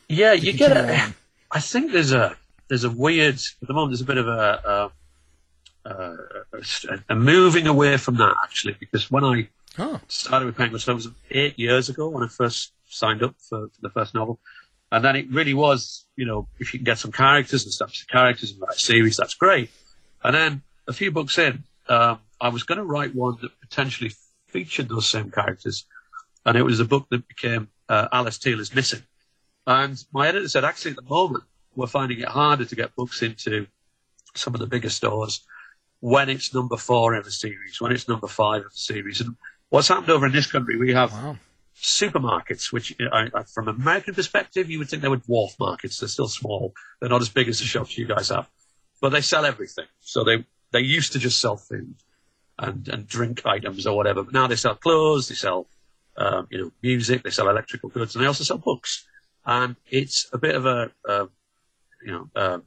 Yeah, 0.09 0.33
you 0.33 0.53
get 0.53 0.77
it. 0.77 1.15
I 1.51 1.61
think 1.61 1.93
there's 1.93 2.13
a 2.13 2.37
there's 2.69 2.85
a 2.85 2.91
weird 2.91 3.37
at 3.37 3.69
the 3.69 3.73
moment. 3.73 3.93
There's 3.93 4.03
a 4.03 4.05
bit 4.05 4.19
of 4.19 4.29
a 4.29 4.91
a, 5.85 6.17
a, 7.09 7.15
moving 7.15 7.67
away 7.67 7.97
from 7.97 8.17
that 8.17 8.35
actually 8.43 8.77
because 8.79 9.11
when 9.11 9.25
I 9.25 9.49
oh 9.79 10.01
started 10.09 10.47
with 10.47 10.57
Penguin 10.57 10.81
Stone 10.81 10.97
was 10.97 11.09
eight 11.31 11.59
years 11.59 11.89
ago 11.89 12.09
when 12.09 12.23
I 12.23 12.29
first 12.29 12.73
signed 12.87 13.23
up 13.23 13.35
for, 13.39 13.69
for 13.69 13.81
the 13.81 13.91
first 13.91 14.15
novel, 14.15 14.39
and 14.91 15.05
then 15.05 15.17
it 15.17 15.31
really 15.31 15.55
was 15.55 16.07
you 16.17 16.27
know 16.27 16.49
if 16.59 16.73
you 16.73 16.79
can 16.79 16.85
get 16.85 16.99
some 16.99 17.13
characters 17.13 17.65
and 17.65 17.73
stuff, 17.73 17.93
the 17.93 18.13
characters 18.13 18.53
in 18.53 18.61
that 18.61 18.79
series 18.79 19.17
that's 19.17 19.35
great. 19.35 19.71
And 20.23 20.35
then 20.35 20.63
a 20.87 20.93
few 20.93 21.13
books 21.13 21.39
in, 21.39 21.63
um, 21.89 22.19
I 22.41 22.49
was 22.49 22.65
going 22.65 22.79
to 22.79 22.85
write 22.85 23.15
one 23.15 23.37
that 23.43 23.51
potentially 23.61 24.13
featured 24.49 24.89
those 24.89 25.09
same 25.09 25.31
characters, 25.31 25.85
and 26.45 26.57
it 26.57 26.63
was 26.63 26.81
a 26.81 26.85
book 26.85 27.07
that 27.11 27.29
became 27.29 27.69
uh, 27.89 28.09
Alice 28.13 28.45
is 28.45 28.75
Missing. 28.75 29.03
And 29.67 30.03
my 30.13 30.29
editor 30.29 30.49
said, 30.49 30.65
actually, 30.65 30.93
at 30.93 30.97
the 30.97 31.03
moment, 31.03 31.45
we're 31.77 31.87
finding 31.87 32.21
it 32.21 32.29
harder 32.29 32.65
to 32.65 32.75
get 32.75 32.97
books 32.97 33.23
into 33.23 33.67
some 34.35 34.55
of 34.55 34.61
the 34.61 34.67
bigger 34.67 34.89
stores 34.89 35.47
when 36.01 36.31
it's 36.31 36.55
number 36.55 36.77
four 36.77 37.15
in 37.15 37.23
the 37.23 37.31
series, 37.31 37.81
when 37.81 37.93
it's 37.93 38.09
number 38.09 38.29
five 38.29 38.65
of 38.65 38.73
the 38.73 38.79
series. 38.79 39.21
And 39.21 39.37
what's 39.69 39.89
happened 39.89 40.11
over 40.11 40.27
in 40.27 40.33
this 40.33 40.51
country, 40.51 40.79
we 40.79 40.95
have 40.95 41.13
wow 41.13 41.37
supermarkets, 41.83 42.73
which, 42.73 42.97
from 43.53 43.69
an 43.69 43.77
American 43.77 44.15
perspective, 44.15 44.71
you 44.71 44.79
would 44.79 44.89
think 44.89 45.03
they 45.03 45.09
were 45.09 45.19
dwarf 45.19 45.59
markets. 45.59 46.01
They're 46.01 46.09
still 46.09 46.29
small. 46.29 46.75
They're 47.01 47.09
not 47.09 47.23
as 47.23 47.29
big 47.29 47.49
as 47.49 47.59
the 47.59 47.65
shops 47.65 47.97
you 47.97 48.07
guys 48.07 48.31
have, 48.31 48.49
but 49.01 49.11
they 49.11 49.21
sell 49.21 49.45
everything. 49.45 49.87
So 50.01 50.25
they 50.25 50.45
they 50.73 50.81
used 50.81 51.13
to 51.13 51.19
just 51.19 51.41
sell 51.41 51.57
food 51.57 51.95
and 52.59 52.89
and 52.89 53.07
drink 53.07 53.43
items 53.47 53.87
or 53.87 53.97
whatever, 53.97 54.23
but 54.23 54.35
now 54.35 54.47
they 54.47 54.57
sell 54.57 54.75
clothes, 54.75 55.29
they 55.29 55.35
sell 55.35 55.69
um, 56.17 56.49
you 56.51 56.59
know 56.59 56.73
music, 56.83 57.23
they 57.23 57.31
sell 57.31 57.49
electrical 57.49 57.89
goods, 57.91 58.15
and 58.15 58.23
they 58.23 58.29
also 58.29 58.45
sell 58.45 58.59
books. 58.59 59.07
And 59.47 59.77
it's 59.91 60.29
a 60.33 60.39
bit 60.39 60.55
of 60.57 60.67
a, 60.67 60.91
you 62.05 62.13
know 62.13 62.29
a 62.35 62.61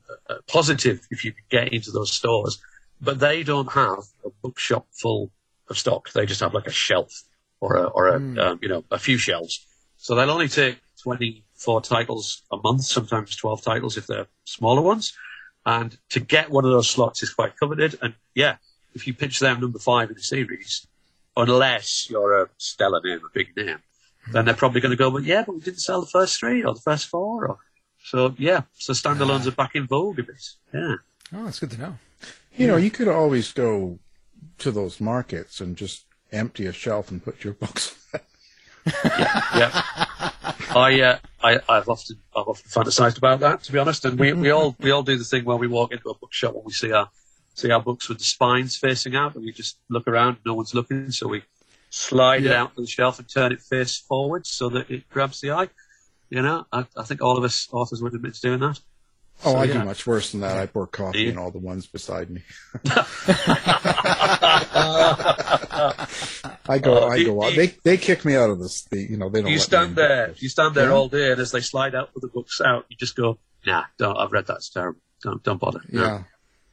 positive 0.48 1.06
if 1.12 1.26
you 1.26 1.34
get 1.50 1.74
into 1.74 1.92
those 1.92 2.12
stores, 2.12 2.60
but 3.02 3.20
they 3.20 3.44
don't 3.44 3.72
have 3.74 4.04
a 4.26 4.30
bookshop 4.42 4.88
full 4.92 5.32
of 5.70 5.78
stock. 5.78 6.12
They 6.12 6.26
just 6.26 6.42
have 6.42 6.54
like 6.54 6.68
a 6.68 6.72
shelf 6.72 7.24
or 7.62 7.78
a, 7.78 7.84
or 7.84 8.08
a 8.08 8.16
um, 8.16 8.60
you 8.62 8.68
know 8.68 8.84
a 8.92 9.00
few 9.00 9.18
shelves. 9.18 9.66
So 9.98 10.16
they'll 10.16 10.32
only 10.32 10.50
take 10.50 10.80
24 11.04 11.82
titles 11.82 12.42
a 12.52 12.58
month, 12.58 12.84
sometimes 12.84 13.36
12 13.36 13.62
titles 13.62 13.98
if 13.98 14.08
they're 14.08 14.28
smaller 14.44 14.82
ones. 14.82 15.14
And 15.66 15.96
to 16.10 16.20
get 16.20 16.50
one 16.50 16.66
of 16.66 16.72
those 16.72 16.90
slots 16.90 17.22
is 17.22 17.34
quite 17.34 17.56
coveted. 17.56 17.98
And 18.02 18.16
yeah, 18.34 18.56
if 18.96 19.06
you 19.06 19.14
pitch 19.14 19.40
them 19.40 19.62
number 19.62 19.78
five 19.78 20.10
in 20.10 20.16
the 20.16 20.24
series, 20.24 20.88
unless 21.38 22.10
you're 22.10 22.44
a 22.44 22.50
stellar 22.58 23.00
name, 23.04 23.20
a 23.20 23.30
big 23.32 23.56
name, 23.56 23.78
then 24.32 24.46
they're 24.46 24.56
probably 24.56 24.82
going 24.82 24.92
to 24.92 24.98
go, 24.98 25.10
well, 25.10 25.24
yeah, 25.24 25.44
but 25.46 25.54
we 25.54 25.62
didn't 25.62 25.82
sell 25.82 26.02
the 26.02 26.08
first 26.08 26.40
three 26.40 26.64
or 26.64 26.74
the 26.74 26.82
first 26.82 27.08
four. 27.08 27.48
Or... 27.48 27.58
So 28.04 28.34
yeah, 28.38 28.62
so 28.74 28.94
standalones 28.94 29.48
are 29.48 29.52
back 29.52 29.76
in 29.76 29.86
vogue 29.86 30.20
a 30.20 30.24
bit. 30.24 30.50
Yeah. 30.74 30.96
oh 31.34 31.46
that's 31.46 31.60
good 31.60 31.72
to 31.72 31.80
know 31.80 31.98
You 32.58 32.68
know, 32.68 32.78
you 32.78 32.90
could 32.92 33.08
always 33.08 33.54
go 33.54 34.00
to 34.58 34.72
those 34.72 35.00
markets 35.00 35.62
and 35.62 35.78
just 35.78 36.06
empty 36.32 36.66
a 36.66 36.74
shelf 36.74 37.12
and 37.12 37.24
put 37.24 37.44
your 37.44 37.54
books. 37.62 37.98
yeah. 38.86 39.84
I, 40.76 41.02
uh, 41.02 41.18
I, 41.44 41.60
I've 41.70 41.90
often, 41.90 42.18
I've 42.36 42.48
often 42.48 42.70
fantasized 42.70 43.18
about 43.18 43.40
that, 43.42 43.64
to 43.64 43.72
be 43.72 43.78
honest. 43.78 44.06
And 44.06 44.20
we, 44.20 44.34
we 44.34 44.50
all, 44.52 44.76
we 44.80 44.92
all 44.92 45.04
do 45.04 45.18
the 45.18 45.24
thing 45.24 45.46
where 45.46 45.58
we 45.58 45.68
walk 45.68 45.92
into 45.92 46.10
a 46.10 46.16
bookshop 46.16 46.56
when 46.56 46.64
we 46.66 46.72
see 46.72 46.92
our, 46.92 47.10
see 47.54 47.72
our 47.72 47.82
books 47.82 48.10
with 48.10 48.20
the 48.20 48.24
spines 48.24 48.78
facing 48.78 49.16
out, 49.16 49.36
and 49.36 49.44
we 49.44 49.52
just 49.52 49.78
look 49.90 50.08
around, 50.08 50.38
no 50.46 50.54
one's 50.54 50.74
looking, 50.74 51.12
so 51.12 51.28
we 51.28 51.44
slide 51.90 52.46
it 52.46 52.54
out 52.54 52.74
to 52.76 52.82
the 52.82 52.88
shelf 52.88 53.20
and 53.20 53.30
turn 53.30 53.52
it 53.52 53.62
face 53.62 53.98
forward 53.98 54.48
so 54.48 54.70
that 54.70 54.90
it 54.90 55.08
grabs 55.10 55.42
the 55.42 55.52
eye. 55.52 55.70
You 56.30 56.42
know, 56.42 56.66
I, 56.72 56.86
I 56.96 57.04
think 57.04 57.22
all 57.22 57.38
of 57.38 57.44
us 57.44 57.68
authors 57.72 58.02
would 58.02 58.14
admit 58.14 58.36
to 58.36 58.42
doing 58.42 58.62
that. 58.62 58.80
Oh, 59.44 59.54
So, 59.54 59.58
I 59.58 59.64
yeah. 59.66 59.74
do 59.74 59.86
much 59.86 60.06
worse 60.06 60.32
than 60.32 60.42
that. 60.42 60.58
I 60.58 60.66
pour 60.68 60.88
coffee 60.88 61.28
in 61.28 61.38
all 61.38 61.52
the 61.52 61.58
ones 61.60 61.88
beside 61.88 62.30
me. 62.30 62.42
I 66.70 66.80
go, 66.82 67.00
Oh, 67.06 67.08
I 67.10 67.24
go. 67.24 67.44
out. 67.44 67.52
you- 67.54 67.58
They 67.58 67.68
they 67.84 67.98
kick 67.98 68.24
me 68.26 68.36
out 68.36 68.50
of 68.50 68.60
this. 68.60 68.84
The, 68.84 68.98
you 69.00 69.18
know, 69.18 69.30
they 69.30 69.42
don't. 69.42 69.52
You 69.52 69.60
stand 69.60 69.90
in. 69.90 69.96
there, 69.96 70.34
you 70.38 70.50
stand 70.50 70.76
there 70.76 70.90
Yeah. 70.90 70.94
all 70.96 71.08
day, 71.10 71.32
and 71.32 71.40
as 71.42 71.52
they 71.52 71.62
slide 71.62 71.96
out 71.96 72.10
with 72.14 72.22
the 72.22 72.28
books 72.28 72.62
out, 72.62 72.86
you 72.90 72.98
just 72.98 73.16
go, 73.16 73.38
nah, 73.66 73.84
don't, 73.98 74.18
I've 74.18 74.32
read 74.32 74.48
that, 74.48 74.58
it's 74.58 74.70
terrible. 74.70 75.00
Don't, 75.24 75.44
don't 75.44 75.60
bother. 75.60 75.82
No. 75.90 76.02
Yeah, 76.04 76.24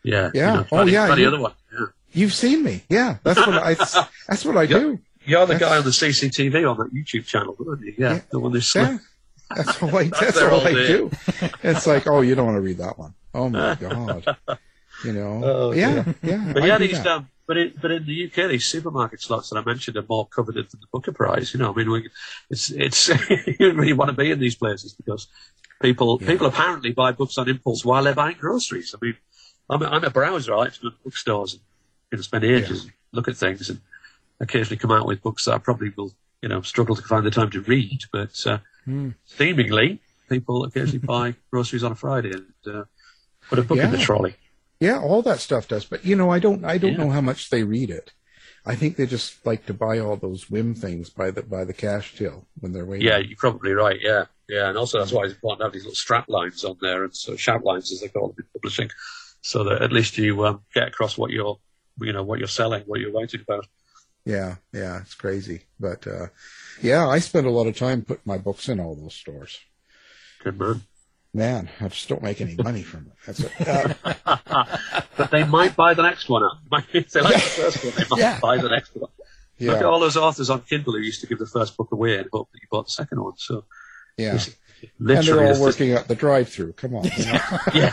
Yeah. 0.05 0.31
Yeah. 0.35 0.51
You 0.51 0.57
know, 0.59 0.61
Oh, 0.61 0.77
try 0.77 0.85
the- 0.85 0.91
yeah, 0.91 1.07
try 1.07 1.15
the 1.17 1.21
you- 1.23 1.29
other 1.29 1.41
one. 1.41 1.53
Yeah. 1.73 1.87
you've 2.13 2.35
seen 2.35 2.63
me. 2.63 2.83
Yeah, 2.89 3.17
that's 3.23 3.39
what 3.47 3.55
I. 3.55 3.75
That's 4.29 4.45
what 4.45 4.57
I 4.57 4.67
do. 4.67 4.99
You're 5.25 5.47
the 5.47 5.55
That's- 5.55 5.71
guy 5.71 5.77
on 5.79 5.85
the 5.85 5.91
CCTV 5.91 6.71
on 6.71 6.77
that 6.79 6.93
YouTube 6.95 7.27
channel, 7.27 7.57
aren't 7.67 7.83
you? 7.83 7.95
Yeah, 7.99 8.15
Yeah. 8.15 8.21
the 8.31 8.39
one 8.39 8.53
who's 8.53 8.75
Yeah, 8.75 8.99
that's 9.55 9.83
all 9.83 9.97
I. 9.97 10.05
That's 10.21 10.39
there 10.39 10.51
all 10.51 10.61
I 10.67 10.73
day. 10.73 10.87
do. 10.89 11.11
It's 11.63 11.87
like, 11.87 12.07
oh, 12.07 12.21
you 12.21 12.35
don't 12.35 12.47
want 12.47 12.57
to 12.57 12.61
read 12.61 12.79
that 12.79 12.99
one. 12.99 13.15
Oh 13.35 13.49
my 13.49 13.75
god. 13.75 14.37
You 15.05 15.13
know. 15.13 15.41
Oh, 15.45 15.73
yeah, 15.73 16.05
yeah. 16.23 16.53
But 16.53 16.63
I 16.65 16.67
yeah, 16.67 16.79
these 16.79 17.07
um, 17.07 17.29
but 17.47 17.57
in, 17.57 17.73
but 17.81 17.91
in 17.91 18.05
the 18.05 18.27
UK, 18.27 18.51
these 18.51 18.67
supermarket 18.67 19.23
slots 19.23 19.49
that 19.49 19.57
I 19.57 19.65
mentioned 19.65 19.97
are 19.97 20.05
more 20.09 20.27
coveted 20.27 20.71
than 20.71 20.81
the 20.81 20.87
Booker 20.93 21.13
Prize. 21.13 21.55
You 21.55 21.61
know, 21.61 21.73
I 21.73 21.77
mean, 21.77 21.91
we, 21.91 22.11
it's 22.51 22.71
it's 22.71 23.09
you 23.59 23.73
really 23.73 23.95
want 23.95 24.11
to 24.11 24.17
be 24.17 24.31
in 24.31 24.39
these 24.39 24.55
places 24.55 24.93
because 24.93 25.29
people 25.81 26.19
people 26.19 26.47
apparently 26.47 26.93
buy 26.93 27.13
books 27.13 27.39
on 27.39 27.49
impulse 27.49 27.85
while 27.85 28.05
they're 28.05 28.15
buying 28.15 28.37
groceries. 28.39 28.95
I 28.95 29.05
mean, 29.05 29.17
I'm 29.71 29.83
a, 29.83 29.87
I'm 29.87 30.05
a 30.05 30.11
browser. 30.11 30.53
I 30.53 30.57
like 30.59 30.75
to 30.75 30.81
go 30.83 30.91
to 30.91 30.97
bookstores 31.05 31.55
and 31.55 31.63
you 32.13 32.19
know, 32.19 32.23
spend 32.23 32.45
ages 32.45 32.83
and 32.85 32.93
look 33.13 33.29
at 33.29 33.37
things 33.37 33.71
and 33.71 33.81
occasionally 34.41 34.77
come 34.77 34.91
out 34.91 35.07
with 35.07 35.23
books 35.23 35.47
that 35.47 35.55
I 35.55 35.59
probably 35.59 35.93
will 35.97 36.13
you 36.43 36.49
know 36.49 36.61
struggle 36.61 36.97
to 36.97 37.03
find 37.03 37.25
the 37.25 37.31
time 37.31 37.51
to 37.53 37.63
read. 37.63 38.01
But 38.13 38.47
uh, 38.47 38.59
seemingly, 39.25 40.01
people 40.29 40.65
occasionally 40.65 40.99
buy 40.99 41.35
groceries 41.51 41.85
on 41.85 41.93
a 41.93 41.95
Friday 41.95 42.33
and 42.33 42.75
uh, 42.75 42.85
put 43.49 43.59
a 43.59 43.63
book 43.63 43.79
in 43.79 43.91
the 43.91 43.99
trolley. 43.99 44.37
Yeah, 44.81 45.01
all 45.01 45.23
that 45.23 45.41
stuff 45.41 45.67
does. 45.69 45.85
But 45.85 46.05
you 46.05 46.15
know, 46.17 46.31
I 46.31 46.39
don't. 46.39 46.65
I 46.65 46.79
don't 46.79 46.93
Yeah. 46.93 46.99
know 46.99 47.11
how 47.11 47.21
much 47.21 47.51
they 47.51 47.63
read 47.65 47.91
it. 47.91 48.13
I 48.67 48.75
think 48.75 48.97
they 48.97 49.07
just 49.07 49.45
like 49.47 49.67
to 49.67 49.75
buy 49.75 49.99
all 49.99 50.17
those 50.17 50.51
whim 50.51 50.75
things 50.75 51.11
by 51.11 51.31
the 51.31 51.43
by 51.43 51.65
the 51.65 51.73
cash 51.73 52.15
till 52.17 52.47
when 52.61 52.73
they're 52.73 52.85
waiting. 52.85 53.07
Yeah, 53.07 53.19
you're 53.19 53.37
probably 53.39 53.73
right. 53.73 53.99
Yeah, 54.01 54.27
yeah, 54.49 54.69
and 54.69 54.77
also 54.77 54.99
that's 54.99 55.13
why 55.13 55.25
it's 55.25 55.35
important 55.35 55.61
to 55.61 55.65
have 55.67 55.73
these 55.73 55.85
little 55.85 55.95
strap 55.95 56.29
lines 56.29 56.65
on 56.65 56.77
there 56.81 57.05
and 57.05 57.15
so 57.17 57.35
shout 57.37 57.65
lines 57.65 57.91
as 57.93 58.01
they 58.01 58.09
call 58.09 58.29
them 58.29 58.37
in 58.41 58.45
publishing, 58.53 58.91
so 59.41 59.65
that 59.65 59.81
at 59.83 59.93
least 59.93 60.19
you 60.19 60.45
um, 60.45 60.61
get 60.75 60.89
across 60.89 61.17
what 61.17 61.31
you're, 61.31 61.59
you 62.01 62.13
know, 62.13 62.23
what 62.23 62.39
you're 62.39 62.49
selling, 62.49 62.83
what 62.87 63.01
you're 63.01 63.13
writing 63.13 63.41
about. 63.41 63.67
yeah, 64.25 64.57
yeah. 64.73 65.01
It's 65.01 65.15
crazy, 65.15 65.63
but 65.81 66.07
uh, 66.07 66.27
yeah, 66.83 67.07
I 67.09 67.19
spend 67.19 67.47
a 67.47 67.51
lot 67.51 67.67
of 67.67 67.77
time 67.77 68.03
putting 68.03 68.23
my 68.25 68.39
books 68.39 68.69
in 68.69 68.81
all 68.81 68.95
those 68.95 69.15
stores. 69.15 69.59
Good 70.43 70.59
man. 70.59 70.83
Man, 71.35 71.69
I 71.81 71.89
just 71.89 72.09
don't 72.09 72.23
make 72.23 72.41
any 72.41 72.55
money 72.57 72.83
from 72.83 73.07
it. 73.07 73.13
That's 73.27 73.41
it. 73.41 73.69
Uh, 73.69 74.77
But 75.17 75.31
they 75.33 75.43
might 75.45 75.75
buy 75.77 75.95
the 75.95 76.03
next 76.03 76.29
one 76.29 76.43
up. 76.45 76.59
They 76.93 77.01
like 77.21 77.35
the 77.35 77.41
first 77.41 77.85
one, 77.85 77.93
they 77.97 78.05
might 78.11 78.21
Yeah. 78.21 78.39
buy 78.41 78.57
the 78.59 78.69
next 78.69 78.95
one. 78.95 79.11
Look 79.61 79.77
at 79.79 79.85
all 79.85 79.99
those 80.01 80.17
authors 80.17 80.49
on 80.51 80.61
Kindle 80.63 80.93
who 80.95 81.01
used 81.01 81.21
to 81.23 81.27
give 81.27 81.39
the 81.41 81.47
first 81.47 81.77
book 81.77 81.91
away 81.93 82.17
and 82.17 82.29
hope 82.33 82.51
that 82.53 82.59
you 82.63 82.69
bought 82.71 82.87
the 82.87 82.93
second 82.93 83.21
one. 83.23 83.35
So 83.37 83.65
yeah. 84.17 84.39
And 85.01 85.27
they're 85.27 85.45
all 85.55 85.61
working 85.61 85.91
at 85.93 86.07
the 86.07 86.15
drive-through. 86.15 86.75
Come 86.75 86.95
on, 86.95 87.05
you 87.05 87.25
know? 87.27 87.41
yeah. 87.75 87.91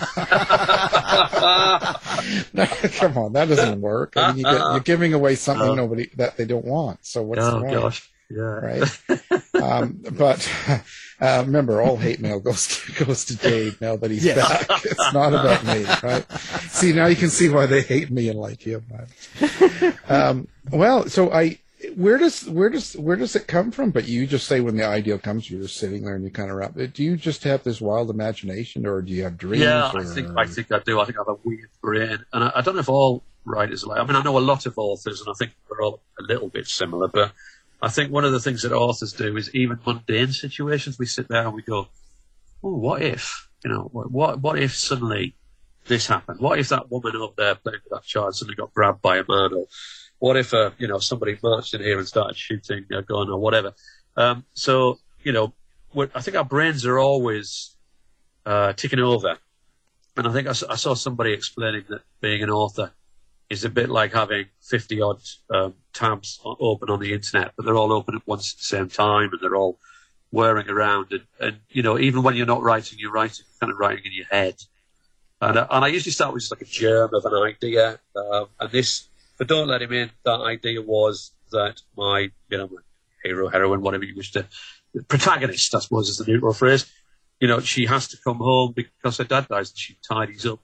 come 2.99 3.17
on, 3.17 3.33
that 3.33 3.47
doesn't 3.49 3.81
work. 3.81 4.13
I 4.17 4.27
mean, 4.29 4.37
you 4.37 4.43
get, 4.43 4.59
you're 4.59 4.79
giving 4.81 5.13
away 5.13 5.35
something 5.35 5.67
Oh. 5.69 5.75
nobody 5.75 6.09
that 6.17 6.37
they 6.37 6.45
don't 6.45 6.65
want. 6.65 7.05
So 7.05 7.23
what's 7.23 7.41
the 7.41 7.55
oh 7.55 7.59
point? 7.61 7.73
gosh, 7.73 8.09
yeah. 8.29 8.41
right? 8.41 9.01
um, 9.61 9.99
but 10.13 10.49
uh, 11.21 11.43
remember, 11.45 11.81
all 11.81 11.97
hate 11.97 12.19
mail 12.19 12.39
goes 12.39 12.67
to, 12.67 13.05
goes 13.05 13.25
to 13.25 13.35
Dave 13.37 13.79
now 13.81 13.95
that 13.95 14.11
he's 14.11 14.25
Yes. 14.25 14.65
back. 14.67 14.85
It's 14.85 15.13
not 15.13 15.33
about 15.33 15.63
me, 15.65 15.83
right? 16.03 16.25
See, 16.69 16.93
now 16.93 17.05
you 17.07 17.15
can 17.15 17.29
see 17.29 17.49
why 17.49 17.65
they 17.65 17.81
hate 17.81 18.11
me 18.11 18.29
and 18.29 18.39
like 18.39 18.61
him. 18.61 18.85
Um, 20.07 20.47
well, 20.71 21.07
so 21.07 21.31
I, 21.31 21.59
where 21.95 22.17
does 22.17 22.47
where 22.49 22.69
does 22.69 22.93
where 22.97 23.15
does 23.15 23.35
it 23.35 23.47
come 23.47 23.69
from? 23.71 23.91
But 23.91 24.07
you 24.07 24.25
just 24.25 24.47
say 24.47 24.59
when 24.59 24.75
the 24.77 24.85
ideal 24.85 25.19
comes, 25.19 25.49
you're 25.49 25.61
just 25.61 25.77
sitting 25.77 26.03
there 26.03 26.15
and 26.15 26.23
you 26.23 26.31
kind 26.31 26.49
of 26.49 26.57
wrap. 26.57 26.77
it. 26.77 26.93
Do 26.93 27.03
you 27.03 27.15
just 27.15 27.43
have 27.43 27.63
this 27.63 27.79
wild 27.79 28.09
imagination, 28.09 28.85
or 28.87 29.01
do 29.01 29.11
you 29.13 29.23
have 29.23 29.37
dreams? 29.37 29.63
Yeah, 29.63 29.91
I 29.93 30.03
think 30.03 30.29
I 30.35 30.45
think 30.47 30.71
I 30.71 30.79
do. 30.79 30.99
I 30.99 31.05
think 31.05 31.17
I 31.17 31.21
have 31.21 31.27
a 31.37 31.39
weird 31.47 31.69
brain, 31.81 32.25
and 32.33 32.43
I, 32.45 32.51
I 32.55 32.61
don't 32.61 32.73
know 32.75 32.79
if 32.81 32.89
all 32.89 33.23
writers 33.45 33.83
are 33.83 33.87
like. 33.87 33.99
I 33.99 34.03
mean, 34.03 34.15
I 34.15 34.23
know 34.23 34.37
a 34.37 34.39
lot 34.39 34.65
of 34.65 34.73
authors, 34.77 35.21
and 35.21 35.29
I 35.29 35.33
think 35.37 35.51
we're 35.69 35.83
all 35.83 36.01
a 36.19 36.23
little 36.23 36.49
bit 36.49 36.67
similar. 36.67 37.07
But 37.07 37.33
I 37.81 37.89
think 37.89 38.11
one 38.11 38.25
of 38.25 38.31
the 38.31 38.39
things 38.39 38.61
that 38.63 38.71
authors 38.71 39.13
do 39.13 39.35
is 39.37 39.53
even 39.53 39.79
mundane 39.85 40.31
situations. 40.31 40.97
We 40.97 41.05
sit 41.05 41.27
there 41.27 41.43
and 41.45 41.53
we 41.53 41.61
go, 41.61 41.87
"Oh, 42.63 42.75
what 42.75 43.01
if? 43.01 43.49
You 43.63 43.71
know, 43.71 43.89
what 43.91 44.39
what, 44.41 44.59
if 44.59 44.75
suddenly 44.75 45.35
this 45.87 46.07
happened? 46.07 46.39
What 46.39 46.59
if 46.59 46.69
that 46.69 46.89
woman 46.91 47.21
up 47.21 47.35
there 47.35 47.55
playing 47.55 47.79
with 47.83 47.91
that 47.91 48.03
child 48.03 48.35
suddenly 48.35 48.55
got 48.55 48.73
grabbed 48.73 49.01
by 49.01 49.17
a 49.17 49.23
man? 49.27 49.53
Or 49.53 49.65
what 50.19 50.37
if, 50.37 50.53
uh, 50.53 50.71
you 50.77 50.87
know, 50.87 50.99
somebody 50.99 51.37
marched 51.41 51.73
in 51.73 51.81
here 51.81 51.97
and 51.97 52.07
started 52.07 52.37
shooting 52.37 52.85
a 52.91 53.01
gun 53.01 53.29
or 53.29 53.39
whatever? 53.39 53.73
Um, 54.17 54.45
so, 54.53 54.99
you 55.23 55.31
know, 55.31 55.53
I 56.13 56.21
think 56.21 56.37
our 56.37 56.45
brains 56.45 56.85
are 56.85 56.99
always 56.99 57.75
uh, 58.45 58.73
ticking 58.73 58.99
over. 58.99 59.37
And 60.17 60.27
I 60.27 60.31
think 60.31 60.47
I 60.47 60.53
saw 60.53 60.93
somebody 60.93 61.33
explaining 61.33 61.83
that 61.89 62.01
being 62.21 62.41
an 62.41 62.49
author 62.49 62.91
is 63.49 63.63
a 63.63 63.69
bit 63.69 63.89
like 63.89 64.13
having 64.13 64.45
50 64.61 65.01
odd 65.01 65.21
um, 65.53 65.75
tabs 65.93 66.39
open 66.43 66.89
on 66.89 66.99
the 66.99 67.13
internet, 67.13 67.53
but 67.55 67.65
they're 67.65 67.75
all 67.75 67.93
open 67.93 68.15
at 68.15 68.25
once 68.25 68.53
at 68.53 68.59
the 68.59 68.65
same 68.65 68.89
time 68.89 69.29
and 69.31 69.39
they're 69.41 69.55
all 69.55 69.79
whirring 70.31 70.69
around. 70.69 71.11
And, 71.11 71.23
and 71.39 71.59
you 71.69 71.83
know, 71.83 71.99
even 71.99 72.23
when 72.23 72.35
you're 72.35 72.45
not 72.45 72.63
writing, 72.63 72.97
you're 72.99 73.11
writing, 73.11 73.45
kind 73.59 73.71
of 73.71 73.77
writing 73.77 74.03
in 74.05 74.13
your 74.13 74.25
head. 74.25 74.55
And, 75.41 75.57
uh, 75.57 75.67
and 75.69 75.85
I 75.85 75.89
usually 75.89 76.11
start 76.11 76.33
with 76.33 76.41
just 76.41 76.51
like 76.51 76.61
a 76.61 76.65
germ 76.65 77.11
of 77.13 77.23
an 77.25 77.33
idea. 77.33 77.99
Um, 78.15 78.47
and 78.59 78.71
this, 78.71 79.09
but 79.37 79.47
don't 79.47 79.67
let 79.67 79.81
him 79.81 79.93
in, 79.93 80.09
that 80.23 80.41
idea 80.41 80.81
was 80.81 81.31
that 81.51 81.81
my, 81.95 82.31
you 82.49 82.57
know, 82.57 82.67
my 82.67 82.81
hero, 83.23 83.47
heroine, 83.47 83.81
whatever 83.81 84.05
you 84.05 84.15
wish 84.15 84.31
to, 84.31 84.47
protagonist, 85.07 85.75
I 85.75 85.79
suppose 85.79 86.09
is 86.09 86.17
the 86.17 86.25
neutral 86.25 86.53
phrase, 86.53 86.91
you 87.39 87.47
know, 87.47 87.59
she 87.59 87.85
has 87.85 88.07
to 88.07 88.17
come 88.23 88.37
home 88.37 88.73
because 88.73 89.17
her 89.17 89.23
dad 89.23 89.47
dies 89.47 89.69
and 89.69 89.77
she 89.77 89.97
tidies 90.07 90.45
up 90.45 90.59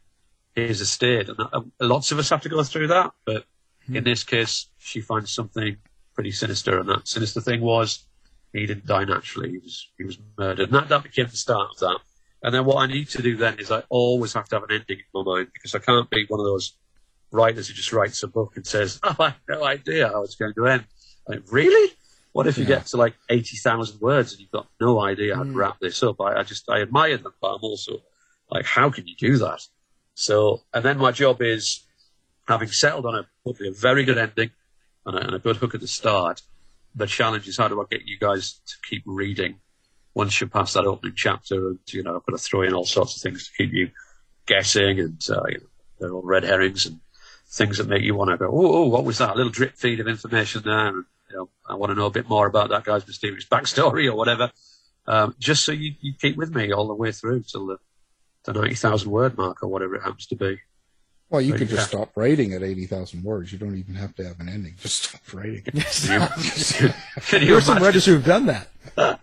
his 0.56 0.82
estate. 0.82 1.30
And 1.30 1.40
uh, 1.40 1.62
lots 1.80 2.12
of 2.12 2.20
us 2.20 2.30
have 2.30 2.42
to 2.42 2.50
go 2.50 2.64
through 2.64 2.88
that. 2.88 3.12
But 3.26 3.46
in 3.92 4.04
this 4.04 4.24
case, 4.24 4.68
she 4.78 5.02
finds 5.02 5.32
something 5.32 5.78
pretty 6.14 6.32
sinister. 6.32 6.80
And 6.80 6.90
that 6.90 7.08
sinister 7.08 7.42
thing 7.42 7.62
was 7.62 8.06
he 8.54 8.66
didn't 8.66 8.86
die 8.86 9.06
naturally. 9.06 9.52
He 9.52 9.58
was, 9.60 9.90
he 9.98 10.04
was 10.04 10.18
murdered. 10.38 10.70
And 10.70 10.74
that, 10.74 10.90
that 10.90 11.04
became 11.04 11.28
the 11.28 11.38
start 11.38 11.70
of 11.72 11.80
that. 11.80 12.00
And 12.44 12.54
then 12.54 12.66
what 12.66 12.78
I 12.78 12.88
need 12.88 13.10
to 13.10 13.22
do 13.22 13.38
then 13.38 13.60
is 13.60 13.72
I 13.72 13.84
always 13.90 14.34
have 14.34 14.50
to 14.50 14.56
have 14.56 14.64
an 14.64 14.72
ending 14.72 14.98
in 14.98 15.06
my 15.14 15.24
mind 15.24 15.50
because 15.54 15.76
I 15.76 15.80
can't 15.80 16.10
be 16.10 16.26
one 16.28 16.40
of 16.40 16.46
those 16.46 16.76
writers 17.32 17.68
who 17.68 17.74
just 17.74 17.94
writes 17.94 18.24
a 18.24 18.28
book 18.28 18.54
and 18.56 18.66
says, 18.66 19.00
"Oh, 19.04 19.16
I 19.20 19.30
have 19.30 19.40
no 19.48 19.64
idea 19.64 20.08
how 20.08 20.24
it's 20.24 20.36
going 20.36 20.54
to 20.56 20.68
end." 20.68 20.86
Like, 21.28 21.44
really? 21.52 21.94
What 22.34 22.48
if 22.48 22.58
you 22.58 22.66
get 22.66 22.88
to 22.88 22.98
like 22.98 23.14
eighty 23.30 23.58
thousand 23.58 24.00
words 24.00 24.32
and 24.32 24.42
you've 24.42 24.52
got 24.52 24.68
no 24.80 25.02
idea 25.02 25.36
how 25.36 25.44
to 25.44 25.52
wrap 25.52 25.80
this 25.80 26.02
up? 26.02 26.20
I, 26.22 26.40
I 26.40 26.44
just 26.44 26.70
I 26.70 26.82
admire 26.82 27.18
them, 27.18 27.34
but 27.42 27.56
I'm 27.56 27.62
also 27.62 28.00
like, 28.50 28.66
how 28.66 28.90
can 28.90 29.06
you 29.06 29.16
do 29.18 29.38
that? 29.38 29.62
So, 30.14 30.62
and 30.74 30.84
then 30.84 30.98
my 30.98 31.12
job 31.12 31.42
is 31.42 31.86
having 32.48 32.70
settled 32.70 33.06
on 33.06 33.16
a 33.16 33.28
hopefully 33.46 33.70
a 33.70 33.74
very 33.74 34.04
good 34.04 34.18
ending 34.18 34.52
and 35.06 35.18
a, 35.18 35.26
and 35.26 35.36
a 35.36 35.40
good 35.40 35.58
hook 35.58 35.74
at 35.74 35.82
the 35.82 35.88
start. 35.88 36.42
The 36.96 37.08
challenge 37.08 37.48
is 37.48 37.58
how 37.58 37.68
do 37.68 37.82
I 37.82 37.86
get 37.90 38.06
you 38.06 38.18
guys 38.20 38.60
to 38.66 38.74
keep 38.90 39.04
reading 39.06 39.60
once 40.14 40.42
you're 40.42 40.50
past 40.50 40.74
that 40.74 40.86
opening 40.86 41.14
chapter, 41.16 41.70
and 41.70 41.80
you 41.88 42.04
know 42.04 42.16
I've 42.16 42.26
got 42.26 42.38
to 42.38 42.44
throw 42.44 42.64
in 42.64 42.74
all 42.74 42.86
sorts 42.86 43.16
of 43.16 43.22
things 43.22 43.48
to 43.48 43.64
keep 43.64 43.74
you 43.74 43.92
guessing, 44.46 45.00
and 45.00 45.22
uh, 45.30 45.44
you 45.48 45.60
know, 45.60 45.68
they're 46.00 46.14
all 46.14 46.24
red 46.24 46.44
herrings 46.44 46.86
and 46.86 47.00
things 47.52 47.78
that 47.78 47.88
make 47.88 48.04
you 48.04 48.16
want 48.16 48.32
to 48.32 48.38
go, 48.38 48.48
oh, 48.48 48.74
oh, 48.74 48.88
what 48.88 49.04
was 49.04 49.18
that? 49.18 49.32
A 49.32 49.36
little 49.36 49.52
drip 49.52 49.76
feed 49.76 50.00
of 50.00 50.08
information 50.08 50.62
there. 50.64 50.88
And, 50.88 51.06
you 51.30 51.36
know, 51.36 51.50
I 51.68 51.76
want 51.76 51.92
to 51.92 51.96
know 51.96 52.06
a 52.06 52.12
bit 52.12 52.30
more 52.30 52.48
about 52.48 52.70
that 52.70 52.86
guy's 52.86 53.06
mysterious 53.06 53.46
backstory 53.46 54.10
or 54.10 54.16
whatever. 54.16 54.52
Um, 55.06 55.36
just 55.38 55.66
so 55.66 55.74
you, 55.74 55.94
you 56.00 56.14
keep 56.20 56.38
with 56.38 56.56
me 56.56 56.72
all 56.72 56.88
the 56.88 56.94
way 56.94 57.12
through 57.12 57.44
till 57.44 57.68
the, 57.68 57.78
the 58.46 58.54
90,000 58.54 59.10
word 59.10 59.38
mark 59.38 59.62
or 59.64 59.68
whatever 59.68 59.96
it 59.96 60.02
happens 60.04 60.28
to 60.28 60.36
be. 60.36 60.60
Well, 61.30 61.40
you 61.40 61.52
There 61.52 61.60
could 61.60 61.70
you 61.72 61.78
just 61.78 61.88
stop 61.90 62.12
writing 62.18 62.52
at 62.54 62.62
80,000 62.62 63.24
words. 63.24 63.54
You 63.54 63.58
don't 63.58 63.78
even 63.78 63.96
have 63.96 64.14
to 64.16 64.28
have 64.28 64.40
an 64.42 64.50
ending. 64.50 64.76
Just 64.82 65.04
stop 65.04 65.22
writing. 65.34 65.64
There 67.32 67.56
are 67.58 67.62
some 67.62 67.82
writers 67.82 68.06
who 68.06 68.14
have 68.14 68.26
done 68.26 68.48
that. 68.48 68.68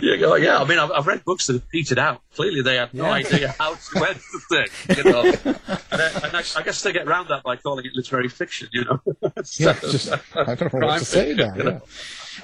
You 0.00 0.18
go, 0.18 0.34
yeah, 0.34 0.58
I 0.58 0.64
mean, 0.64 0.78
I've, 0.80 0.90
I've 0.90 1.06
read 1.06 1.24
books 1.24 1.46
that 1.46 1.52
have 1.52 1.68
petered 1.68 1.98
out. 2.00 2.22
Clearly, 2.34 2.62
they 2.62 2.76
had 2.76 2.92
no 2.92 3.04
idea 3.04 3.54
how 3.58 3.74
to 3.74 4.04
end 4.08 4.16
the 4.32 4.40
thing. 4.48 4.96
You 4.96 5.04
know? 5.12 5.22
and, 5.92 6.02
I, 6.02 6.26
and 6.26 6.36
I, 6.36 6.42
I 6.56 6.62
guess 6.62 6.82
they 6.82 6.92
get 6.92 7.06
around 7.06 7.28
that 7.28 7.44
by 7.44 7.54
calling 7.56 7.84
it 7.84 7.92
literary 7.94 8.28
fiction. 8.28 8.68
You 8.72 8.84
know, 8.86 9.00
Yeah, 9.58 9.74
just, 9.80 10.10
I 10.34 10.54
don't 10.56 10.72
know 10.74 10.86
what 10.86 10.98
to 10.98 11.04
say 11.04 11.34
now. 11.34 11.54
you 11.54 11.62
Yeah. 11.62 11.70
know? 11.70 11.82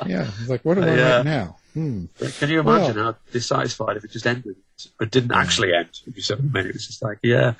yeah, 0.06 0.30
it's 0.40 0.48
like, 0.48 0.64
what 0.64 0.74
do 0.74 0.82
I 0.84 0.94
Yeah. 0.94 1.16
write 1.16 1.24
now? 1.24 1.56
Hmm. 1.74 2.06
Can 2.38 2.50
you 2.50 2.60
imagine 2.60 2.96
how 2.96 3.16
dissatisfied 3.32 3.96
if 3.96 4.04
it 4.04 4.10
just 4.10 4.26
ended, 4.26 4.56
but 4.98 5.10
didn't 5.10 5.32
actually 5.32 5.74
end? 5.74 5.90
If 6.06 6.16
you 6.16 6.22
said, 6.22 6.38
it 6.54 6.72
was 6.72 6.86
just 6.86 7.02
like, 7.02 7.18
yeah. 7.22 7.54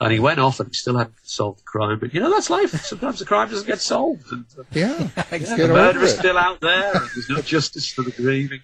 And 0.00 0.12
he 0.12 0.20
went 0.20 0.38
off 0.38 0.60
and 0.60 0.68
he 0.68 0.74
still 0.74 0.96
hadn't 0.96 1.16
solved 1.24 1.58
the 1.58 1.64
crime. 1.64 1.98
But 1.98 2.14
you 2.14 2.20
know, 2.20 2.30
that's 2.30 2.50
life. 2.50 2.70
Sometimes 2.84 3.18
the 3.18 3.24
crime 3.24 3.50
doesn't 3.50 3.66
get 3.66 3.80
solved. 3.80 4.30
And, 4.30 4.44
uh, 4.56 4.62
Yeah, 4.72 5.08
yeah, 5.32 5.56
the 5.56 5.68
murderer's 5.68 6.12
it. 6.12 6.18
still 6.18 6.38
out 6.38 6.60
there. 6.60 6.92
And 6.96 7.10
there's 7.14 7.28
no 7.28 7.42
justice 7.42 7.90
for 7.90 8.02
the 8.02 8.12
grieving. 8.12 8.60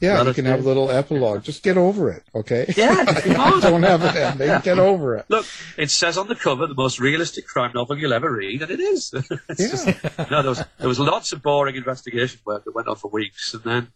Yeah, 0.00 0.22
you 0.22 0.32
can 0.32 0.46
have 0.46 0.60
a 0.60 0.62
little 0.62 0.90
epilogue. 0.90 1.42
Just 1.42 1.62
get 1.62 1.76
over 1.76 2.10
it, 2.10 2.22
okay? 2.34 2.72
Yeah, 2.74 3.04
don't 3.60 3.82
have 3.82 4.02
an 4.02 4.16
ending. 4.16 4.60
Get 4.62 4.78
over 4.78 5.16
it. 5.16 5.26
Look, 5.28 5.44
it 5.76 5.90
says 5.90 6.16
on 6.16 6.26
the 6.26 6.34
cover 6.36 6.66
the 6.66 6.74
most 6.74 6.98
realistic 6.98 7.46
crime 7.46 7.72
novel 7.74 7.98
you'll 7.98 8.14
ever 8.14 8.32
read, 8.32 8.62
and 8.62 8.70
it 8.70 8.80
is. 8.80 9.12
It's 9.50 9.60
Yeah. 9.60 9.68
just- 9.68 10.30
no, 10.30 10.40
there 10.40 10.48
was 10.50 10.64
there 10.78 10.88
was 10.88 10.98
lots 11.00 11.32
of 11.32 11.42
boring 11.42 11.76
investigation 11.76 12.40
work 12.46 12.64
that 12.64 12.74
went 12.74 12.88
on 12.88 12.96
for 12.96 13.10
weeks, 13.10 13.52
and 13.52 13.62
then 13.64 13.88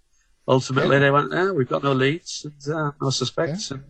ultimately 0.46 0.98
they 0.98 1.11
went, 1.11 1.33
"Oh, 1.33 1.52
we've 1.52 1.68
got 1.68 1.83
no 1.83 1.92
leads 1.92 2.44
and 2.44 2.74
uh, 2.74 2.92
no 3.00 3.11
suspects." 3.11 3.70
And 3.70 3.85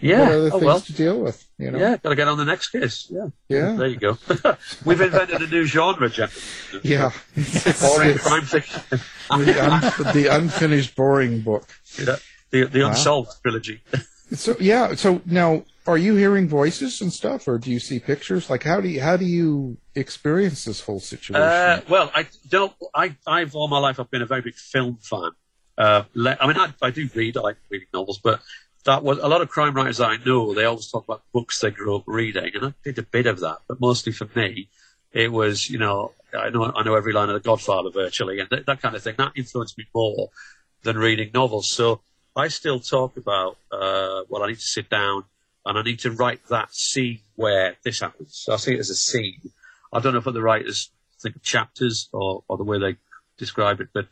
yeah, 0.00 0.22
other 0.22 0.36
oh 0.46 0.50
things 0.50 0.64
well, 0.64 0.80
to 0.80 0.92
deal 0.92 1.20
with? 1.20 1.46
You 1.58 1.70
know? 1.70 1.78
yeah, 1.78 1.96
got 1.98 2.10
to 2.10 2.16
get 2.16 2.28
on 2.28 2.38
the 2.38 2.44
next 2.44 2.70
case. 2.70 3.06
Yeah, 3.10 3.28
Yeah. 3.48 3.72
There 3.72 3.86
you 3.86 3.96
go. 3.96 4.18
We've 4.84 5.00
invented 5.00 5.42
a 5.42 5.46
new 5.46 5.64
genre, 5.64 6.08
gentlemen. 6.08 6.42
Yeah. 6.82 7.10
Boring 7.80 8.18
crime 8.18 8.42
fiction. 8.42 8.82
the, 9.28 9.62
un- 9.62 10.14
the 10.14 10.28
unfinished 10.30 10.96
boring 10.96 11.40
book. 11.42 11.68
Know, 11.98 12.16
the 12.50 12.64
the 12.64 12.86
unsolved 12.86 13.42
trilogy. 13.42 13.82
So 14.32 14.54
yeah. 14.60 14.94
So 14.94 15.22
now, 15.26 15.64
are 15.88 15.98
you 15.98 16.14
hearing 16.14 16.48
voices 16.48 17.00
and 17.00 17.12
stuff, 17.12 17.48
or 17.48 17.58
do 17.58 17.68
you 17.68 17.80
see 17.80 17.98
pictures? 17.98 18.48
Like, 18.48 18.62
how 18.62 18.80
do 18.80 18.86
you 18.86 19.00
how 19.00 19.16
do 19.16 19.24
you 19.24 19.76
experience 19.96 20.64
this 20.64 20.80
whole 20.80 21.00
situation? 21.00 21.42
Uh, 21.42 21.80
well, 21.88 22.12
I 22.14 22.28
don't. 22.48 22.72
I, 22.94 23.16
I've 23.26 23.56
all 23.56 23.66
my 23.66 23.80
life 23.80 23.98
I've 23.98 24.08
been 24.08 24.22
a 24.22 24.26
very 24.26 24.42
big 24.42 24.54
film 24.54 24.98
fan. 25.02 25.32
Uh, 25.80 26.04
I 26.14 26.46
mean, 26.46 26.58
I, 26.58 26.74
I 26.82 26.90
do 26.90 27.08
read. 27.14 27.38
I 27.38 27.40
like 27.40 27.56
reading 27.70 27.88
novels, 27.94 28.18
but 28.18 28.40
that 28.84 29.02
was 29.02 29.18
a 29.18 29.28
lot 29.28 29.40
of 29.40 29.48
crime 29.48 29.72
writers 29.72 29.96
that 29.96 30.10
I 30.10 30.18
know. 30.18 30.52
They 30.52 30.66
always 30.66 30.90
talk 30.90 31.04
about 31.04 31.22
books 31.32 31.58
they 31.60 31.70
grew 31.70 31.96
up 31.96 32.04
reading, 32.06 32.50
and 32.54 32.66
I 32.66 32.74
did 32.84 32.98
a 32.98 33.02
bit 33.02 33.26
of 33.26 33.40
that. 33.40 33.60
But 33.66 33.80
mostly 33.80 34.12
for 34.12 34.28
me, 34.36 34.68
it 35.12 35.32
was 35.32 35.70
you 35.70 35.78
know 35.78 36.12
I 36.38 36.50
know 36.50 36.70
I 36.76 36.82
know 36.82 36.96
every 36.96 37.14
line 37.14 37.30
of 37.30 37.34
The 37.34 37.40
Godfather 37.40 37.88
virtually, 37.90 38.40
and 38.40 38.48
that, 38.50 38.66
that 38.66 38.82
kind 38.82 38.94
of 38.94 39.02
thing. 39.02 39.14
That 39.16 39.32
influenced 39.36 39.78
me 39.78 39.86
more 39.94 40.28
than 40.82 40.98
reading 40.98 41.30
novels. 41.32 41.68
So 41.70 42.02
I 42.36 42.48
still 42.48 42.78
talk 42.80 43.16
about 43.16 43.56
uh, 43.72 44.24
well, 44.28 44.42
I 44.42 44.48
need 44.48 44.56
to 44.56 44.60
sit 44.60 44.90
down 44.90 45.24
and 45.64 45.78
I 45.78 45.82
need 45.82 46.00
to 46.00 46.10
write 46.10 46.40
that 46.48 46.74
scene 46.74 47.20
where 47.36 47.76
this 47.84 48.00
happens. 48.00 48.36
So 48.36 48.52
I 48.52 48.56
see 48.56 48.74
it 48.74 48.80
as 48.80 48.90
a 48.90 48.94
scene. 48.94 49.40
I 49.94 50.00
don't 50.00 50.12
know 50.12 50.18
if 50.18 50.24
the 50.24 50.42
writers 50.42 50.90
think 51.20 51.36
of 51.36 51.42
chapters 51.42 52.10
or, 52.12 52.44
or 52.48 52.58
the 52.58 52.64
way 52.64 52.78
they 52.78 52.96
describe 53.38 53.80
it, 53.80 53.88
but 53.92 54.06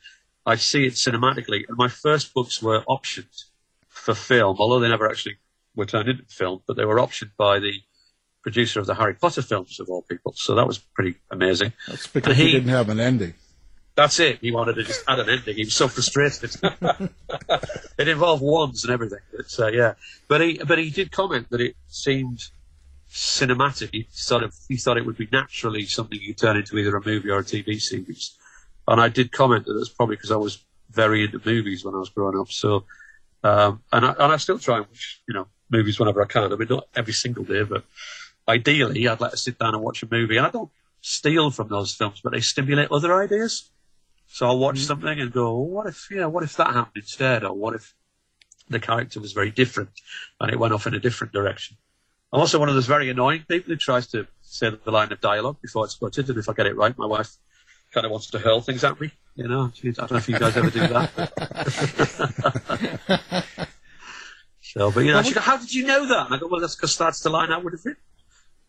I 0.48 0.56
see 0.56 0.86
it 0.86 0.94
cinematically. 0.94 1.64
And 1.68 1.76
my 1.76 1.88
first 1.88 2.32
books 2.32 2.62
were 2.62 2.80
optioned 2.88 3.44
for 3.88 4.14
film, 4.14 4.56
although 4.58 4.80
they 4.80 4.88
never 4.88 5.06
actually 5.08 5.36
were 5.76 5.84
turned 5.84 6.08
into 6.08 6.24
film, 6.24 6.62
but 6.66 6.76
they 6.78 6.86
were 6.86 6.96
optioned 6.96 7.32
by 7.36 7.58
the 7.58 7.74
producer 8.42 8.80
of 8.80 8.86
the 8.86 8.94
Harry 8.94 9.12
Potter 9.12 9.42
films, 9.42 9.78
of 9.78 9.90
all 9.90 10.02
people. 10.02 10.32
So 10.36 10.54
that 10.54 10.66
was 10.66 10.78
pretty 10.78 11.16
amazing. 11.30 11.74
That's 11.86 12.06
because 12.06 12.36
he- 12.38 12.44
he 12.46 12.52
didn't 12.52 12.70
have 12.70 12.88
an 12.88 12.98
ending. 12.98 13.34
That's 13.94 14.20
it. 14.20 14.38
He 14.40 14.50
wanted 14.52 14.76
to 14.76 14.84
just 14.84 15.02
add 15.06 15.18
an 15.18 15.28
ending. 15.28 15.56
He 15.56 15.64
was 15.64 15.74
so 15.74 15.88
frustrated. 15.88 16.54
it 17.98 18.08
involved 18.08 18.42
wands 18.42 18.84
and 18.84 18.92
everything. 18.92 19.18
It's, 19.34 19.58
uh, 19.60 19.66
yeah, 19.66 19.94
but 20.28 20.40
he 20.40 20.58
but 20.66 20.78
he 20.78 20.88
did 20.90 21.10
comment 21.10 21.50
that 21.50 21.60
it 21.60 21.74
seemed 21.88 22.40
cinematic. 23.10 23.90
He 23.92 24.06
sort 24.12 24.44
of 24.44 24.54
he 24.68 24.76
thought 24.76 24.98
it 24.98 25.04
would 25.04 25.18
be 25.18 25.28
naturally 25.32 25.84
something 25.84 26.18
you 26.22 26.32
turn 26.32 26.56
into 26.56 26.78
either 26.78 26.94
a 26.96 27.04
movie 27.04 27.28
or 27.28 27.40
a 27.40 27.44
TV 27.44 27.80
series. 27.82 28.37
And 28.88 29.00
I 29.00 29.08
did 29.08 29.30
comment 29.30 29.66
that 29.66 29.78
it's 29.78 29.88
probably 29.88 30.16
because 30.16 30.32
I 30.32 30.36
was 30.36 30.64
very 30.90 31.24
into 31.24 31.40
movies 31.44 31.84
when 31.84 31.94
I 31.94 31.98
was 31.98 32.08
growing 32.08 32.38
up. 32.38 32.50
So, 32.50 32.84
um, 33.44 33.82
and 33.92 34.04
I, 34.04 34.12
and 34.12 34.32
I 34.32 34.36
still 34.38 34.58
try 34.58 34.78
and 34.78 34.86
watch 34.86 35.22
you 35.28 35.34
know 35.34 35.46
movies 35.70 36.00
whenever 36.00 36.22
I 36.22 36.26
can. 36.26 36.52
I 36.52 36.56
mean, 36.56 36.68
not 36.68 36.88
every 36.96 37.12
single 37.12 37.44
day, 37.44 37.62
but 37.62 37.84
ideally, 38.48 39.06
I'd 39.06 39.20
like 39.20 39.32
to 39.32 39.36
sit 39.36 39.58
down 39.58 39.74
and 39.74 39.84
watch 39.84 40.02
a 40.02 40.08
movie. 40.10 40.36
And 40.36 40.46
I 40.46 40.50
don't 40.50 40.70
steal 41.00 41.50
from 41.50 41.68
those 41.68 41.94
films, 41.94 42.20
but 42.22 42.32
they 42.32 42.40
stimulate 42.40 42.90
other 42.90 43.14
ideas. 43.14 43.70
So 44.26 44.46
I'll 44.46 44.58
watch 44.58 44.78
something 44.78 45.20
and 45.20 45.32
go, 45.32 45.54
well, 45.54 45.66
what 45.66 45.86
if, 45.86 46.08
know, 46.10 46.28
what 46.28 46.44
if 46.44 46.56
that 46.56 46.74
happened 46.74 47.02
instead? 47.02 47.44
Or 47.44 47.52
what 47.52 47.74
if 47.74 47.94
the 48.68 48.80
character 48.80 49.20
was 49.20 49.32
very 49.32 49.50
different 49.50 49.90
and 50.40 50.50
it 50.50 50.58
went 50.58 50.74
off 50.74 50.86
in 50.86 50.94
a 50.94 51.00
different 51.00 51.32
direction? 51.32 51.76
I'm 52.32 52.40
also 52.40 52.58
one 52.58 52.68
of 52.68 52.74
those 52.74 52.86
very 52.86 53.08
annoying 53.08 53.44
people 53.48 53.72
who 53.72 53.76
tries 53.76 54.06
to 54.08 54.26
say 54.42 54.70
the 54.70 54.90
line 54.90 55.12
of 55.12 55.20
dialogue 55.20 55.56
before 55.62 55.86
it's 55.86 55.98
uttered. 56.02 56.28
And 56.28 56.38
if 56.38 56.48
I 56.48 56.52
get 56.52 56.66
it 56.66 56.76
right, 56.76 56.96
my 56.98 57.06
wife 57.06 57.36
kind 57.92 58.04
of 58.04 58.12
wants 58.12 58.28
to 58.30 58.38
hurl 58.38 58.60
things 58.60 58.84
at 58.84 59.00
me. 59.00 59.10
You 59.34 59.48
know, 59.48 59.70
I 59.84 59.90
don't 59.90 60.10
know 60.10 60.16
if 60.16 60.28
you 60.28 60.38
guys 60.38 60.56
ever 60.56 60.70
do 60.70 60.80
that. 60.80 61.14
so, 64.60 64.90
but 64.90 65.00
you 65.04 65.12
know, 65.12 65.22
she 65.22 65.32
go, 65.32 65.40
how 65.40 65.56
did 65.56 65.72
you 65.72 65.86
know 65.86 66.08
that? 66.08 66.26
And 66.26 66.34
I 66.34 66.38
go, 66.38 66.48
well, 66.48 66.60
that's 66.60 66.74
because 66.74 66.98
that's 66.98 67.20
the 67.20 67.30
line 67.30 67.52
I 67.52 67.58
would 67.58 67.72
have 67.72 67.84
written. 67.84 68.02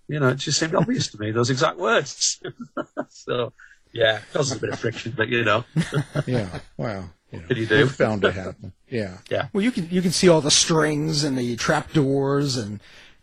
You 0.08 0.20
know, 0.20 0.30
it 0.30 0.36
just 0.36 0.60
seemed 0.60 0.76
obvious 0.76 1.08
to 1.10 1.20
me, 1.20 1.32
those 1.32 1.50
exact 1.50 1.78
words. 1.78 2.42
so, 3.10 3.54
yeah, 3.94 4.20
causes 4.34 4.58
a 4.58 4.60
bit 4.60 4.72
of 4.72 4.80
friction, 4.80 5.14
but 5.16 5.30
you 5.30 5.44
know, 5.44 5.66
Yeah. 6.28 6.60
Wow. 6.78 7.06
You 7.32 7.40
know, 7.40 7.48
Can 7.48 7.58
you 7.58 7.66
do? 7.68 7.84
it's 7.86 7.98
bound 7.98 8.24
to 8.24 8.32
happen. 8.32 8.74
Yeah. 8.88 9.18
yeah. 9.30 9.48
Well, 9.54 9.64
you 9.64 9.72
can 9.72 9.88
you 9.92 10.02
can 10.02 10.12
see 10.12 10.30
all 10.30 10.42
the 10.42 10.50
strings 10.50 11.24
and 11.24 11.38
the 11.38 11.56
trapdoors 11.58 12.58
and 12.58 12.80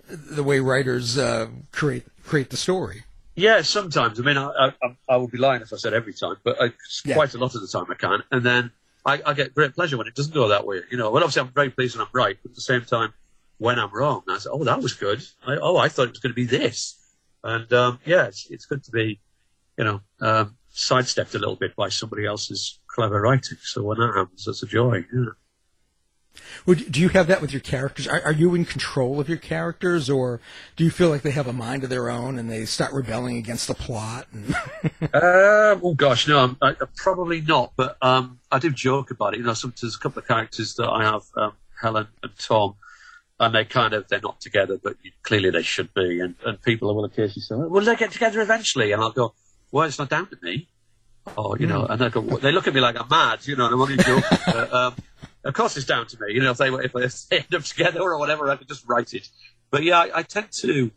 the 0.08 0.44
way 0.44 0.60
writers 0.60 1.18
uh, 1.18 1.48
create 1.72 2.04
create 2.22 2.50
the 2.50 2.56
story. 2.56 3.02
Yeah, 3.36 3.60
sometimes. 3.62 4.18
I 4.18 4.22
mean, 4.22 4.38
I, 4.38 4.72
I, 4.82 4.96
I 5.08 5.16
would 5.16 5.30
be 5.30 5.38
lying 5.38 5.62
if 5.62 5.72
I 5.72 5.76
said 5.76 5.92
every 5.94 6.14
time, 6.14 6.36
but 6.42 6.60
I, 6.60 6.72
Yeah. 7.04 7.14
quite 7.14 7.34
a 7.34 7.38
lot 7.38 7.54
of 7.54 7.60
the 7.60 7.68
time 7.68 7.84
I 7.90 7.94
can. 7.94 8.22
And 8.30 8.44
then 8.44 8.72
I, 9.04 9.20
I 9.24 9.34
get 9.34 9.54
great 9.54 9.74
pleasure 9.74 9.96
when 9.98 10.06
it 10.06 10.14
doesn't 10.14 10.34
go 10.34 10.48
that 10.48 10.66
way. 10.66 10.80
You 10.90 10.96
know, 10.96 11.10
well, 11.10 11.22
obviously 11.22 11.42
I'm 11.42 11.52
very 11.52 11.70
pleased 11.70 11.96
when 11.96 12.06
I'm 12.06 12.12
right, 12.12 12.36
but 12.42 12.50
at 12.50 12.54
the 12.56 12.62
same 12.62 12.82
time, 12.82 13.12
when 13.58 13.78
I'm 13.78 13.92
wrong, 13.92 14.22
I 14.28 14.38
say, 14.38 14.50
oh, 14.52 14.64
that 14.64 14.82
was 14.82 14.94
good. 14.94 15.22
I, 15.46 15.56
oh, 15.56 15.76
I 15.76 15.88
thought 15.88 16.08
it 16.08 16.10
was 16.10 16.18
going 16.18 16.32
to 16.32 16.34
be 16.34 16.44
this. 16.46 16.96
And 17.44 17.70
um, 17.72 18.00
yeah, 18.04 18.24
it's 18.26 18.50
it's 18.50 18.66
good 18.66 18.82
to 18.84 18.90
be, 18.90 19.20
you 19.78 19.84
know, 19.84 20.00
um, 20.20 20.56
sidestepped 20.70 21.34
a 21.34 21.38
little 21.38 21.56
bit 21.56 21.76
by 21.76 21.88
somebody 21.88 22.26
else's 22.26 22.80
clever 22.88 23.20
writing. 23.20 23.58
So 23.62 23.82
when 23.84 23.98
that 23.98 24.12
happens, 24.16 24.46
it's 24.48 24.62
a 24.62 24.66
joy. 24.66 25.04
Yeah. 25.14 25.24
Would, 26.66 26.90
do 26.90 27.00
you 27.00 27.08
have 27.10 27.26
that 27.28 27.40
with 27.40 27.52
your 27.52 27.60
characters? 27.60 28.08
Are, 28.08 28.20
are 28.22 28.32
you 28.32 28.54
in 28.54 28.64
control 28.64 29.20
of 29.20 29.28
your 29.28 29.38
characters, 29.38 30.10
or 30.10 30.40
do 30.76 30.84
you 30.84 30.90
feel 30.90 31.08
like 31.08 31.22
they 31.22 31.30
have 31.30 31.46
a 31.46 31.52
mind 31.52 31.84
of 31.84 31.90
their 31.90 32.10
own 32.10 32.38
and 32.38 32.50
they 32.50 32.64
start 32.64 32.92
rebelling 32.92 33.36
against 33.36 33.68
the 33.68 33.74
plot? 33.74 34.26
And 34.32 34.54
uh, 34.54 35.78
oh 35.82 35.94
gosh, 35.94 36.28
no, 36.28 36.38
I'm, 36.38 36.56
I, 36.62 36.74
probably 36.96 37.40
not. 37.40 37.72
But 37.76 37.96
um, 38.02 38.40
I 38.50 38.58
do 38.58 38.70
joke 38.70 39.10
about 39.10 39.34
it. 39.34 39.38
You 39.38 39.44
know, 39.44 39.54
some, 39.54 39.74
there's 39.80 39.96
a 39.96 39.98
couple 39.98 40.20
of 40.20 40.28
characters 40.28 40.74
that 40.74 40.88
I 40.88 41.04
have, 41.04 41.22
um, 41.36 41.52
Helen 41.80 42.08
and 42.22 42.38
Tom, 42.38 42.74
and 43.38 43.54
they 43.54 43.64
kind 43.64 43.92
of 43.92 44.08
they're 44.08 44.20
not 44.20 44.40
together, 44.40 44.78
but 44.82 44.96
clearly 45.22 45.50
they 45.50 45.62
should 45.62 45.92
be. 45.94 46.20
And, 46.20 46.34
and 46.44 46.60
people 46.62 46.94
will 46.94 47.04
occasionally 47.04 47.42
say, 47.42 47.54
"Will 47.54 47.84
they 47.84 47.96
get 47.96 48.12
together 48.12 48.40
eventually?" 48.40 48.92
And 48.92 49.02
I'll 49.02 49.12
go, 49.12 49.34
"Well, 49.70 49.86
it's 49.86 49.98
not 49.98 50.08
down 50.08 50.28
to 50.28 50.38
me." 50.42 50.68
Or 51.36 51.58
you 51.58 51.66
know, 51.66 51.84
and 51.86 52.00
they 52.00 52.08
go, 52.08 52.20
they 52.20 52.52
look 52.52 52.68
at 52.68 52.74
me 52.74 52.80
like 52.80 52.98
I'm 52.98 53.08
mad, 53.08 53.46
you 53.46 53.56
know, 53.56 53.66
and 53.66 53.74
I'm 53.74 53.80
only 53.80 53.96
joking. 53.96 54.38
but, 54.46 54.72
um, 54.72 54.94
of 55.46 55.54
course, 55.54 55.76
it's 55.76 55.86
down 55.86 56.06
to 56.06 56.20
me. 56.20 56.34
You 56.34 56.42
know, 56.42 56.50
if 56.50 56.58
they 56.58 56.68
if 56.68 56.92
they 56.92 57.36
end 57.36 57.54
up 57.54 57.62
together 57.62 58.00
or 58.00 58.18
whatever, 58.18 58.50
I 58.50 58.56
could 58.56 58.68
just 58.68 58.86
write 58.88 59.14
it. 59.14 59.28
But 59.70 59.82
yeah, 59.82 60.00
I, 60.00 60.18
I 60.18 60.22
tend 60.22 60.48
to. 60.60 60.90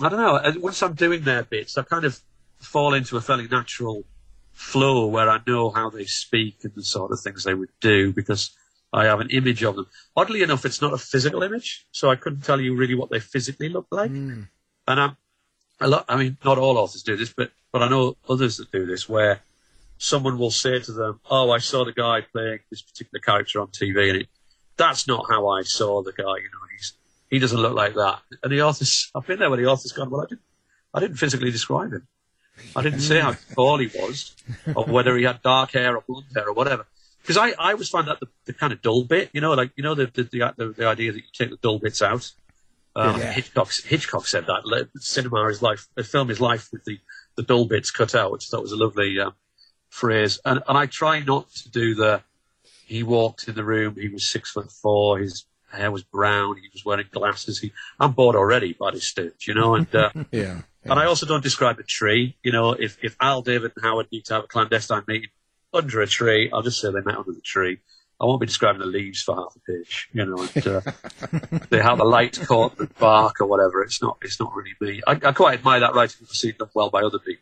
I 0.00 0.08
don't 0.08 0.18
know. 0.18 0.60
Once 0.60 0.82
I'm 0.82 0.94
doing 0.94 1.22
their 1.22 1.44
bits, 1.44 1.78
I 1.78 1.82
kind 1.82 2.04
of 2.04 2.18
fall 2.58 2.94
into 2.94 3.16
a 3.16 3.20
fairly 3.20 3.46
natural 3.46 4.04
flow 4.52 5.06
where 5.06 5.28
I 5.28 5.40
know 5.46 5.70
how 5.70 5.90
they 5.90 6.04
speak 6.04 6.58
and 6.62 6.72
the 6.74 6.82
sort 6.82 7.12
of 7.12 7.20
things 7.20 7.44
they 7.44 7.54
would 7.54 7.70
do 7.80 8.12
because 8.12 8.50
I 8.92 9.04
have 9.04 9.20
an 9.20 9.30
image 9.30 9.62
of 9.62 9.76
them. 9.76 9.86
Oddly 10.16 10.42
enough, 10.42 10.64
it's 10.64 10.80
not 10.80 10.92
a 10.92 10.98
physical 10.98 11.42
image, 11.42 11.86
so 11.92 12.10
I 12.10 12.16
couldn't 12.16 12.42
tell 12.42 12.60
you 12.60 12.76
really 12.76 12.94
what 12.94 13.10
they 13.10 13.20
physically 13.20 13.68
look 13.68 13.86
like. 13.90 14.10
Hmm. 14.10 14.42
And 14.86 15.00
I'm 15.00 15.16
a 15.80 15.88
lot. 15.88 16.04
I 16.08 16.16
mean, 16.16 16.38
not 16.44 16.58
all 16.58 16.78
authors 16.78 17.02
do 17.02 17.16
this, 17.16 17.32
but 17.32 17.50
but 17.72 17.82
I 17.82 17.88
know 17.88 18.16
others 18.28 18.58
that 18.58 18.70
do 18.70 18.86
this 18.86 19.08
where 19.08 19.42
someone 19.98 20.38
will 20.38 20.50
say 20.50 20.80
to 20.80 20.92
them, 20.92 21.20
"Oh, 21.30 21.50
I 21.50 21.58
saw 21.58 21.84
the 21.84 21.92
guy 21.92 22.20
playing 22.32 22.60
this 22.70 22.82
particular 22.82 23.20
character 23.20 23.60
on 23.60 23.68
TV, 23.68 24.10
and 24.10 24.20
it, 24.22 24.28
that's 24.76 25.06
not 25.06 25.26
how 25.30 25.48
I 25.48 25.62
saw 25.62 26.02
the 26.02 26.12
guy. 26.12 26.22
You 26.24 26.50
know, 26.52 26.66
he's 26.76 26.92
he 27.30 27.38
doesn't 27.38 27.58
look 27.60 27.74
like 27.74 27.94
that." 27.94 28.20
And 28.42 28.52
the 28.52 28.62
authors, 28.62 29.10
I've 29.14 29.26
been 29.26 29.38
there 29.38 29.50
where 29.50 29.58
the 29.58 29.66
author's 29.66 29.92
gone, 29.92 30.10
"Well, 30.10 30.22
I 30.22 30.26
didn't, 30.26 30.42
I 30.92 31.00
didn't 31.00 31.16
physically 31.16 31.50
describe 31.50 31.92
him. 31.92 32.06
I 32.76 32.82
didn't 32.82 33.00
say 33.00 33.20
how 33.20 33.34
tall 33.54 33.78
he 33.78 33.86
was, 33.86 34.34
or 34.74 34.84
whether 34.84 35.16
he 35.16 35.24
had 35.24 35.42
dark 35.42 35.72
hair 35.72 35.96
or 35.96 36.04
blonde 36.06 36.26
hair 36.34 36.48
or 36.48 36.54
whatever." 36.54 36.86
Because 37.22 37.38
I, 37.38 37.50
I 37.58 37.72
always 37.72 37.88
find 37.88 38.06
that 38.08 38.20
the, 38.20 38.26
the 38.44 38.52
kind 38.52 38.70
of 38.72 38.82
dull 38.82 39.02
bit, 39.04 39.30
you 39.32 39.40
know, 39.40 39.54
like 39.54 39.72
you 39.76 39.82
know 39.82 39.94
the 39.94 40.06
the, 40.06 40.24
the, 40.24 40.74
the 40.76 40.86
idea 40.86 41.12
that 41.12 41.18
you 41.18 41.24
take 41.32 41.50
the 41.50 41.56
dull 41.56 41.78
bits 41.78 42.02
out. 42.02 42.30
Um, 42.96 43.18
Yeah. 43.18 43.32
Hitchcock 43.32 43.72
Hitchcock 43.86 44.26
said 44.26 44.46
that 44.46 44.88
cinema 44.98 45.46
is 45.48 45.62
life, 45.62 45.88
the 45.96 46.04
film 46.04 46.30
is 46.30 46.40
life 46.40 46.68
with 46.70 46.84
the 46.84 47.00
the 47.36 47.42
dull 47.42 47.64
bits 47.64 47.90
cut 47.90 48.14
out, 48.14 48.30
which 48.30 48.46
I 48.46 48.48
thought 48.50 48.62
was 48.62 48.72
a 48.72 48.76
lovely 48.76 49.18
um, 49.18 49.32
phrase. 49.94 50.40
And 50.44 50.62
and 50.68 50.76
I 50.76 50.86
try 50.86 51.20
not 51.20 51.50
to 51.62 51.70
do 51.70 51.94
the. 51.94 52.22
He 52.86 53.02
walked 53.02 53.48
in 53.48 53.54
the 53.54 53.64
room. 53.64 53.96
He 53.98 54.08
was 54.08 54.28
six 54.28 54.50
foot 54.50 54.70
four. 54.70 55.18
His 55.18 55.46
hair 55.72 55.90
was 55.90 56.02
brown. 56.02 56.56
He 56.56 56.68
was 56.72 56.84
wearing 56.84 57.06
glasses. 57.10 57.58
He, 57.60 57.72
I'm 57.98 58.12
bored 58.12 58.36
already 58.36 58.74
by 58.74 58.90
this 58.90 59.04
stage, 59.04 59.46
you 59.48 59.54
know. 59.54 59.74
And 59.74 59.92
uh, 59.94 60.10
Yeah. 60.30 60.60
and 60.84 60.98
I 61.00 61.06
also 61.06 61.26
don't 61.26 61.42
describe 61.42 61.78
a 61.78 61.82
tree. 61.82 62.36
You 62.42 62.52
know, 62.52 62.72
if 62.72 62.98
if 63.02 63.16
Al, 63.20 63.42
David, 63.42 63.72
and 63.76 63.84
Howard 63.84 64.08
need 64.12 64.24
to 64.26 64.34
have 64.34 64.44
a 64.44 64.46
clandestine 64.46 65.04
meeting 65.08 65.30
under 65.72 66.00
a 66.02 66.06
tree, 66.06 66.50
I'll 66.52 66.62
just 66.62 66.80
say 66.80 66.88
they 66.92 67.00
met 67.00 67.16
under 67.16 67.32
the 67.32 67.40
tree. 67.40 67.78
I 68.20 68.26
won't 68.26 68.40
be 68.40 68.46
describing 68.46 68.78
the 68.80 68.86
leaves 68.86 69.22
for 69.22 69.34
half 69.34 69.56
a 69.56 69.60
page, 69.72 70.08
you 70.12 70.24
know, 70.24 70.38
and 70.40 70.66
uh, 70.68 70.80
they 71.70 71.80
how 71.80 71.96
the 71.96 72.04
light 72.04 72.38
caught 72.46 72.76
the 72.76 72.86
bark 72.86 73.40
or 73.40 73.46
whatever. 73.46 73.82
It's 73.82 74.00
not, 74.00 74.18
it's 74.22 74.38
not 74.38 74.54
really 74.54 74.74
me. 74.80 75.02
I, 75.04 75.12
I 75.12 75.32
quite 75.32 75.54
admire 75.58 75.80
that 75.80 75.94
writing 75.96 76.18
if 76.22 76.30
I 76.30 76.34
see 76.34 76.50
it 76.50 76.58
done 76.58 76.68
well 76.74 76.90
by 76.90 77.00
other 77.02 77.18
people, 77.18 77.33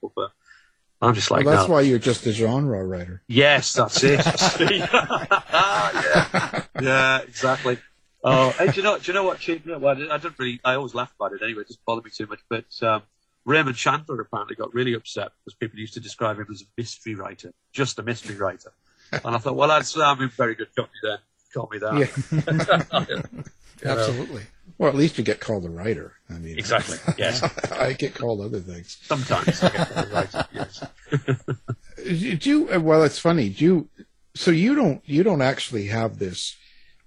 I'm 1.03 1.15
just 1.15 1.31
like, 1.31 1.45
well, 1.45 1.57
that's 1.57 1.69
no. 1.69 1.75
why 1.75 1.81
you're 1.81 1.99
just 1.99 2.27
a 2.27 2.33
genre 2.33 2.87
writer. 2.87 3.23
Yes, 3.27 3.73
that's 3.73 4.05
it. 4.05 4.25
yeah, 4.61 6.63
yeah, 6.81 7.21
exactly. 7.23 7.79
Oh, 8.23 8.51
hey, 8.51 8.69
do 8.69 8.77
you 8.77 8.83
know? 8.83 8.99
Do 8.99 9.05
you 9.07 9.15
know 9.15 9.25
what? 9.25 9.41
Chief? 9.41 9.67
Well, 9.67 9.89
I 9.89 9.95
didn't- 9.95 10.13
I 10.13 10.19
don't 10.19 10.39
really. 10.39 10.61
I 10.65 10.75
always 10.75 10.95
laugh 10.95 11.13
about 11.19 11.33
it 11.33 11.43
anyway. 11.43 11.63
It 11.63 11.69
doesn't 11.69 11.85
bother 11.85 12.03
me 12.03 12.11
too 12.11 12.29
much. 12.29 12.39
But 12.49 12.67
um, 12.87 13.03
Raymond 13.45 13.77
Chandler 13.77 14.21
apparently 14.21 14.55
got 14.55 14.73
really 14.73 14.95
upset 14.95 15.33
because 15.45 15.57
people 15.57 15.81
used 15.81 15.95
to 15.95 16.01
describe 16.01 16.39
him 16.39 16.47
as 16.53 16.63
a 16.63 16.67
mystery 16.79 17.17
writer, 17.17 17.53
just 17.73 17.99
a 17.99 18.05
mystery 18.05 18.37
writer. 18.37 18.73
And 19.11 19.35
I 19.35 19.39
thought, 19.39 19.57
well, 19.57 19.69
that's 19.69 19.97
I'm 19.97 20.23
in 20.23 20.29
very 20.29 20.55
good 20.55 20.75
company 20.75 20.99
then. 21.03 21.19
Call 21.53 21.69
me 21.71 21.79
that. 21.79 23.47
Absolutely. 23.85 24.43
Well, 24.79 24.89
at 24.89 24.97
least 24.97 25.19
you 25.19 25.25
get 25.25 25.41
called 25.41 25.65
a 25.65 25.71
writer. 25.71 26.15
I 26.29 26.35
mean, 26.35 26.59
Exactly. 26.59 26.99
Yes. 27.19 27.43
I 27.71 27.93
get 27.93 28.15
called 28.15 28.41
other 28.41 28.61
things. 28.61 28.99
Sometimes. 29.03 29.63
I 29.63 29.69
get 29.69 29.95
that 29.95 30.13
right. 30.13 30.47
Yes. 30.53 32.39
Do 32.41 32.51
you? 32.51 32.81
Well, 32.81 33.05
it's 33.05 33.19
funny. 33.19 33.49
Do 33.51 33.65
you? 33.65 33.89
So 34.35 34.51
you 34.51 34.75
don't? 34.75 35.03
You 35.05 35.23
don't 35.23 35.43
actually 35.43 35.87
have 35.89 36.19
this 36.19 36.57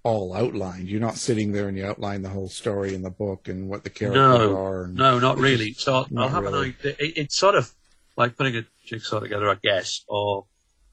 all 0.03 0.33
outlined. 0.35 0.87
You're 0.87 1.01
not 1.01 1.15
sitting 1.17 1.51
there 1.51 1.67
and 1.67 1.75
you 1.75 1.85
outline 1.85 2.21
the 2.21 2.29
whole 2.29 2.47
story 2.47 2.93
in 2.93 3.01
the 3.01 3.09
book 3.09 3.47
and 3.47 3.67
what 3.67 3.83
the 3.83 3.89
characters 3.89 4.21
No, 4.21 4.55
are. 4.55 4.83
And 4.83 4.95
no, 4.95 5.17
not 5.19 5.39
really. 5.39 5.73
So 5.73 5.95
I'll, 5.95 6.07
not 6.11 6.25
I'll 6.25 6.29
have 6.29 6.43
really. 6.43 6.69
an 6.69 6.75
idea. 6.79 6.95
It, 6.99 7.17
it's 7.17 7.35
sort 7.35 7.55
of 7.55 7.71
like 8.15 8.37
putting 8.37 8.55
a 8.55 8.65
jigsaw 8.85 9.19
together, 9.19 9.49
I 9.49 9.55
guess. 9.63 10.05
Or 10.07 10.45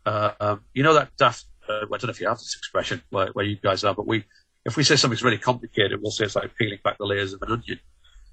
uh, 0.06 0.30
um, 0.40 0.60
you 0.72 0.82
know 0.82 0.94
that 0.94 1.10
daft. 1.18 1.44
Uh, 1.68 1.72
I 1.84 1.86
don't 1.90 2.04
know 2.04 2.10
if 2.10 2.20
you 2.20 2.26
have 2.28 2.38
this 2.38 2.56
expression 2.56 3.02
where, 3.10 3.28
where 3.34 3.44
you 3.44 3.56
guys 3.56 3.84
are, 3.84 3.94
but 3.94 4.06
we, 4.06 4.24
if 4.64 4.76
we 4.76 4.84
say 4.84 4.96
something's 4.96 5.22
really 5.22 5.38
complicated, 5.38 6.00
we'll 6.00 6.12
say 6.12 6.24
it's 6.24 6.36
like 6.36 6.54
peeling 6.56 6.78
back 6.84 6.98
the 6.98 7.06
layers 7.06 7.32
of 7.32 7.42
an 7.42 7.50
onion. 7.52 7.80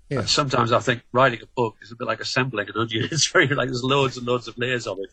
Yeah. 0.10 0.20
And 0.20 0.30
sometimes 0.30 0.72
I 0.72 0.80
think 0.80 1.04
writing 1.12 1.42
a 1.42 1.48
book 1.56 1.76
is 1.82 1.92
a 1.92 1.96
bit 1.96 2.08
like 2.08 2.20
assembling 2.20 2.68
an 2.70 2.78
onion. 2.78 3.08
It's 3.12 3.28
very 3.28 3.48
like 3.48 3.68
there's 3.68 3.84
loads 3.84 4.18
and 4.18 4.26
loads 4.26 4.48
of 4.48 4.58
layers 4.58 4.88
of 4.88 4.98
it, 5.00 5.12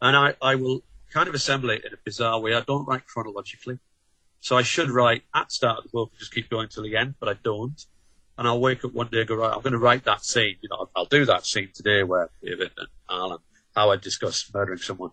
and 0.00 0.16
I, 0.16 0.34
I 0.40 0.56
will 0.56 0.82
kind 1.12 1.28
of 1.28 1.34
assemble 1.34 1.70
it 1.70 1.84
in 1.84 1.92
a 1.92 1.96
bizarre 2.04 2.40
way. 2.40 2.54
I 2.54 2.60
don't 2.60 2.86
write 2.86 3.06
chronologically. 3.06 3.78
So 4.40 4.56
I 4.56 4.62
should 4.62 4.90
write 4.90 5.22
at 5.34 5.48
the 5.48 5.54
start 5.54 5.78
of 5.78 5.84
the 5.84 5.90
book 5.90 6.10
and 6.10 6.18
just 6.18 6.34
keep 6.34 6.50
going 6.50 6.68
till 6.68 6.82
the 6.82 6.96
end, 6.96 7.14
but 7.20 7.28
I 7.28 7.34
don't. 7.44 7.80
And 8.36 8.48
I'll 8.48 8.58
wake 8.58 8.84
up 8.84 8.92
one 8.92 9.06
day 9.06 9.20
and 9.20 9.28
go, 9.28 9.36
right, 9.36 9.54
I'm 9.54 9.60
going 9.60 9.72
to 9.72 9.78
write 9.78 10.04
that 10.04 10.24
scene. 10.24 10.56
You 10.62 10.68
know, 10.68 10.76
I'll, 10.80 10.90
I'll 10.96 11.04
do 11.04 11.24
that 11.26 11.46
scene 11.46 11.68
today 11.72 12.02
where 12.02 12.28
David 12.42 12.72
and 12.76 12.88
Alan, 13.08 13.38
how 13.76 13.92
I 13.92 13.96
discuss 13.96 14.50
murdering 14.52 14.78
someone 14.80 15.10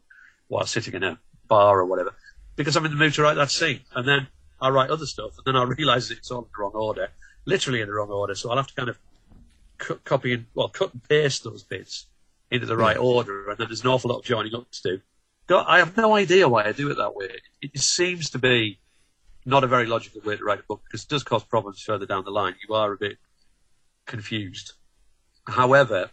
while 0.48 0.66
sitting 0.66 0.96
in 0.96 1.04
a 1.04 1.20
bar 1.48 1.80
or 1.80 1.86
whatever, 1.86 2.16
because 2.56 2.76
I'm 2.76 2.86
in 2.86 2.92
the 2.92 2.98
mood 2.98 3.14
to 3.16 3.22
write 3.22 3.36
that 3.36 3.52
scene. 3.52 3.82
And 3.94 4.08
then 4.08 4.28
I'll 4.62 4.72
write 4.72 4.90
other 4.90 5.06
stuff, 5.06 5.38
and 5.38 5.46
then 5.46 5.56
I'll 5.56 5.68
realize 5.68 6.12
it's 6.12 6.32
all 6.32 6.40
in 6.40 6.46
the 6.46 6.62
wrong 6.62 6.74
order, 6.74 7.10
literally 7.46 7.82
in 7.82 7.88
the 7.88 7.94
wrong 7.94 8.10
order. 8.10 8.36
So 8.36 8.50
I'll 8.50 8.58
have 8.58 8.68
to 8.68 8.76
kind 8.76 8.90
of 8.90 9.00
cu- 9.78 10.00
copy 10.04 10.34
and, 10.34 10.46
well, 10.54 10.70
cut 10.70 10.94
and 10.94 11.04
paste 11.04 11.44
those 11.44 11.64
bits 11.64 12.08
into 12.52 12.66
the 12.66 12.78
right 12.78 12.98
order, 12.98 13.50
and 13.50 13.58
then 13.58 13.68
there's 13.68 13.84
an 13.84 13.90
awful 13.90 14.10
lot 14.12 14.20
of 14.20 14.26
joining 14.26 14.56
up 14.56 14.70
to 14.72 14.82
do. 14.84 15.02
God, 15.48 15.66
I 15.68 15.80
have 15.80 15.98
no 15.98 16.16
idea 16.16 16.48
why 16.48 16.66
I 16.66 16.72
do 16.72 16.92
it 16.92 16.98
that 16.98 17.16
way. 17.16 17.30
It, 17.62 17.72
it 17.74 17.82
seems 17.82 18.30
to 18.32 18.40
be 18.40 18.80
not 19.46 19.64
a 19.64 19.68
very 19.68 19.86
logical 19.86 20.22
way 20.22 20.38
to 20.38 20.44
write 20.44 20.60
a 20.60 20.64
book 20.64 20.82
because 20.86 21.04
it 21.04 21.10
does 21.10 21.24
cause 21.24 21.44
problems 21.44 21.82
further 21.82 22.06
down 22.06 22.24
the 22.24 22.32
line. 22.32 22.56
You 22.68 22.76
are 22.76 22.92
a 22.92 22.98
bit 22.98 23.18
confused. 24.06 24.74
However, 25.48 26.12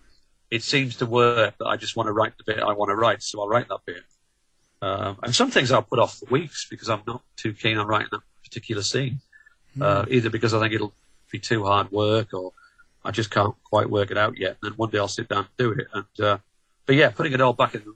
it 0.51 0.63
seems 0.63 0.97
to 0.97 1.07
work 1.07 1.55
that 1.59 1.67
I 1.67 1.77
just 1.77 1.97
want 1.97 2.07
to 2.07 2.13
write 2.13 2.35
the 2.39 2.45
bit 2.45 2.63
I 2.63 2.73
want 2.73 2.91
to 2.91 2.95
write, 2.95 3.23
so 3.23 3.41
I'll 3.41 3.49
write 3.49 3.69
that 3.69 3.81
bit. 3.85 4.05
Um, 4.81 5.19
and 5.23 5.35
some 5.35 5.51
things 5.51 5.73
I'll 5.73 5.83
put 5.83 5.99
off 5.99 6.19
for 6.19 6.27
weeks 6.27 6.67
because 6.71 6.89
I'm 6.89 7.03
not 7.07 7.23
too 7.37 7.53
keen 7.53 7.79
on 7.79 7.87
writing 7.87 8.09
that 8.13 8.21
particular 8.47 8.83
scene, 8.83 9.21
uh, 9.81 10.07
either 10.09 10.31
because 10.31 10.55
I 10.55 10.61
think 10.61 10.75
it'll 10.75 10.95
be 11.31 11.39
too 11.39 11.65
hard 11.65 11.91
work 11.91 12.33
or 12.33 12.53
I 13.05 13.11
just 13.11 13.31
can't 13.31 13.55
quite 13.65 13.91
work 13.91 14.11
it 14.11 14.19
out 14.19 14.39
yet. 14.39 14.57
And 14.63 14.71
then 14.71 14.73
one 14.73 14.91
day 14.91 14.99
I'll 14.99 15.09
sit 15.09 15.29
down 15.29 15.47
and 15.47 15.57
do 15.57 15.73
it. 15.73 15.87
And 15.93 16.27
uh, 16.27 16.39
but 16.87 16.97
yeah, 16.97 17.11
putting 17.11 17.33
it 17.33 17.41
all 17.41 17.53
back 17.53 17.75
in 17.75 17.83
the, 17.85 17.95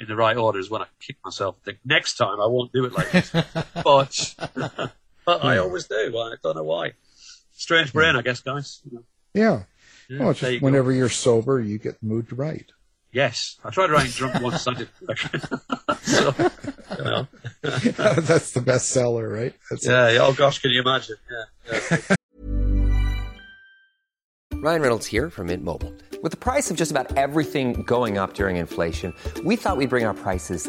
in 0.00 0.08
the 0.08 0.16
right 0.16 0.36
order 0.36 0.58
is 0.58 0.70
when 0.70 0.82
I 0.82 0.86
kick 1.00 1.16
myself 1.24 1.56
and 1.56 1.64
think 1.64 1.78
next 1.84 2.16
time 2.16 2.40
I 2.40 2.46
won't 2.46 2.72
do 2.72 2.84
it 2.84 2.92
like 2.92 3.10
this. 3.10 3.30
but 3.84 4.34
but 5.24 5.44
I 5.44 5.58
always 5.58 5.86
do. 5.86 6.16
I 6.16 6.34
don't 6.42 6.56
know 6.56 6.64
why. 6.64 6.92
Strange 7.52 7.92
brain, 7.92 8.16
I 8.16 8.22
guess, 8.22 8.40
guys. 8.40 8.82
Yeah. 9.34 9.64
Yeah, 10.08 10.20
well, 10.20 10.30
it's 10.30 10.40
just 10.40 10.52
you 10.52 10.60
go. 10.60 10.64
whenever 10.64 10.90
you're 10.90 11.10
sober, 11.10 11.60
you 11.60 11.78
get 11.78 12.00
the 12.00 12.06
mood 12.06 12.30
to 12.30 12.34
write. 12.34 12.72
Yes, 13.12 13.58
I 13.64 13.70
tried 13.70 13.90
writing 13.90 14.12
drunk 14.12 14.42
once. 14.42 14.66
I 14.66 14.74
did. 14.74 14.88
so, 16.02 16.32
you 16.96 17.04
know. 17.04 17.26
That's 17.62 18.52
the 18.52 18.62
best 18.64 18.88
seller, 18.90 19.28
right? 19.28 19.54
That's 19.70 19.86
Yeah. 19.86 20.18
Oh 20.20 20.32
gosh, 20.32 20.58
can 20.60 20.70
you 20.70 20.80
imagine? 20.80 21.16
Yeah. 21.30 21.80
yeah. 21.90 21.98
Ryan 24.60 24.82
Reynolds 24.82 25.06
here 25.06 25.30
from 25.30 25.46
Mint 25.46 25.62
Mobile. 25.62 25.94
With 26.20 26.32
the 26.32 26.38
price 26.38 26.68
of 26.68 26.76
just 26.76 26.90
about 26.90 27.16
everything 27.16 27.84
going 27.84 28.18
up 28.18 28.34
during 28.34 28.56
inflation, 28.56 29.14
we 29.44 29.54
thought 29.54 29.76
we'd 29.76 29.88
bring 29.88 30.04
our 30.04 30.14
prices 30.14 30.68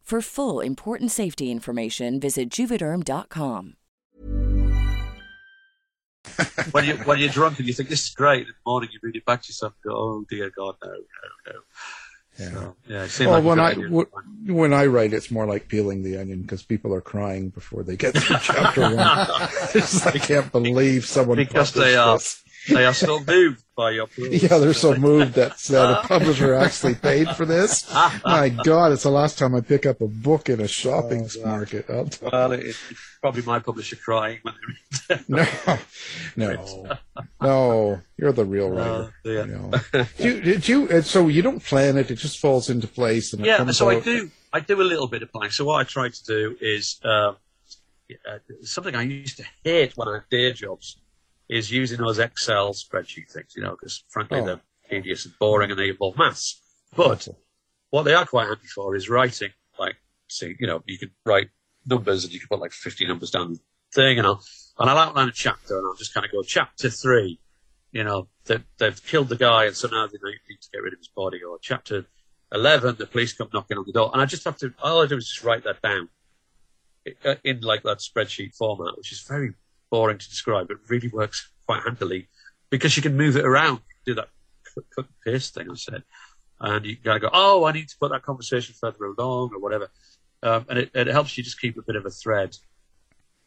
For 0.01 0.21
full 0.21 0.59
important 0.59 1.11
safety 1.11 1.51
information, 1.51 2.19
visit 2.19 2.49
juvederm.com. 2.49 3.75
when 6.71 6.85
you 6.85 6.95
when 6.97 7.17
you're 7.17 7.29
drunk 7.29 7.57
and 7.59 7.67
you 7.67 7.73
think 7.73 7.89
this 7.89 8.03
is 8.03 8.09
great, 8.09 8.41
in 8.41 8.47
the 8.47 8.53
morning 8.69 8.89
you 8.91 8.99
read 9.01 9.15
it 9.15 9.25
back 9.25 9.41
to 9.41 9.47
yourself 9.47 9.73
and 9.83 9.91
go, 9.91 9.97
oh 9.97 10.25
dear 10.29 10.51
God, 10.55 10.75
no, 10.83 10.91
no, 10.91 11.53
no. 11.53 12.75
Yeah. 12.87 13.07
So, 13.07 13.23
yeah, 13.23 13.27
Well, 13.27 13.41
like 13.41 13.77
when 13.77 13.89
good 13.89 14.07
I 14.13 14.51
when 14.51 14.73
I 14.73 14.85
write, 14.85 15.13
it's 15.13 15.31
more 15.31 15.45
like 15.45 15.67
peeling 15.67 16.03
the 16.03 16.17
onion 16.17 16.41
because 16.41 16.63
people 16.63 16.93
are 16.93 17.01
crying 17.01 17.49
before 17.49 17.83
they 17.83 17.95
get 17.97 18.15
through 18.17 18.37
chapter 18.41 18.81
one. 18.81 19.27
It's 19.75 20.05
I 20.05 20.17
can't 20.17 20.51
believe 20.51 21.05
someone 21.05 21.37
because 21.37 21.73
they 21.73 21.95
are 21.95 22.17
this. 22.17 22.43
They 22.69 22.85
are 22.85 22.93
still 22.93 23.23
moved 23.23 23.63
by 23.75 23.91
your 23.91 24.07
prose. 24.07 24.43
Yeah, 24.43 24.57
they're 24.57 24.73
so 24.73 24.95
moved 24.95 25.33
that 25.33 25.53
uh, 25.71 26.01
the 26.01 26.01
publisher 26.07 26.53
actually 26.53 26.95
paid 26.95 27.29
for 27.29 27.45
this. 27.45 27.91
My 28.23 28.49
God, 28.49 28.91
it's 28.91 29.03
the 29.03 29.09
last 29.11 29.37
time 29.39 29.55
I 29.55 29.61
pick 29.61 29.85
up 29.85 30.01
a 30.01 30.07
book 30.07 30.49
in 30.49 30.61
a 30.61 30.67
shopping 30.67 31.27
market. 31.43 31.87
Well, 31.89 32.51
it, 32.51 32.65
it's 32.65 32.79
probably 33.21 33.41
my 33.41 33.59
publisher 33.59 33.95
crying 33.95 34.39
when 34.43 34.53
they 34.53 35.15
read. 35.15 35.25
No, 35.27 35.45
no, 36.35 36.97
no. 37.41 38.01
You're 38.17 38.31
the 38.31 38.45
real 38.45 38.69
writer. 38.69 39.11
Oh, 39.11 39.11
dear. 39.23 39.45
No. 39.45 39.71
Do 39.91 40.07
you, 40.19 40.41
did 40.41 40.67
you? 40.67 41.01
So 41.01 41.27
you 41.27 41.41
don't 41.41 41.63
plan 41.63 41.97
it; 41.97 42.11
it 42.11 42.15
just 42.15 42.39
falls 42.39 42.69
into 42.69 42.87
place, 42.87 43.33
and 43.33 43.45
yeah, 43.45 43.57
comes 43.57 43.77
so 43.77 43.89
I 43.89 43.99
do. 43.99 44.31
I 44.53 44.59
do 44.61 44.81
a 44.81 44.83
little 44.83 45.07
bit 45.07 45.21
of 45.21 45.31
planning. 45.31 45.51
So 45.51 45.65
what 45.65 45.79
I 45.79 45.83
try 45.83 46.09
to 46.09 46.23
do 46.23 46.55
is 46.61 46.99
um, 47.03 47.35
uh, 48.29 48.37
something 48.63 48.95
I 48.95 49.03
used 49.03 49.37
to 49.37 49.45
hate 49.63 49.97
when 49.97 50.07
I 50.07 50.13
had 50.15 50.29
day 50.29 50.53
jobs 50.53 50.97
is 51.51 51.69
using 51.69 51.99
those 51.99 52.17
Excel 52.17 52.73
spreadsheet 52.73 53.29
things. 53.29 53.53
You 53.55 53.61
know, 53.63 53.71
because 53.71 54.03
frankly 54.09 54.39
Oh. 54.39 54.45
they're 54.45 54.61
tedious 54.89 55.25
and 55.25 55.37
boring 55.37 55.69
and 55.69 55.79
they 55.79 55.89
involve 55.89 56.17
maths. 56.17 56.59
But 56.95 57.27
what 57.91 58.03
they 58.03 58.13
are 58.13 58.25
quite 58.25 58.47
handy 58.47 58.67
for 58.73 58.95
is 58.95 59.09
writing. 59.09 59.51
Like, 59.77 59.97
see, 60.27 60.55
you 60.59 60.65
know, 60.67 60.81
you 60.87 60.97
can 60.97 61.11
write 61.25 61.49
numbers 61.85 62.23
and 62.23 62.33
you 62.33 62.39
can 62.39 62.47
put 62.49 62.59
like 62.59 62.71
50 62.71 63.05
numbers 63.05 63.31
down 63.31 63.53
the 63.53 63.59
thing, 63.93 64.17
and 64.17 64.25
I'll 64.25 64.43
and 64.79 64.89
I'll 64.89 64.97
outline 64.97 65.27
a 65.27 65.31
chapter 65.31 65.77
and 65.77 65.85
I'll 65.85 65.95
just 65.95 66.13
kind 66.13 66.25
of 66.25 66.31
go 66.31 66.41
chapter 66.41 66.89
three. 66.89 67.39
You 67.91 68.05
know, 68.05 68.29
they, 68.45 68.59
they've 68.77 69.05
killed 69.05 69.27
the 69.27 69.35
guy 69.35 69.65
and 69.65 69.75
so 69.75 69.89
now 69.89 70.07
they 70.07 70.13
need 70.13 70.61
to 70.61 70.69
get 70.71 70.81
rid 70.81 70.93
of 70.93 70.99
his 70.99 71.09
body. 71.09 71.43
Or 71.43 71.59
chapter 71.61 72.05
11, 72.53 72.95
the 72.97 73.05
police 73.05 73.33
come 73.33 73.49
knocking 73.53 73.77
on 73.77 73.83
the 73.85 73.91
door. 73.91 74.09
And 74.13 74.21
I 74.21 74.25
just 74.25 74.45
have 74.45 74.57
to, 74.59 74.73
all 74.81 75.03
I 75.03 75.07
do 75.07 75.17
is 75.17 75.27
just 75.27 75.43
write 75.43 75.65
that 75.65 75.81
down 75.81 76.07
uh, 77.25 77.35
in 77.43 77.59
like 77.59 77.83
that 77.83 77.97
spreadsheet 77.97 78.55
format, 78.55 78.95
which 78.97 79.11
is 79.11 79.21
very 79.27 79.53
boring 79.91 80.17
to 80.17 80.29
describe, 80.29 80.67
but 80.69 80.77
really 80.87 81.09
works 81.09 81.51
quite 81.67 81.83
handily 81.83 82.27
because 82.69 82.95
you 82.95 83.03
can 83.03 83.15
move 83.15 83.35
it 83.35 83.45
around, 83.45 83.81
do 84.05 84.15
that 84.15 84.29
cut, 84.95 85.05
and 85.05 85.07
paste 85.23 85.53
thing 85.53 85.69
I 85.69 85.75
said. 85.75 86.03
And 86.59 86.85
you 86.85 86.95
gotta 86.95 87.19
go, 87.19 87.29
oh, 87.31 87.65
I 87.65 87.71
need 87.73 87.89
to 87.89 87.97
put 87.99 88.11
that 88.11 88.23
conversation 88.23 88.73
further 88.79 89.05
along 89.05 89.51
or 89.53 89.59
whatever. 89.59 89.91
Um, 90.43 90.65
and 90.69 90.79
it, 90.79 90.91
it 90.95 91.07
helps 91.07 91.37
you 91.37 91.43
just 91.43 91.59
keep 91.59 91.77
a 91.77 91.83
bit 91.83 91.95
of 91.95 92.05
a 92.05 92.09
thread 92.09 92.57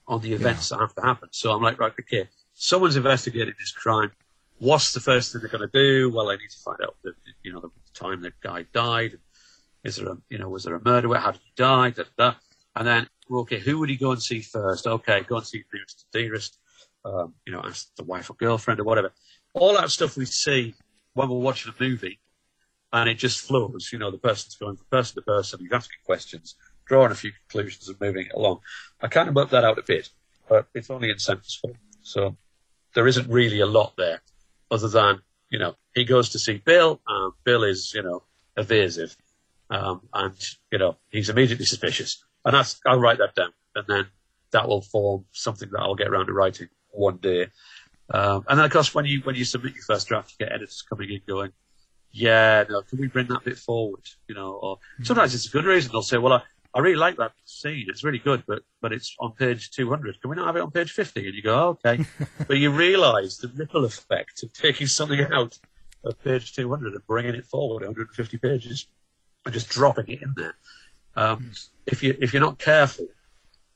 on 0.06 0.20
the 0.20 0.32
events 0.34 0.68
that 0.68 0.78
have 0.78 0.94
to 0.94 1.02
happen. 1.02 1.28
So 1.32 1.52
I'm 1.52 1.62
like, 1.62 1.80
right, 1.80 1.92
okay, 2.00 2.28
someone's 2.54 2.96
investigating 2.96 3.54
this 3.58 3.72
crime. 3.72 4.12
What's 4.58 4.92
the 4.92 5.00
first 5.00 5.32
thing 5.32 5.40
they're 5.40 5.50
going 5.50 5.68
to 5.68 5.78
do? 5.78 6.10
Well, 6.10 6.30
I 6.30 6.36
need 6.36 6.50
to 6.50 6.58
find 6.64 6.78
out 6.82 6.96
the, 7.02 7.12
you 7.42 7.52
know, 7.52 7.60
the 7.60 7.70
time 7.94 8.22
the 8.22 8.32
guy 8.40 8.66
died. 8.72 9.18
Is 9.82 9.96
there 9.96 10.08
a, 10.08 10.18
you 10.28 10.38
know, 10.38 10.48
was 10.48 10.64
there 10.64 10.74
a 10.74 10.84
murder? 10.84 11.12
How 11.14 11.32
did 11.32 11.40
he 11.44 11.52
die? 11.56 11.90
Da, 11.90 12.04
da, 12.16 12.30
da. 12.30 12.34
And 12.76 12.86
then, 12.86 13.08
okay, 13.30 13.58
who 13.58 13.78
would 13.78 13.88
he 13.88 13.96
go 13.96 14.12
and 14.12 14.22
see 14.22 14.40
first? 14.40 14.86
Okay, 14.86 15.22
go 15.22 15.36
and 15.36 15.46
see 15.46 15.64
nearest 15.72 16.06
dearest. 16.12 16.58
Um, 17.04 17.34
you 17.46 17.52
know, 17.52 17.60
ask 17.62 17.94
the 17.96 18.04
wife 18.04 18.30
or 18.30 18.34
girlfriend 18.34 18.80
or 18.80 18.84
whatever. 18.84 19.12
All 19.52 19.74
that 19.74 19.90
stuff 19.90 20.16
we 20.16 20.24
see 20.24 20.74
when 21.12 21.28
we're 21.28 21.38
watching 21.38 21.72
a 21.78 21.82
movie, 21.82 22.18
and 22.92 23.08
it 23.08 23.14
just 23.14 23.40
flows. 23.40 23.90
You 23.92 23.98
know, 23.98 24.10
the 24.10 24.18
person's 24.18 24.56
going 24.56 24.76
from 24.76 24.86
person 24.90 25.16
to 25.16 25.22
person. 25.22 25.60
He's 25.60 25.72
asking 25.72 25.98
questions, 26.06 26.54
drawing 26.86 27.12
a 27.12 27.16
few 27.16 27.32
conclusions, 27.32 27.88
and 27.88 28.00
moving 28.00 28.26
it 28.26 28.34
along. 28.34 28.60
I 29.02 29.08
kind 29.08 29.28
of 29.28 29.34
worked 29.34 29.50
that 29.50 29.64
out 29.64 29.78
a 29.78 29.82
bit, 29.82 30.08
but 30.48 30.66
it's 30.74 30.90
only 30.90 31.10
in 31.10 31.18
sentence 31.18 31.58
form, 31.60 31.74
so 32.02 32.36
there 32.94 33.06
isn't 33.06 33.28
really 33.28 33.60
a 33.60 33.66
lot 33.66 33.94
there, 33.96 34.22
other 34.70 34.88
than 34.88 35.20
you 35.50 35.58
know 35.58 35.76
he 35.94 36.04
goes 36.04 36.30
to 36.30 36.38
see 36.38 36.56
Bill, 36.64 37.00
and 37.06 37.32
Bill 37.44 37.64
is 37.64 37.92
you 37.94 38.02
know 38.02 38.22
evasive, 38.56 39.16
um, 39.70 40.00
and 40.12 40.34
you 40.72 40.78
know 40.78 40.96
he's 41.10 41.28
immediately 41.28 41.66
suspicious, 41.66 42.24
and 42.44 42.54
that's 42.54 42.80
I'll 42.86 43.00
write 43.00 43.18
that 43.18 43.34
down, 43.34 43.52
and 43.74 43.86
then 43.86 44.06
that 44.52 44.68
will 44.68 44.82
form 44.82 45.24
something 45.32 45.68
that 45.72 45.80
I'll 45.80 45.94
get 45.94 46.08
around 46.08 46.26
to 46.26 46.32
writing 46.32 46.68
one 46.90 47.16
day. 47.18 47.48
Um, 48.10 48.44
and 48.48 48.58
then 48.58 48.66
of 48.66 48.72
course 48.72 48.94
when 48.94 49.04
you 49.04 49.20
when 49.20 49.34
you 49.34 49.44
submit 49.44 49.74
your 49.74 49.84
first 49.84 50.08
draft, 50.08 50.34
you 50.38 50.46
get 50.46 50.52
editors 50.52 50.82
coming 50.88 51.10
in 51.10 51.20
going, 51.26 51.52
yeah, 52.12 52.64
no, 52.68 52.82
can 52.82 53.00
we 53.00 53.08
bring 53.08 53.26
that 53.26 53.44
bit 53.44 53.58
forward? 53.58 54.02
You 54.28 54.34
know, 54.34 54.52
or 54.52 54.78
sometimes 55.02 55.34
it's 55.34 55.48
a 55.48 55.50
good 55.50 55.64
reason. 55.64 55.90
They'll 55.90 56.02
say, 56.02 56.18
well, 56.18 56.34
I, 56.34 56.42
I 56.72 56.80
really 56.80 56.96
like 56.96 57.16
that 57.16 57.32
scene. 57.44 57.86
It's 57.88 58.04
really 58.04 58.18
good, 58.18 58.44
but 58.46 58.62
but 58.80 58.92
it's 58.92 59.16
on 59.18 59.32
page 59.32 59.70
200. 59.72 60.20
Can 60.20 60.30
we 60.30 60.36
not 60.36 60.46
have 60.46 60.56
it 60.56 60.62
on 60.62 60.70
page 60.70 60.92
50? 60.92 61.26
And 61.26 61.34
you 61.34 61.42
go, 61.42 61.54
oh, 61.54 61.78
okay. 61.84 62.04
but 62.46 62.58
you 62.58 62.70
realise 62.70 63.38
the 63.38 63.48
ripple 63.48 63.84
effect 63.84 64.42
of 64.42 64.52
taking 64.52 64.86
something 64.86 65.20
out 65.32 65.58
of 66.04 66.22
page 66.22 66.54
200 66.54 66.92
and 66.92 67.06
bringing 67.06 67.34
it 67.34 67.46
forward 67.46 67.82
150 67.82 68.38
pages 68.38 68.86
and 69.44 69.54
just 69.54 69.68
dropping 69.68 70.08
it 70.08 70.22
in 70.22 70.34
there. 70.36 70.54
Um, 71.16 71.52
if 71.86 72.02
you 72.02 72.16
if 72.20 72.32
you're 72.32 72.42
not 72.42 72.58
careful, 72.58 73.06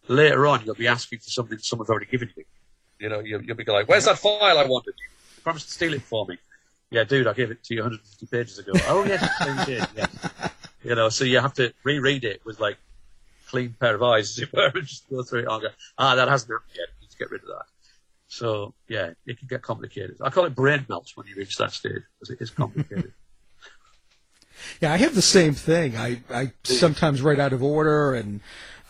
later 0.09 0.47
on 0.47 0.65
you'll 0.65 0.75
be 0.75 0.89
asking 0.89 1.21
for 1.21 1.31
something 1.31 1.59
someone's 1.59 1.91
already 1.91 2.07
given 2.07 2.31
you. 2.37 2.45
You 2.99 3.09
know, 3.09 3.21
you'll, 3.21 3.43
you'll 3.43 3.57
be 3.57 3.65
like, 3.65 3.89
"Where's 3.89 4.07
that 4.07 4.19
file 4.19 4.59
I 4.59 4.65
wanted? 4.65 4.95
You 4.99 5.43
promised 5.43 5.67
to 5.69 5.73
steal 5.73 5.95
it 5.95 6.03
for 6.03 6.27
me." 6.27 6.39
yeah, 6.91 7.05
dude, 7.05 7.27
I 7.27 7.33
gave 7.33 7.51
it 7.51 7.63
to 7.65 7.75
you 7.75 7.83
150 7.83 8.27
pages 8.27 8.59
ago. 8.59 8.73
oh 8.89 9.05
yes, 9.05 9.29
you 9.47 9.75
did. 9.75 9.87
You 10.83 10.95
know, 10.95 11.09
so 11.09 11.25
you 11.25 11.41
have 11.41 11.55
to 11.55 11.73
reread 11.85 12.25
it 12.25 12.41
with 12.45 12.61
like 12.61 12.79
clean 13.49 13.75
pair 13.79 13.95
of 13.95 14.03
eyes, 14.03 14.31
as 14.31 14.39
it 14.45 14.53
were, 14.53 14.67
and 14.75 14.87
just 14.87 15.09
go 15.11 15.23
through 15.23 15.41
it 15.41 15.49
and 15.49 15.63
go, 15.63 15.69
ah, 15.99 16.15
that 16.15 16.29
hasn't 16.29 16.51
happened 16.51 16.77
yet. 16.77 16.89
To 17.11 17.19
get 17.19 17.31
rid 17.31 17.43
of 17.43 17.49
that. 17.49 17.65
So 18.29 18.75
yeah, 18.89 19.11
it 19.27 19.39
can 19.39 19.49
get 19.49 19.63
complicated. 19.63 20.17
I 20.23 20.31
call 20.31 20.45
it 20.45 20.55
brain 20.55 20.87
melt 20.89 21.11
when 21.15 21.27
you 21.27 21.35
reach 21.35 21.57
that 21.57 21.73
stage 21.73 22.03
because 22.19 22.35
it 22.35 22.41
is 22.41 22.51
complicated. 22.51 23.13
Yeah, 24.81 24.93
I 24.93 24.97
have 24.97 25.15
the 25.15 25.23
same 25.23 25.55
thing. 25.55 25.97
I, 25.97 26.23
I 26.31 26.53
sometimes 26.65 27.23
write 27.23 27.39
out 27.39 27.53
of 27.53 27.63
order, 27.63 28.15
and 28.15 28.41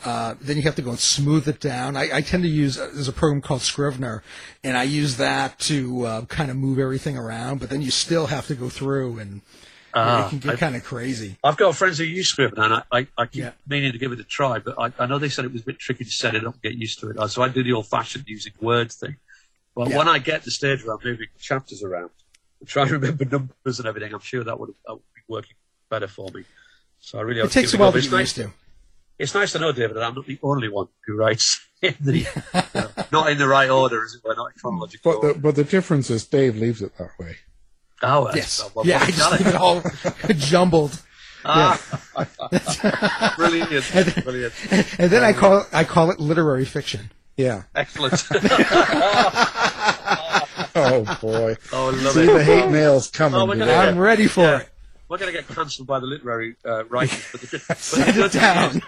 uh, 0.04 0.34
then 0.40 0.56
you 0.56 0.62
have 0.62 0.76
to 0.76 0.82
go 0.82 0.90
and 0.90 0.98
smooth 0.98 1.48
it 1.48 1.60
down. 1.60 1.96
I, 1.96 2.16
I 2.18 2.20
tend 2.20 2.42
to 2.44 2.48
use 2.48 2.78
uh, 2.78 2.90
there's 2.92 3.08
a 3.08 3.12
program 3.12 3.40
called 3.42 3.62
Scrivener, 3.62 4.22
and 4.62 4.76
I 4.76 4.84
use 4.84 5.16
that 5.16 5.58
to 5.60 6.04
uh, 6.06 6.24
kind 6.26 6.50
of 6.50 6.56
move 6.56 6.78
everything 6.78 7.16
around. 7.16 7.58
But 7.60 7.70
then 7.70 7.82
you 7.82 7.90
still 7.90 8.26
have 8.26 8.46
to 8.48 8.54
go 8.54 8.68
through, 8.68 9.18
and 9.18 9.40
Ah, 9.94 10.26
it 10.26 10.30
can 10.30 10.38
get 10.38 10.58
kind 10.58 10.76
of 10.76 10.84
crazy. 10.84 11.38
I've 11.42 11.56
got 11.56 11.74
friends 11.74 11.96
who 11.98 12.04
use 12.04 12.28
Scrivener, 12.28 12.62
and 12.62 12.74
I, 12.74 12.82
I, 12.92 13.06
I 13.16 13.26
keep 13.26 13.42
Yeah. 13.44 13.52
meaning 13.66 13.90
to 13.92 13.98
give 13.98 14.12
it 14.12 14.20
a 14.20 14.24
try, 14.24 14.58
but 14.58 14.74
I, 14.78 14.92
I 15.02 15.06
know 15.06 15.18
they 15.18 15.30
said 15.30 15.46
it 15.46 15.52
was 15.52 15.62
a 15.62 15.64
bit 15.64 15.78
tricky 15.78 16.04
to 16.04 16.10
set 16.10 16.34
it 16.34 16.46
up 16.46 16.52
and 16.54 16.62
get 16.62 16.74
used 16.74 17.00
to 17.00 17.08
it. 17.10 17.18
Uh, 17.18 17.26
So 17.26 17.40
I 17.42 17.48
do 17.48 17.62
the 17.64 17.72
old-fashioned 17.72 18.24
using 18.28 18.52
words 18.60 18.96
thing. 18.96 19.16
But 19.74 19.88
Yeah. 19.88 19.96
when 19.98 20.06
I 20.08 20.18
get 20.18 20.40
to 20.42 20.44
the 20.46 20.50
stage 20.50 20.84
where 20.84 20.94
I'm 20.94 21.00
moving 21.02 21.28
chapters 21.40 21.82
around 21.82 22.10
and 22.60 22.68
trying 22.68 22.88
to 22.88 22.92
remember 22.94 23.24
numbers 23.32 23.78
and 23.78 23.88
everything, 23.88 24.12
I'm 24.12 24.20
sure 24.20 24.44
that 24.44 24.60
would, 24.60 24.68
that 24.86 24.92
would 24.92 25.02
be 25.16 25.22
working 25.26 25.56
better 25.89 26.09
for 26.09 26.28
me. 26.34 26.45
So 27.01 27.18
I 27.18 27.22
really 27.22 27.41
It 27.41 27.51
takes 27.51 27.74
a 27.74 27.78
while 27.78 27.93
to 27.93 27.99
It's 27.99 28.07
get 28.09 28.12
nice- 28.16 28.36
used 28.36 28.49
to. 28.49 28.53
It's 29.18 29.34
nice 29.34 29.51
to 29.53 29.59
know, 29.59 29.72
David, 29.72 29.97
that 29.97 30.05
I'm 30.05 30.14
not 30.14 30.26
the 30.26 30.39
only 30.45 30.68
one 30.68 30.86
who 31.07 31.16
writes 31.16 31.61
in 31.82 31.95
the, 32.01 32.18
you 32.18 32.26
know, 32.74 32.89
not 33.11 33.30
in 33.30 33.39
the 33.39 33.49
right 33.49 33.68
order, 33.68 34.05
as 34.05 34.14
it 34.14 34.22
were, 34.24 34.34
not 34.36 34.47
in 34.53 34.53
chronological 34.61 35.20
But 35.20 35.34
the, 35.34 35.41
but 35.41 35.55
the 35.57 35.64
difference 35.64 36.09
is 36.11 36.24
Dave 36.26 36.57
leaves 36.57 36.82
it 36.82 36.97
that 36.99 37.11
way. 37.18 37.36
Oh, 38.03 38.26
that's- 38.26 38.61
Yes. 38.61 38.70
well, 38.74 38.86
yeah, 38.86 39.01
I 39.03 39.11
just 39.11 39.32
leave 39.32 39.47
it 39.49 39.55
all 39.57 39.82
jumbled. 40.36 41.03
Ah, 41.45 41.80
brilliant, 43.36 43.70
brilliant. 44.24 44.55
And 44.99 45.11
then 45.11 45.22
I 45.24 45.32
call 45.32 45.59
it, 45.61 45.66
I 45.72 45.84
call 45.84 46.11
it 46.11 46.20
literary 46.20 46.64
fiction. 46.64 47.11
Yeah. 47.36 47.62
Excellent. 47.74 48.14
Oh 50.74 51.18
boy. 51.20 51.57
Oh, 51.72 51.89
I 51.89 51.91
love 51.91 52.12
See 52.12 52.22
it. 52.22 52.26
the 52.32 52.45
hate 52.45 52.70
mail's 52.70 53.11
coming 53.11 53.41
Oh, 53.41 53.47
we're 53.47 53.55
today. 53.55 53.66
gonna 53.66 53.89
I'm 53.91 53.99
ready 53.99 54.26
for 54.26 54.43
Yeah. 54.43 54.59
it. 54.61 54.68
We're 55.09 55.18
going 55.18 55.32
to 55.32 55.38
get 55.38 55.48
cancelled 55.48 55.86
by 55.86 56.00
the 56.00 56.06
literary 56.06 56.56
uh, 56.66 56.84
writers, 56.86 57.24
but 57.32 57.40
the 57.40 57.46
good, 57.46 57.62
but 57.68 57.78
the 57.78 58.12
good 58.12 58.30
thing 58.32 58.40
down. 58.40 58.76
is, 58.76 58.82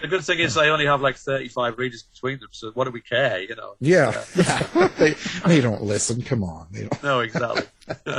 the 0.00 0.08
good 0.08 0.24
thing 0.24 0.38
is 0.40 0.54
they 0.54 0.68
only 0.68 0.86
have 0.86 1.00
like 1.00 1.16
35 1.16 1.78
readers 1.78 2.02
between 2.02 2.40
them, 2.40 2.48
so 2.50 2.72
what 2.72 2.84
do 2.84 2.90
we 2.90 3.00
care, 3.00 3.40
you 3.40 3.54
know? 3.54 3.76
Yeah. 3.80 4.24
they, 4.98 5.14
they 5.46 5.60
don't 5.60 5.82
listen. 5.82 6.22
Come 6.22 6.42
on. 6.42 6.66
They 6.72 6.80
don't. 6.88 7.02
No, 7.02 7.20
exactly. 7.20 7.64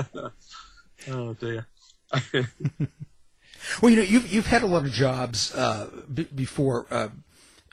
oh 1.09 1.33
dear. 1.33 1.67
Well, 3.81 3.89
you 3.91 3.95
know, 3.97 4.03
you've 4.03 4.31
you've 4.31 4.47
had 4.47 4.61
a 4.63 4.65
lot 4.65 4.85
of 4.85 4.91
jobs 4.91 5.55
uh, 5.55 5.89
b- 6.13 6.27
before, 6.35 6.85
uh, 6.91 7.07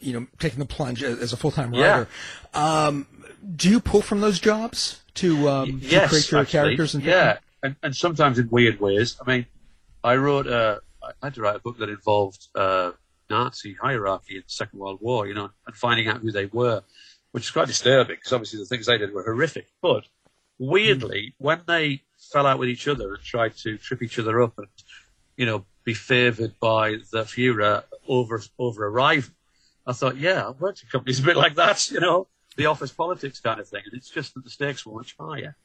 you 0.01 0.13
know, 0.13 0.27
taking 0.39 0.61
the 0.61 0.65
plunge 0.65 1.03
as, 1.03 1.19
as 1.19 1.33
a 1.33 1.37
full 1.37 1.51
time 1.51 1.75
Yeah. 1.75 1.91
writer. 1.91 2.09
Um, 2.55 3.07
do 3.57 3.69
you 3.69 3.81
pull 3.81 4.01
from 4.03 4.21
those 4.21 4.39
jobs 4.39 5.01
to, 5.15 5.49
um, 5.49 5.81
to 5.81 6.07
create 6.07 6.31
your 6.31 6.41
actually. 6.43 6.47
characters 6.47 6.95
and 6.95 7.03
yeah, 7.03 7.39
and, 7.63 7.77
and 7.83 7.95
sometimes 7.95 8.39
in 8.39 8.49
weird 8.51 8.81
ways. 8.81 9.17
I 9.25 9.31
mean, 9.31 9.47
I 10.03 10.17
wrote 10.17 10.47
a, 10.47 10.81
I 11.03 11.13
had 11.23 11.35
to 11.35 11.43
write 11.43 11.57
a 11.57 11.61
book 11.61 11.79
that 11.79 11.89
involved 11.89 12.49
uh, 12.55 12.93
Nazi 13.29 13.75
hierarchy 13.81 14.37
in 14.37 14.43
the 14.47 14.53
Second 14.53 14.79
World 14.79 14.99
War, 15.01 15.27
you 15.27 15.35
know, 15.35 15.51
and 15.67 15.77
finding 15.77 16.09
out 16.09 16.19
who 16.19 16.33
they 16.33 16.47
were, 16.47 16.83
which 17.33 17.45
is 17.45 17.51
quite 17.51 17.69
disturbing 17.69 18.17
because 18.17 18.33
obviously 18.33 18.59
the 18.59 18.67
things 18.67 18.87
they 18.87 18.99
did 18.99 19.13
were 19.13 19.23
horrific. 19.23 19.69
But 19.81 20.05
weirdly, 20.59 21.35
when 21.39 21.63
they 21.67 22.03
fell 22.33 22.47
out 22.47 22.59
with 22.59 22.69
each 22.69 22.89
other 22.89 23.15
and 23.15 23.23
tried 23.23 23.57
to 23.59 23.79
trip 23.79 24.03
each 24.03 24.19
other 24.19 24.43
up 24.43 24.59
and, 24.59 24.69
you 25.37 25.47
know, 25.47 25.65
be 25.85 25.95
favoured 25.95 26.55
by 26.61 26.99
the 27.13 27.23
Führer 27.23 27.85
over 28.07 28.43
over 28.59 28.85
a 28.85 28.91
rival, 28.91 29.33
I 29.87 29.93
thought, 29.93 30.17
yeah, 30.17 30.49
I've 30.49 30.61
worked 30.61 30.83
in 30.83 30.89
companies 30.89 31.21
a 31.21 31.23
bit 31.23 31.37
like 31.37 31.55
that, 31.55 31.91
you 31.91 32.01
know, 32.01 32.29
the 32.57 32.67
office 32.67 32.93
politics 32.93 33.41
kind 33.41 33.61
of 33.61 33.69
thing, 33.69 33.83
and 33.87 33.95
it's 33.95 34.11
just 34.11 34.35
that 34.35 34.45
the 34.45 34.51
stakes 34.51 34.85
were 34.85 34.97
much 34.97 35.17
higher. 35.19 35.57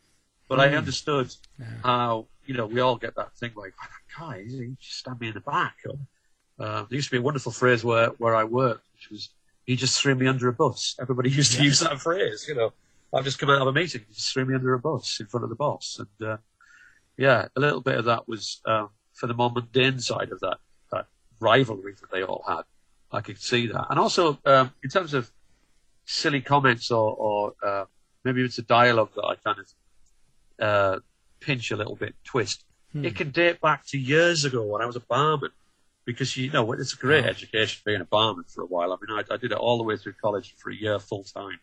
But 0.47 0.59
I 0.59 0.67
Mm. 0.69 0.77
understood 0.77 1.35
how, 1.83 2.27
you 2.45 2.53
know, 2.53 2.65
we 2.67 2.79
all 2.79 2.95
get 2.97 3.15
that 3.15 3.35
thing 3.37 3.51
like, 3.55 3.73
"Oh, 3.81 3.87
that 3.87 4.19
guy, 4.19 4.43
he 4.43 4.75
just 4.79 4.99
stabbed 4.99 5.21
me 5.21 5.27
in 5.29 5.33
the 5.33 5.39
back. 5.41 5.77
Or, 5.85 5.97
uh, 6.59 6.83
there 6.83 6.95
used 6.95 7.07
to 7.09 7.11
be 7.11 7.17
a 7.17 7.21
wonderful 7.21 7.51
phrase 7.51 7.83
where, 7.83 8.09
where 8.21 8.35
I 8.35 8.43
worked, 8.43 8.85
which 8.93 9.09
was, 9.09 9.29
he 9.65 9.75
just 9.75 9.99
threw 9.99 10.13
me 10.15 10.27
under 10.27 10.47
a 10.47 10.53
bus. 10.53 10.95
Everybody 10.99 11.29
used 11.41 11.53
to 11.53 11.63
use 11.63 11.79
that 11.79 11.99
phrase, 11.99 12.45
you 12.47 12.55
know. 12.55 12.73
I've 13.13 13.23
just 13.23 13.39
come 13.39 13.49
out 13.49 13.61
of 13.61 13.67
a 13.67 13.73
meeting, 13.73 14.01
he 14.07 14.13
just 14.13 14.33
threw 14.33 14.45
me 14.45 14.55
under 14.55 14.73
a 14.73 14.79
bus 14.79 15.19
in 15.19 15.25
front 15.27 15.43
of 15.43 15.49
the 15.49 15.55
boss. 15.55 15.99
And, 15.99 16.29
uh, 16.29 16.37
yeah, 17.17 17.47
a 17.55 17.59
little 17.59 17.81
bit 17.81 17.97
of 17.97 18.05
that 18.05 18.27
was, 18.27 18.61
um, 18.65 18.89
for 19.13 19.27
the 19.27 19.33
more 19.33 19.49
mundane 19.49 19.99
side 19.99 20.31
of 20.31 20.39
that, 20.41 20.57
that 20.91 21.07
rivalry 21.39 21.93
that 21.93 22.11
they 22.11 22.23
all 22.23 22.43
had. 22.47 22.63
I 23.11 23.21
could 23.21 23.41
see 23.41 23.67
that. 23.67 23.87
And 23.89 23.97
also, 23.97 24.39
um, 24.45 24.73
in 24.83 24.89
terms 24.89 25.13
of 25.13 25.31
silly 26.05 26.41
comments 26.41 26.91
or, 26.91 27.15
or 27.15 27.53
uh, 27.63 27.85
maybe 28.25 28.43
it's 28.43 28.57
a 28.57 28.63
dialogue 28.63 29.11
that 29.15 29.23
I 29.23 29.35
kind 29.35 29.57
of 29.59 29.67
uh, 30.59 30.99
pinch 31.39 31.71
a 31.71 31.75
little 31.75 31.95
bit, 31.95 32.15
twist. 32.23 32.63
Hmm. 32.91 33.05
It 33.05 33.15
can 33.15 33.31
date 33.31 33.61
back 33.61 33.85
to 33.87 33.97
years 33.97 34.45
ago 34.45 34.63
when 34.63 34.81
I 34.81 34.85
was 34.85 34.95
a 34.95 35.01
barman, 35.01 35.51
because 36.05 36.35
you 36.37 36.51
know 36.51 36.71
it's 36.73 36.93
a 36.93 36.97
great 36.97 37.25
education 37.25 37.81
being 37.85 38.01
a 38.01 38.05
barman 38.05 38.45
for 38.47 38.63
a 38.63 38.67
while. 38.67 38.93
I 38.93 38.97
mean, 39.01 39.17
I, 39.17 39.33
I 39.33 39.37
did 39.37 39.51
it 39.51 39.57
all 39.57 39.77
the 39.77 39.83
way 39.83 39.97
through 39.97 40.13
college 40.13 40.55
for 40.57 40.71
a 40.71 40.75
year 40.75 40.99
full 40.99 41.23
time 41.23 41.59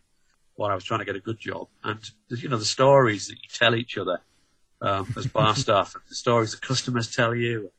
while 0.55 0.71
I 0.71 0.75
was 0.75 0.85
trying 0.85 1.01
to 1.01 1.07
get 1.07 1.17
a 1.17 1.21
good 1.21 1.39
job, 1.39 1.69
and 1.83 1.99
you 2.29 2.49
know 2.49 2.59
the 2.59 2.65
stories 2.65 3.29
that 3.29 3.37
you 3.37 3.49
tell 3.53 3.75
each 3.75 3.97
other 3.97 4.21
um, 4.81 5.13
as 5.17 5.27
bar 5.39 5.55
staff, 5.55 5.95
and 5.95 6.03
the 6.09 6.15
stories 6.15 6.53
the 6.53 6.59
customers 6.59 7.15
tell 7.15 7.35
you. 7.35 7.71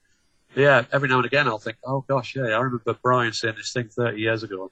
Yeah, 0.55 0.85
every 0.91 1.09
now 1.09 1.17
and 1.17 1.25
again 1.25 1.47
I'll 1.47 1.57
think, 1.57 1.77
oh 1.83 2.05
gosh, 2.07 2.35
yeah, 2.35 2.43
I 2.43 2.59
remember 2.59 2.95
Brian 3.01 3.33
saying 3.33 3.55
this 3.57 3.73
thing 3.73 3.89
30 3.89 4.19
years 4.19 4.43
ago, 4.43 4.71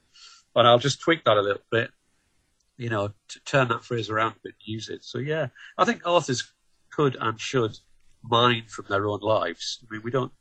and 0.55 0.67
I'll 0.67 0.79
just 0.79 1.01
tweak 1.01 1.23
that 1.23 1.37
a 1.37 1.41
little 1.41 1.63
bit 1.71 1.89
you 2.81 2.89
know, 2.89 3.13
to 3.27 3.39
turn 3.41 3.67
that 3.67 3.83
phrase 3.85 4.09
around 4.09 4.31
a 4.31 4.39
bit, 4.43 4.55
use 4.59 4.89
it. 4.89 5.03
So 5.03 5.19
yeah, 5.19 5.49
I 5.77 5.85
think 5.85 6.01
authors 6.03 6.51
could 6.89 7.15
and 7.21 7.39
should 7.39 7.77
mine 8.23 8.63
from 8.67 8.85
their 8.89 9.07
own 9.07 9.19
lives. 9.19 9.79
I 9.83 9.93
mean, 9.93 10.01
we 10.03 10.09
don't. 10.09 10.31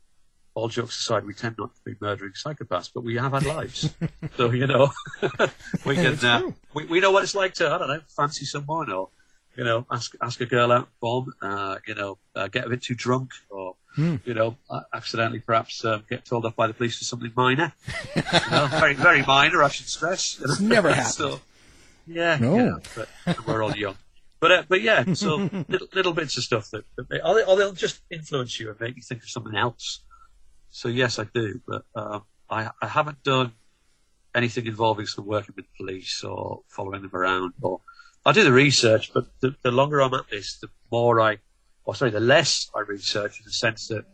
All 0.53 0.67
jokes 0.67 0.99
aside, 0.99 1.23
we 1.25 1.33
tend 1.33 1.55
not 1.59 1.73
to 1.75 1.81
be 1.85 1.95
murdering 2.01 2.33
psychopaths, 2.33 2.89
but 2.93 3.03
we 3.05 3.15
have 3.15 3.31
had 3.31 3.45
lives. 3.45 3.93
so 4.37 4.49
you 4.49 4.65
know, 4.65 4.91
we 5.85 5.95
can. 5.95 6.17
Uh, 6.25 6.51
we 6.73 6.85
we 6.85 6.99
know 6.99 7.11
what 7.11 7.23
it's 7.23 7.35
like 7.35 7.53
to 7.55 7.69
I 7.69 7.77
don't 7.77 7.87
know, 7.87 8.01
fancy 8.17 8.45
someone 8.45 8.91
or 8.91 9.09
you 9.55 9.63
know, 9.63 9.85
ask 9.91 10.15
ask 10.19 10.41
a 10.41 10.47
girl 10.47 10.71
out, 10.71 10.89
bomb, 10.99 11.31
uh, 11.43 11.77
you 11.87 11.93
know, 11.93 12.17
uh, 12.35 12.47
get 12.47 12.65
a 12.65 12.69
bit 12.69 12.81
too 12.81 12.95
drunk 12.95 13.31
or. 13.49 13.75
Hmm. 13.95 14.15
You 14.23 14.33
know, 14.33 14.55
uh, 14.69 14.83
accidentally 14.93 15.41
perhaps 15.41 15.83
um, 15.83 16.05
get 16.09 16.23
told 16.23 16.45
off 16.45 16.55
by 16.55 16.67
the 16.67 16.73
police 16.73 16.97
for 16.97 17.03
something 17.03 17.33
minor. 17.35 17.73
you 18.15 18.21
know, 18.49 18.67
very, 18.67 18.93
very 18.93 19.21
minor, 19.21 19.61
I 19.61 19.67
should 19.67 19.89
stress. 19.89 20.39
It's 20.41 20.61
never 20.61 20.87
happened. 20.93 21.13
So, 21.13 21.41
yeah, 22.11 22.37
No. 22.37 22.55
know, 22.55 22.79
but 22.95 23.47
we're 23.47 23.63
all 23.63 23.75
young. 23.75 23.97
But 24.39 24.51
uh, 24.51 24.63
but 24.67 24.81
yeah, 24.81 25.13
so 25.13 25.35
little, 25.69 25.87
little 25.93 26.13
bits 26.13 26.37
of 26.37 26.43
stuff 26.43 26.71
that, 26.71 26.83
that 26.95 27.09
may, 27.09 27.19
or, 27.21 27.35
they, 27.35 27.43
or 27.43 27.55
they'll 27.57 27.73
just 27.73 28.01
influence 28.09 28.59
you 28.59 28.69
and 28.71 28.79
make 28.79 28.95
you 28.95 29.01
think 29.03 29.21
of 29.23 29.29
something 29.29 29.55
else. 29.55 30.01
So 30.69 30.87
yes, 30.87 31.19
I 31.19 31.25
do, 31.33 31.61
but 31.67 31.83
um, 31.95 32.23
I 32.49 32.69
I 32.81 32.87
haven't 32.87 33.23
done 33.23 33.51
anything 34.33 34.65
involving 34.65 35.05
some 35.05 35.25
working 35.25 35.53
with 35.55 35.65
police 35.77 36.23
or 36.23 36.61
following 36.69 37.01
them 37.01 37.11
around. 37.13 37.53
Or 37.61 37.81
I 38.25 38.31
do 38.31 38.43
the 38.43 38.51
research, 38.51 39.11
but 39.13 39.25
the, 39.41 39.55
the 39.61 39.71
longer 39.71 40.01
I'm 40.01 40.13
at 40.13 40.29
this, 40.29 40.57
the 40.59 40.69
more 40.91 41.19
I, 41.21 41.37
or 41.85 41.93
sorry, 41.95 42.11
the 42.11 42.19
less 42.19 42.69
I 42.75 42.79
research 42.79 43.39
in 43.39 43.45
the 43.45 43.51
sense 43.51 43.89
that 43.89 44.05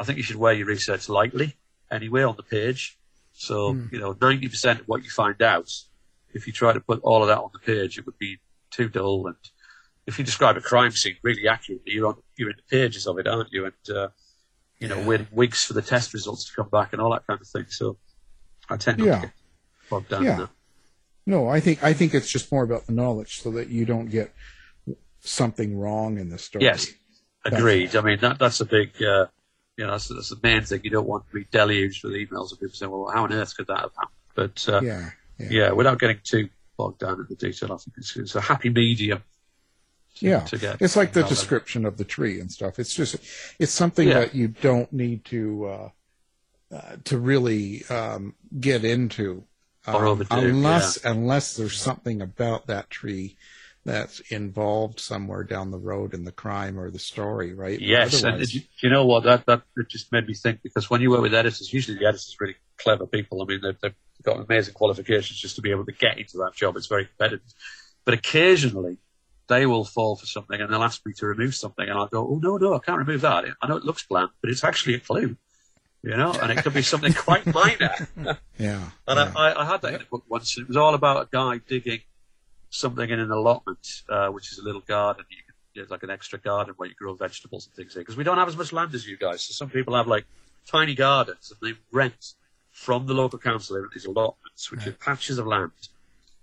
I 0.00 0.04
think 0.04 0.18
you 0.18 0.24
should 0.24 0.36
wear 0.36 0.52
your 0.52 0.66
research 0.66 1.08
lightly 1.08 1.56
anyway 1.90 2.22
on 2.24 2.36
the 2.36 2.42
page. 2.42 2.98
So 3.32 3.72
you 3.90 3.98
know, 3.98 4.14
ninety 4.20 4.48
percent 4.48 4.80
of 4.80 4.88
what 4.88 5.02
you 5.02 5.10
find 5.10 5.40
out 5.40 5.70
if 6.34 6.46
you 6.46 6.52
try 6.52 6.72
to 6.72 6.80
put 6.80 7.00
all 7.02 7.22
of 7.22 7.28
that 7.28 7.38
on 7.38 7.50
the 7.52 7.58
page, 7.58 7.98
it 7.98 8.06
would 8.06 8.18
be 8.18 8.38
too 8.70 8.88
dull. 8.88 9.26
And 9.26 9.36
if 10.06 10.18
you 10.18 10.24
describe 10.24 10.56
a 10.56 10.60
crime 10.60 10.90
scene 10.92 11.16
really 11.22 11.46
accurately, 11.48 11.92
you're 11.92 12.08
on 12.08 12.16
you're 12.36 12.50
in 12.50 12.56
the 12.56 12.76
pages 12.76 13.06
of 13.06 13.18
it, 13.18 13.26
aren't 13.26 13.52
you? 13.52 13.64
And 13.66 13.96
uh, 13.96 14.08
you 14.78 14.88
know, 14.88 15.00
waiting 15.06 15.28
weeks 15.30 15.64
for 15.64 15.74
the 15.74 15.82
test 15.82 16.12
results 16.12 16.44
to 16.46 16.52
come 16.56 16.68
back 16.68 16.92
and 16.92 17.00
all 17.00 17.12
that 17.12 17.26
kind 17.26 17.40
of 17.40 17.46
thing. 17.46 17.66
So 17.68 17.98
I 18.68 18.76
tend 18.76 18.98
not 18.98 19.06
Yeah. 19.06 19.14
to 19.16 19.20
get 19.26 19.32
bogged 19.90 20.08
down 20.08 20.24
Yeah. 20.24 20.36
that. 20.36 20.50
No, 21.26 21.48
I 21.48 21.60
think 21.60 21.84
I 21.84 21.92
think 21.92 22.14
it's 22.14 22.30
just 22.30 22.50
more 22.50 22.64
about 22.64 22.86
the 22.86 22.92
knowledge, 22.92 23.40
so 23.42 23.50
that 23.52 23.68
you 23.68 23.84
don't 23.84 24.06
get 24.10 24.34
something 25.20 25.78
wrong 25.78 26.18
in 26.18 26.30
the 26.30 26.38
story. 26.38 26.64
Yes, 26.64 26.88
agreed. 27.44 27.94
I 27.94 28.00
mean, 28.00 28.18
that 28.20 28.38
that's 28.40 28.60
a 28.60 28.64
big, 28.64 28.90
uh, 29.02 29.26
you 29.76 29.84
know, 29.86 29.92
that's, 29.92 30.08
that's 30.08 30.30
the 30.30 30.40
main 30.42 30.62
thing. 30.64 30.80
You 30.82 30.90
don't 30.90 31.06
want 31.06 31.24
to 31.28 31.32
be 31.32 31.44
deluged 31.52 32.02
with 32.02 32.14
emails 32.14 32.52
of 32.52 32.58
people 32.58 32.74
saying, 32.74 32.90
"Well, 32.90 33.08
how 33.14 33.22
on 33.22 33.32
earth 33.32 33.56
could 33.56 33.68
that 33.68 33.78
have 33.80 33.92
happened?" 33.96 34.18
But 34.34 34.68
uh, 34.68 34.80
Yeah. 34.82 35.10
Yeah, 35.38 35.72
without 35.72 35.98
getting 35.98 36.18
too 36.22 36.48
bogged 36.76 37.00
down 37.00 37.20
in 37.20 37.26
the 37.28 37.36
detail, 37.36 37.72
I 37.72 37.76
think 37.76 37.94
it's, 37.98 38.16
it's 38.16 38.34
a 38.34 38.40
happy 38.40 38.70
medium. 38.70 39.22
to- 40.16 40.26
Yeah, 40.26 40.40
to 40.40 40.58
get 40.58 40.80
it's 40.82 40.96
like 40.96 41.12
the 41.12 41.22
description 41.24 41.84
of 41.84 41.96
the 41.96 42.04
tree 42.04 42.40
and 42.40 42.50
stuff. 42.50 42.78
It's 42.78 42.94
just, 42.94 43.16
it's 43.58 43.72
something 43.72 44.08
Yeah. 44.08 44.20
that 44.20 44.34
you 44.34 44.48
don't 44.48 44.92
need 44.92 45.24
to 45.26 45.66
uh, 45.66 45.88
uh, 46.74 46.96
to 47.04 47.18
really 47.18 47.84
um, 47.90 48.34
get 48.58 48.84
into 48.84 49.44
um, 49.86 50.24
unless 50.30 51.04
unless 51.04 51.56
there's 51.56 51.76
something 51.76 52.22
about 52.22 52.66
that 52.68 52.88
tree 52.88 53.36
that's 53.84 54.20
involved 54.30 55.00
somewhere 55.00 55.42
down 55.42 55.72
the 55.72 55.78
road 55.78 56.14
in 56.14 56.24
the 56.24 56.30
crime 56.30 56.78
or 56.78 56.88
the 56.88 57.00
story, 57.00 57.52
right? 57.52 57.80
Yes, 57.80 58.22
and 58.22 58.40
you, 58.54 58.60
you 58.80 58.90
know 58.90 59.04
what? 59.04 59.24
That 59.24 59.44
that 59.46 59.62
just 59.88 60.12
made 60.12 60.26
me 60.28 60.34
think 60.34 60.62
because 60.62 60.88
when 60.88 61.00
you 61.00 61.10
work 61.10 61.20
with 61.22 61.34
editors, 61.34 61.72
usually 61.72 61.98
the 61.98 62.04
editors 62.06 62.36
are 62.40 62.44
really 62.44 62.56
clever 62.78 63.06
people. 63.06 63.42
I 63.42 63.44
mean, 63.46 63.60
they've, 63.60 63.76
they've 63.82 63.94
got 64.22 64.38
amazing 64.38 64.74
qualifications 64.74 65.38
just 65.38 65.56
to 65.56 65.62
be 65.62 65.70
able 65.70 65.84
to 65.86 65.92
get 65.92 66.18
into 66.18 66.38
that 66.38 66.54
job. 66.54 66.76
It's 66.76 66.86
very 66.86 67.06
competitive, 67.06 67.52
but 68.04 68.14
occasionally 68.14 68.98
they 69.48 69.66
will 69.66 69.84
fall 69.84 70.16
for 70.16 70.26
something 70.26 70.60
and 70.60 70.72
they'll 70.72 70.82
ask 70.82 71.04
me 71.04 71.12
to 71.14 71.26
remove 71.26 71.54
something, 71.54 71.88
and 71.88 71.98
I'll 71.98 72.06
go, 72.06 72.26
"Oh 72.26 72.40
no, 72.42 72.56
no, 72.56 72.74
I 72.74 72.78
can't 72.78 72.98
remove 72.98 73.22
that. 73.22 73.44
I 73.60 73.66
know 73.66 73.76
it 73.76 73.84
looks 73.84 74.04
bland, 74.04 74.30
but 74.40 74.50
it's 74.50 74.64
actually 74.64 74.94
a 74.94 75.00
clue." 75.00 75.36
You 76.02 76.16
know, 76.16 76.32
and 76.32 76.50
it 76.50 76.64
could 76.64 76.74
be 76.74 76.82
something 76.82 77.12
quite 77.12 77.46
minor. 77.54 77.94
yeah. 78.58 78.90
And 79.06 79.20
I, 79.20 79.32
I, 79.36 79.62
I 79.62 79.64
had 79.64 79.82
that 79.82 79.94
in 79.94 80.00
a 80.00 80.04
book 80.04 80.24
once. 80.28 80.58
It 80.58 80.66
was 80.66 80.76
all 80.76 80.94
about 80.94 81.22
a 81.22 81.28
guy 81.30 81.60
digging 81.64 82.00
something 82.70 83.08
in 83.08 83.20
an 83.20 83.30
allotment, 83.30 84.02
uh, 84.08 84.28
which 84.28 84.50
is 84.50 84.58
a 84.58 84.64
little 84.64 84.80
garden. 84.80 85.24
You 85.30 85.36
can, 85.46 85.82
it's 85.82 85.92
like 85.92 86.02
an 86.02 86.10
extra 86.10 86.40
garden 86.40 86.74
where 86.76 86.88
you 86.88 86.94
grow 86.96 87.14
vegetables 87.14 87.66
and 87.66 87.74
things 87.76 87.94
in. 87.94 88.00
Because 88.00 88.16
we 88.16 88.24
don't 88.24 88.38
have 88.38 88.48
as 88.48 88.56
much 88.56 88.72
land 88.72 88.92
as 88.94 89.06
you 89.06 89.16
guys. 89.16 89.42
So 89.42 89.52
some 89.52 89.70
people 89.70 89.94
have 89.94 90.08
like 90.08 90.24
tiny 90.66 90.96
gardens 90.96 91.52
and 91.52 91.70
they 91.70 91.78
rent 91.92 92.34
from 92.72 93.06
the 93.06 93.14
local 93.14 93.38
council 93.38 93.76
there 93.76 93.84
are 93.84 93.90
these 93.92 94.06
allotments, 94.06 94.70
which 94.70 94.86
are 94.86 94.92
patches 94.92 95.38
of 95.38 95.46
land, 95.46 95.70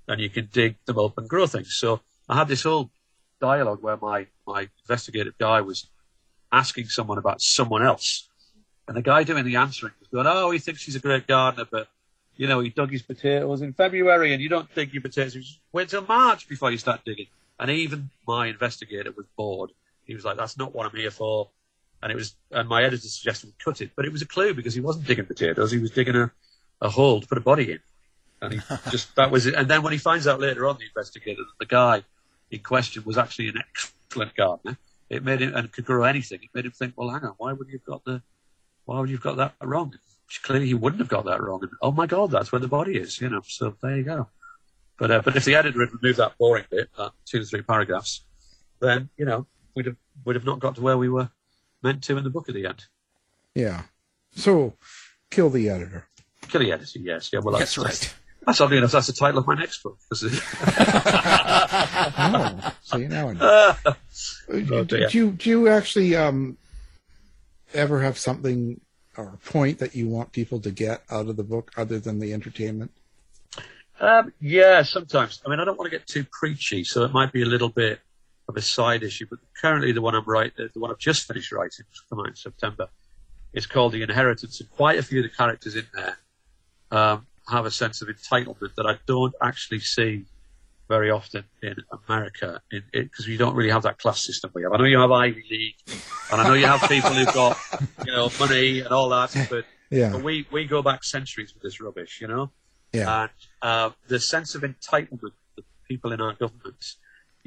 and 0.08 0.22
you 0.22 0.30
can 0.30 0.48
dig 0.52 0.76
them 0.86 0.98
up 0.98 1.18
and 1.18 1.28
grow 1.28 1.48
things. 1.48 1.76
So 1.76 2.02
I 2.30 2.38
had 2.38 2.48
this 2.48 2.64
whole 2.64 2.92
dialogue 3.42 3.82
where 3.82 3.98
my, 3.98 4.28
my 4.48 4.70
investigative 4.84 5.38
guy 5.38 5.62
was 5.62 5.88
asking 6.52 6.86
someone 6.86 7.18
about 7.18 7.42
someone 7.42 7.84
else. 7.84 8.28
And 8.88 8.96
the 8.96 9.02
guy 9.02 9.24
doing 9.24 9.46
the 9.46 9.56
answering 9.56 9.94
was 10.00 10.08
going, 10.08 10.28
oh, 10.28 10.52
he 10.52 10.60
thinks 10.60 10.84
he's 10.84 10.96
a 10.96 11.00
great 11.00 11.28
gardener, 11.28 11.66
but, 11.70 11.88
you 12.38 12.48
know, 12.48 12.60
he 12.60 12.70
dug 12.70 12.92
his 12.92 13.02
potatoes 13.02 13.62
in 13.62 13.74
February 13.74 14.34
and 14.34 14.42
you 14.42 14.50
don't 14.50 14.74
dig 14.74 14.94
your 14.94 15.02
potatoes. 15.02 15.36
You 15.36 15.44
wait 15.72 15.90
till 15.90 16.06
March 16.06 16.48
before 16.48 16.72
you 16.72 16.78
start 16.78 17.02
digging. 17.06 17.28
And 17.60 17.70
even 17.70 18.10
my 18.28 18.48
investigator 18.48 19.12
was 19.12 19.26
bored. 19.38 19.72
He 20.06 20.16
was 20.16 20.26
like, 20.26 20.38
that's 20.38 20.58
not 20.58 20.74
what 20.74 20.88
I'm 20.88 20.96
here 20.96 21.12
for. 21.12 21.50
And 22.02 22.12
it 22.12 22.16
was, 22.16 22.36
and 22.52 22.70
my 22.70 22.84
editor 22.84 23.08
suggested 23.08 23.48
we 23.48 23.54
cut 23.64 23.82
it, 23.82 23.92
but 23.96 24.06
it 24.06 24.12
was 24.12 24.22
a 24.22 24.26
clue 24.26 24.54
because 24.54 24.74
he 24.74 24.82
wasn't 24.82 25.06
digging 25.06 25.26
potatoes. 25.26 25.72
He 25.72 25.80
was 25.80 25.92
digging 25.92 26.16
a, 26.16 26.32
a 26.82 26.90
hole 26.90 27.20
to 27.20 27.28
put 27.28 27.38
a 27.38 27.42
body 27.42 27.74
in. 27.74 27.80
And 28.42 28.54
he 28.54 28.60
just, 28.90 29.16
that 29.16 29.32
was 29.32 29.46
it. 29.46 29.56
And 29.56 29.68
then 29.68 29.84
when 29.84 29.92
he 29.92 30.00
finds 30.00 30.28
out 30.28 30.40
later 30.40 30.66
on, 30.66 30.78
the 30.78 30.86
investigator, 30.86 31.42
that 31.42 31.60
the 31.60 31.66
guy 31.66 32.04
in 32.52 32.60
question 32.60 33.04
was 33.06 33.18
actually 33.18 33.50
an 33.50 33.58
excellent 33.58 34.36
gardener, 34.36 34.78
it 35.10 35.24
made 35.24 35.42
him, 35.42 35.56
and 35.56 35.72
could 35.72 35.86
grow 35.86 36.04
anything. 36.04 36.40
It 36.42 36.50
made 36.54 36.66
him 36.66 36.72
think, 36.72 36.94
well, 36.96 37.10
hang 37.10 37.24
on, 37.24 37.34
why 37.38 37.52
would 37.52 37.68
you 37.68 37.80
have 37.80 37.86
got 37.86 38.06
the, 38.06 38.22
why 38.86 39.00
would 39.00 39.10
you 39.10 39.18
have 39.18 39.24
got 39.24 39.38
that 39.38 39.56
wrong? 39.62 39.94
Which 40.28 40.42
clearly 40.44 40.68
he 40.68 40.74
wouldn't 40.76 41.02
have 41.02 41.10
got 41.10 41.26
that 41.26 41.42
wrong. 41.42 41.60
And 41.64 41.72
oh 41.82 41.92
my 41.92 42.06
God, 42.06 42.32
that's 42.32 42.52
where 42.52 42.62
the 42.62 42.68
body 42.68 42.98
is, 42.98 43.20
you 43.20 43.30
know. 43.30 43.42
So 43.46 43.76
there 43.82 43.98
you 43.98 44.04
go. 44.04 44.30
But 44.98 45.12
uh, 45.12 45.22
but 45.24 45.36
if 45.36 45.46
the 45.46 45.56
editor 45.56 45.80
had 45.80 45.94
removed 45.94 46.20
that 46.20 46.38
boring 46.38 46.66
bit, 46.70 46.90
that 46.98 47.12
two 47.26 47.40
to 47.40 47.46
three 47.46 47.62
paragraphs, 47.62 48.26
then 48.80 49.10
you 49.18 49.26
know 49.26 49.48
we'd 49.76 49.88
have 49.88 49.96
would 50.26 50.36
have 50.36 50.46
not 50.46 50.60
got 50.60 50.76
to 50.76 50.82
where 50.82 50.98
we 50.98 51.10
were 51.10 51.30
meant 51.82 52.04
to 52.04 52.18
in 52.18 52.24
the 52.24 52.30
book 52.30 52.50
at 52.50 52.56
the 52.56 52.66
end. 52.66 52.86
Yeah. 53.56 53.84
So, 54.32 54.76
kill 55.30 55.50
the 55.50 55.70
editor. 55.70 56.08
Kill 56.48 56.62
the 56.62 56.72
editor, 56.72 57.00
yes, 57.00 57.30
yeah. 57.34 57.40
Well, 57.40 57.58
that's, 57.58 57.76
That's 57.76 57.78
right. 57.78 58.16
That's 58.46 58.62
oddly 58.62 58.78
enough. 58.78 58.92
That's 58.92 59.08
the 59.08 59.14
title 59.14 59.40
of 59.40 59.48
my 59.48 59.56
next 59.56 59.84
book. 59.84 59.98
Oh, 62.22 62.74
see 62.82 63.08
now 63.08 63.30
I 63.30 63.34
know. 63.34 63.76
oh, 63.86 63.94
do, 64.50 64.86
dear. 64.86 65.08
do 65.08 65.18
you 65.18 65.32
do 65.32 65.50
you 65.50 65.68
actually 65.68 66.16
um 66.16 66.58
ever 67.74 68.02
have 68.02 68.18
something 68.18 68.80
or 69.18 69.34
a 69.34 69.50
point 69.50 69.80
that 69.80 69.96
you 69.96 70.08
want 70.08 70.32
people 70.32 70.60
to 70.62 70.72
get 70.72 71.04
out 71.10 71.28
of 71.28 71.36
the 71.36 71.44
book 71.44 71.72
other 71.78 72.00
than 72.00 72.20
the 72.20 72.34
entertainment? 72.34 72.92
Um, 74.00 74.34
yeah, 74.40 74.82
sometimes. 74.84 75.42
I 75.46 75.50
mean, 75.50 75.60
I 75.60 75.66
don't 75.66 75.78
want 75.78 75.92
to 75.92 75.98
get 75.98 76.08
too 76.08 76.26
preachy, 76.32 76.84
so 76.84 77.04
it 77.04 77.12
might 77.12 77.34
be 77.34 77.42
a 77.42 77.46
little 77.46 77.70
bit 77.70 78.00
of 78.50 78.58
a 78.58 78.62
side 78.62 79.04
issue. 79.04 79.28
But 79.30 79.40
currently, 79.62 79.94
the 79.94 80.02
one 80.02 80.16
I'm 80.16 80.26
writing, 80.26 80.68
the 80.74 80.80
one 80.80 80.92
I've 80.92 80.98
just 81.00 81.26
finished 81.28 81.52
writing, 81.54 81.86
which 81.90 82.02
will 82.10 82.18
come 82.18 82.26
out 82.26 82.30
in 82.30 82.36
September, 82.36 82.88
is 83.54 83.66
called 83.66 83.94
The 83.94 84.02
Inheritance, 84.04 84.60
and 84.60 84.70
quite 84.72 85.00
a 85.00 85.04
few 85.04 85.20
of 85.20 85.24
the 85.24 85.36
characters 85.36 85.76
in 85.76 85.86
there 85.94 86.18
um, 86.92 87.28
have 87.50 87.66
a 87.66 87.72
sense 87.72 88.02
of 88.02 88.10
entitlement 88.10 88.76
that 88.76 88.86
I 88.86 88.98
don't 89.08 89.34
actually 89.42 89.80
see 89.80 90.26
very 90.88 91.12
often 91.12 91.44
in 91.62 91.76
America, 92.08 92.60
because 92.92 93.28
you 93.28 93.38
don't 93.38 93.56
really 93.56 93.70
have 93.70 93.84
that 93.84 94.00
class 94.00 94.26
system 94.26 94.50
we 94.56 94.64
have. 94.64 94.74
I 94.74 94.78
know 94.78 94.86
you 94.86 95.00
have 95.00 95.12
Ivy 95.12 95.44
League, 95.50 95.76
and 96.32 96.42
I 96.42 96.48
know 96.48 96.56
you 96.56 96.66
have 96.66 96.82
people 96.90 97.12
who've 97.12 97.32
got 97.34 97.58
you 98.06 98.12
know 98.12 98.30
money 98.40 98.80
and 98.80 98.90
all 98.90 99.10
that, 99.10 99.36
but, 99.52 99.66
Yeah. 99.92 100.12
but 100.14 100.24
we 100.24 100.48
we 100.52 100.66
go 100.66 100.82
back 100.82 101.04
centuries 101.04 101.54
with 101.54 101.62
this 101.62 101.80
rubbish, 101.80 102.20
you 102.22 102.28
know. 102.28 102.50
Yeah. 102.92 103.22
And 103.22 103.32
uh, 103.62 103.90
the 104.08 104.20
sense 104.20 104.56
of 104.56 104.64
entitlement 104.64 105.34
that 105.56 105.66
people 105.88 106.12
in 106.12 106.22
our 106.22 106.34
government, 106.34 106.84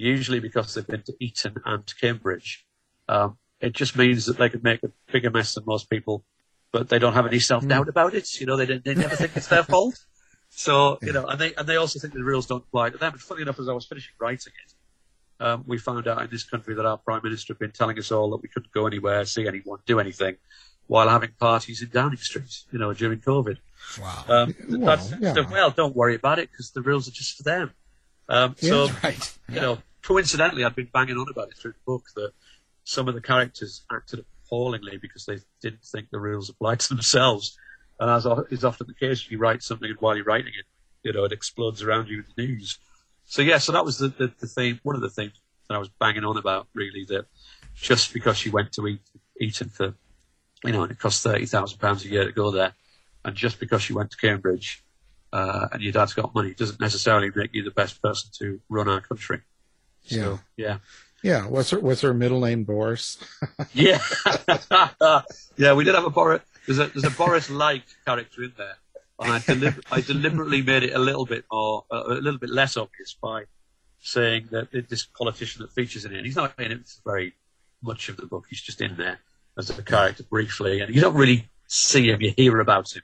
usually 0.03 0.41
because 0.41 0.75
they've 0.75 0.87
been 0.87 1.03
to 1.03 1.15
Eton 1.21 1.55
and 1.65 1.85
Cambridge, 2.01 2.67
um, 3.09 3.39
it 3.61 3.73
just 3.73 3.97
means 3.97 4.27
that 4.27 4.39
they 4.39 4.49
can 4.49 4.61
make 4.63 4.83
a 4.83 4.91
bigger 5.13 5.31
mess 5.31 5.55
than 5.55 5.65
most 5.67 5.89
people, 5.89 6.25
but 6.73 6.89
they 6.89 6.99
don't 6.99 7.15
have 7.15 7.27
any 7.27 7.39
self 7.39 7.67
doubt 7.67 7.89
about 7.89 8.15
it. 8.15 8.41
You 8.41 8.47
know, 8.47 8.57
they 8.57 8.67
they 8.67 8.95
never 8.95 9.17
think 9.17 9.37
it's 9.37 9.49
their 9.49 9.63
fault. 9.65 9.99
So 10.55 10.99
you 11.01 11.15
know, 11.15 11.25
and 11.25 11.41
they 11.41 11.55
and 11.55 11.67
they 11.67 11.77
also 11.77 11.99
think 11.99 12.13
the 12.13 12.23
rules 12.23 12.47
don't 12.47 12.63
apply 12.69 12.91
to 12.91 12.99
them. 12.99 13.13
But 13.13 13.23
funny 13.23 13.41
enough, 13.41 13.59
as 13.59 13.71
I 13.71 13.73
was 13.73 13.87
finishing 13.87 14.13
writing 14.21 14.53
it, 14.63 14.75
um, 15.43 15.65
we 15.67 15.79
found 15.79 16.07
out 16.07 16.21
in 16.21 16.29
this 16.29 16.45
country 16.45 16.75
that 16.75 16.85
our 16.85 16.99
prime 16.99 17.23
minister 17.25 17.55
had 17.55 17.59
been 17.59 17.71
telling 17.71 17.99
us 17.99 18.13
all 18.13 18.29
that 18.33 18.43
we 18.43 18.51
couldn't 18.51 18.71
go 18.71 18.87
anywhere, 18.87 19.25
see 19.25 19.49
anyone, 19.49 19.79
do 19.87 19.99
anything, 19.99 20.37
while 20.89 21.09
having 21.09 21.31
parties 21.41 21.81
in 21.81 21.89
Downing 21.89 22.19
Street. 22.19 22.65
You 22.71 22.79
know, 22.79 22.93
during 22.93 23.21
COVID. 23.21 23.57
Wow. 23.99 24.25
Um, 24.29 24.55
Well, 24.69 24.81
that's, 24.81 25.15
yeah. 25.19 25.35
well, 25.51 25.71
don't 25.71 25.97
worry 25.97 26.17
about 26.17 26.39
it 26.39 26.51
because 26.51 26.71
the 26.73 26.83
rules 26.83 27.09
are 27.09 27.13
just 27.13 27.39
for 27.39 27.45
them. 27.45 27.73
Um, 28.29 28.55
Yeah, 28.61 28.69
so, 28.69 28.89
right. 29.03 29.39
you 29.49 29.61
know, 29.61 29.79
coincidentally, 30.03 30.65
I've 30.65 30.77
been 30.77 30.91
banging 30.93 31.17
on 31.17 31.29
about 31.31 31.49
it 31.49 31.57
through 31.57 31.73
the 31.73 31.85
book 31.87 32.05
that 32.17 32.33
some 32.85 33.09
of 33.09 33.15
the 33.15 33.21
characters 33.21 33.83
acted 33.91 34.25
appallingly 34.45 34.99
because 34.99 35.25
they 35.25 35.39
didn't 35.61 35.85
think 35.85 36.11
the 36.11 36.19
rules 36.19 36.49
applied 36.49 36.81
to 36.81 36.89
themselves. 36.89 37.57
And 38.01 38.11
as 38.11 38.27
is 38.51 38.65
often 38.65 38.89
the 38.89 39.07
case, 39.07 39.31
you 39.31 39.39
write 39.39 39.63
something 39.63 39.89
and 39.89 39.99
while 40.01 40.17
you're 40.17 40.25
writing 40.25 40.53
it, 40.59 40.67
you 41.03 41.13
know, 41.13 41.25
it 41.25 41.33
explodes 41.33 41.83
around 41.83 42.09
you 42.09 42.19
in 42.19 42.25
the 42.37 42.47
news. 42.47 42.79
So 43.25 43.43
yeah, 43.43 43.59
so 43.59 43.73
that 43.73 43.85
was 43.85 43.99
the, 43.99 44.09
the, 44.09 44.33
the 44.41 44.47
theme, 44.47 44.81
one 44.83 44.97
of 44.97 45.03
the 45.03 45.11
things 45.11 45.33
that 45.69 45.75
I 45.75 45.79
was 45.79 45.89
banging 45.89 46.25
on 46.25 46.37
about 46.37 46.67
really 46.75 47.05
that 47.09 47.27
just 47.75 48.13
because 48.13 48.45
you 48.45 48.53
went 48.53 48.73
to 48.73 48.87
eat, 48.87 49.01
Eton 49.41 49.69
for, 49.69 49.95
you 50.65 50.73
know, 50.73 50.83
and 50.83 50.93
it 50.93 50.99
cost 50.99 51.25
£30,000 51.25 52.05
a 52.05 52.09
year 52.09 52.25
to 52.25 52.33
go 52.33 52.51
there, 52.51 52.73
and 53.25 53.35
just 53.35 53.59
because 53.59 53.89
you 53.89 53.97
went 53.97 54.11
to 54.11 54.17
Cambridge, 54.17 54.85
uh, 55.33 55.69
and 55.73 55.83
your 55.83 55.93
dad's 55.93 56.13
got 56.13 56.35
money 56.35 56.53
doesn't 56.53 56.81
necessarily 56.81 57.31
make 57.35 57.55
you 57.55 57.63
the 57.63 57.71
best 57.71 58.03
person 58.03 58.31
to 58.39 58.61
run 58.69 58.89
our 58.89 59.01
country. 59.01 59.41
So, 60.05 60.41
yeah. 60.57 60.79
Yeah. 61.23 61.47
What's 61.47 61.71
her 61.71 61.81
What's 61.81 62.01
her 62.01 62.15
middle 62.15 62.41
name? 62.41 62.65
Boris. 62.65 63.19
Yeah. 63.75 64.01
yeah, 65.57 65.73
we 65.75 65.85
did 65.85 65.95
have 65.95 66.05
a 66.05 66.11
Boris. 66.11 66.43
There's 66.67 66.79
a 66.79 66.87
there's 66.89 67.05
a 67.05 67.11
Boris 67.17 67.51
like 67.51 67.85
character 68.05 68.43
in 68.45 68.53
there, 68.57 68.77
and 69.21 69.33
I, 69.33 69.39
delib- 69.39 69.83
I 69.91 70.01
deliberately 70.01 70.63
made 70.63 70.83
it 70.85 70.93
a 70.95 70.99
little 70.99 71.27
bit 71.27 71.45
more, 71.51 71.85
uh, 71.91 72.05
a 72.07 72.15
little 72.15 72.39
bit 72.39 72.51
less 72.51 72.77
obvious 72.77 73.17
by 73.21 73.45
saying 74.01 74.49
that 74.51 74.69
this 74.89 75.05
politician 75.05 75.63
that 75.63 75.73
features 75.73 76.05
in 76.05 76.15
it, 76.15 76.25
he's 76.25 76.37
not 76.37 76.53
in 76.59 76.73
it 76.73 76.91
very 77.05 77.35
much 77.83 78.09
of 78.09 78.17
the 78.17 78.27
book. 78.27 78.47
He's 78.51 78.61
just 78.61 78.81
in 78.81 78.97
there 78.97 79.19
as 79.57 79.71
a 79.71 79.83
character 79.83 80.25
briefly, 80.25 80.81
and 80.81 80.95
you 80.95 81.01
don't 81.01 81.15
really 81.15 81.49
see 81.67 82.11
him. 82.11 82.21
You 82.21 82.33
hear 82.37 82.61
about 82.61 82.95
him, 82.95 83.03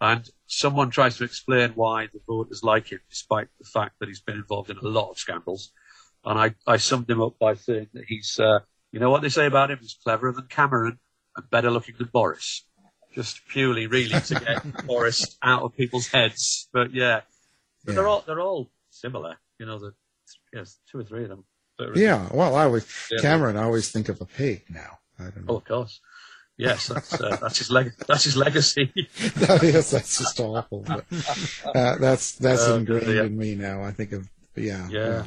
and 0.00 0.28
someone 0.46 0.90
tries 0.90 1.16
to 1.18 1.24
explain 1.24 1.72
why 1.74 2.06
the 2.06 2.20
voters 2.26 2.62
like 2.62 2.90
him, 2.92 3.00
despite 3.10 3.48
the 3.58 3.66
fact 3.66 3.98
that 4.00 4.08
he's 4.08 4.20
been 4.20 4.36
involved 4.36 4.70
in 4.70 4.78
a 4.78 4.88
lot 4.88 5.10
of 5.10 5.18
scandals. 5.18 5.72
And 6.24 6.38
I, 6.38 6.54
I 6.66 6.76
summed 6.76 7.08
him 7.08 7.22
up 7.22 7.38
by 7.38 7.54
saying 7.54 7.88
that 7.94 8.04
he's, 8.06 8.38
uh, 8.38 8.58
you 8.92 9.00
know 9.00 9.10
what 9.10 9.22
they 9.22 9.28
say 9.28 9.46
about 9.46 9.70
him? 9.70 9.78
He's 9.80 9.96
cleverer 10.02 10.32
than 10.32 10.46
Cameron 10.46 10.98
and 11.36 11.50
better 11.50 11.70
looking 11.70 11.94
than 11.98 12.08
Boris. 12.12 12.64
Just 13.14 13.46
purely, 13.48 13.86
really, 13.86 14.20
to 14.20 14.34
get 14.34 14.86
Boris 14.86 15.36
out 15.42 15.62
of 15.62 15.76
people's 15.76 16.08
heads. 16.08 16.68
But 16.72 16.92
yeah, 16.94 17.22
but 17.84 17.94
they're 17.94 18.06
all 18.06 18.22
they're 18.26 18.40
all 18.40 18.70
similar. 18.90 19.36
You 19.58 19.66
know, 19.66 19.78
the 19.78 19.92
yes, 20.52 20.78
two 20.90 20.98
or 21.00 21.04
three 21.04 21.22
of 21.24 21.30
them. 21.30 21.44
Yeah. 21.94 22.28
Well, 22.32 22.54
I 22.54 22.64
always 22.64 22.86
Yeah. 23.10 23.22
Cameron. 23.22 23.56
I 23.56 23.62
always 23.64 23.90
think 23.90 24.08
of 24.08 24.20
a 24.20 24.24
pig 24.24 24.64
now. 24.68 24.98
I 25.18 25.24
don't 25.30 25.44
Oh, 25.48 25.56
of 25.56 25.64
course. 25.64 26.00
Yes, 26.56 26.88
that's 26.88 27.20
uh, 27.20 27.36
that's 27.40 27.58
his 27.58 27.70
leg. 27.70 27.92
That's 28.06 28.24
his 28.24 28.36
legacy. 28.36 28.92
yes, 28.96 29.90
that's 29.92 30.18
just 30.18 30.40
awful. 30.40 30.84
But, 30.86 31.04
uh, 31.74 31.96
that's 31.98 32.32
that's 32.32 32.62
Oh, 32.66 32.76
ingrained 32.76 33.06
yeah. 33.14 33.22
in 33.24 33.38
me 33.38 33.54
now. 33.54 33.82
I 33.82 33.92
think 33.92 34.12
of 34.12 34.28
yeah. 34.56 34.88
Yeah. 34.90 35.24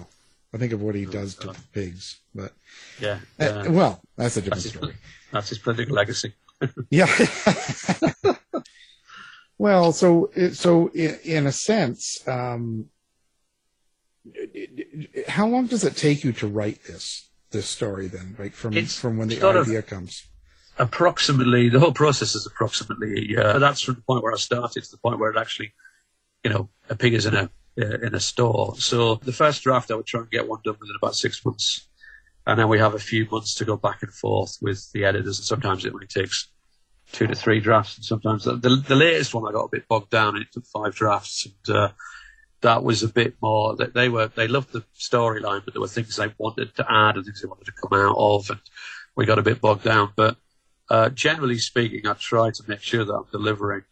I 0.53 0.57
think 0.57 0.73
of 0.73 0.81
what 0.81 0.95
he 0.95 1.05
does 1.05 1.35
to 1.35 1.55
pigs. 1.73 2.19
But 2.35 2.53
yeah, 2.99 3.19
uh, 3.39 3.65
well, 3.69 4.01
that's 4.17 4.37
a 4.37 4.41
different 4.41 4.63
that's 4.63 4.63
his 4.63 4.73
story. 4.73 4.93
that's 5.31 5.49
his 5.49 5.59
political 5.59 5.95
legacy. 5.95 6.33
Yeah. 6.91 7.07
well, 9.57 9.91
so 9.91 10.29
so 10.53 10.89
in, 10.89 11.47
a 11.47 11.51
sense, 11.51 12.27
um, 12.27 12.85
how 15.27 15.47
long 15.47 15.65
does 15.67 15.83
it 15.83 15.95
take 15.95 16.23
you 16.23 16.31
to 16.33 16.47
write 16.47 16.83
this 16.83 17.29
this 17.51 17.67
story 17.67 18.07
then, 18.07 18.35
like 18.37 18.53
from 18.53 18.73
It's 18.77 18.99
from 18.99 19.17
when 19.17 19.27
the 19.29 19.39
sort 19.39 19.55
of- 19.55 19.67
idea 19.67 19.81
comes? 19.81 20.27
approximately 20.77 21.67
the 21.69 21.79
whole 21.79 21.91
process 21.91 22.33
is 22.33 22.45
approximately 22.47 23.13
a 23.15 23.21
year. 23.21 23.59
That's 23.59 23.81
from 23.81 23.95
the 23.95 24.01
point 24.01 24.23
where 24.23 24.33
I 24.33 24.37
started 24.37 24.83
to 24.83 24.89
the 24.91 24.97
point 24.97 25.19
where 25.19 25.29
it 25.29 25.37
actually, 25.37 25.73
you 26.43 26.49
know, 26.49 26.69
a 26.89 26.95
pig 26.95 27.13
is 27.13 27.25
in 27.25 27.35
a 27.35 27.49
uh, 27.79 27.99
in 27.99 28.15
a 28.15 28.19
store. 28.19 28.75
So 28.77 29.15
the 29.15 29.31
first 29.31 29.63
draft, 29.63 29.91
I 29.91 29.95
would 29.95 30.05
try 30.05 30.21
and 30.21 30.29
get 30.29 30.47
one 30.47 30.59
done 30.63 30.77
within 30.79 30.95
about 31.01 31.15
six 31.15 31.43
months. 31.45 31.87
And 32.45 32.59
then 32.59 32.69
we 32.69 32.79
have 32.79 32.95
a 32.95 32.99
few 32.99 33.27
months 33.31 33.55
to 33.55 33.65
go 33.65 33.77
back 33.77 34.01
and 34.01 34.11
forth 34.11 34.57
with 34.61 34.91
the 34.93 35.05
editors. 35.05 35.39
And 35.39 35.45
sometimes 35.45 35.85
it 35.85 35.93
only 35.93 36.07
takes 36.07 36.49
two 37.11 37.27
to 37.27 37.35
three 37.35 37.59
drafts. 37.59 37.97
And 37.97 38.05
sometimes 38.05 38.45
the, 38.45 38.55
the, 38.55 38.83
the 38.87 38.95
latest 38.95 39.33
one 39.33 39.47
I 39.47 39.51
got 39.51 39.65
a 39.65 39.69
bit 39.69 39.87
bogged 39.87 40.09
down. 40.09 40.37
It 40.37 40.47
took 40.51 40.65
five 40.65 40.95
drafts. 40.95 41.45
And, 41.45 41.75
uh, 41.75 41.89
that 42.61 42.83
was 42.83 43.01
a 43.01 43.07
bit 43.07 43.35
more 43.41 43.75
that 43.75 43.93
they 43.93 44.07
were, 44.07 44.27
they 44.27 44.47
loved 44.47 44.71
the 44.71 44.83
storyline, 44.95 45.65
but 45.65 45.73
there 45.73 45.81
were 45.81 45.87
things 45.87 46.15
they 46.15 46.31
wanted 46.37 46.75
to 46.75 46.85
add 46.87 47.15
and 47.15 47.25
things 47.25 47.41
they 47.41 47.47
wanted 47.47 47.65
to 47.65 47.71
come 47.71 47.99
out 47.99 48.15
of. 48.17 48.49
And 48.49 48.59
we 49.15 49.25
got 49.25 49.39
a 49.39 49.43
bit 49.43 49.61
bogged 49.61 49.83
down. 49.83 50.11
But, 50.15 50.37
uh, 50.89 51.09
generally 51.09 51.57
speaking, 51.57 52.07
I 52.07 52.13
try 52.13 52.51
to 52.51 52.63
make 52.67 52.81
sure 52.81 53.03
that 53.03 53.13
I'm 53.13 53.25
delivering 53.31 53.83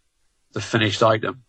the 0.53 0.61
finished 0.61 1.01
item 1.01 1.43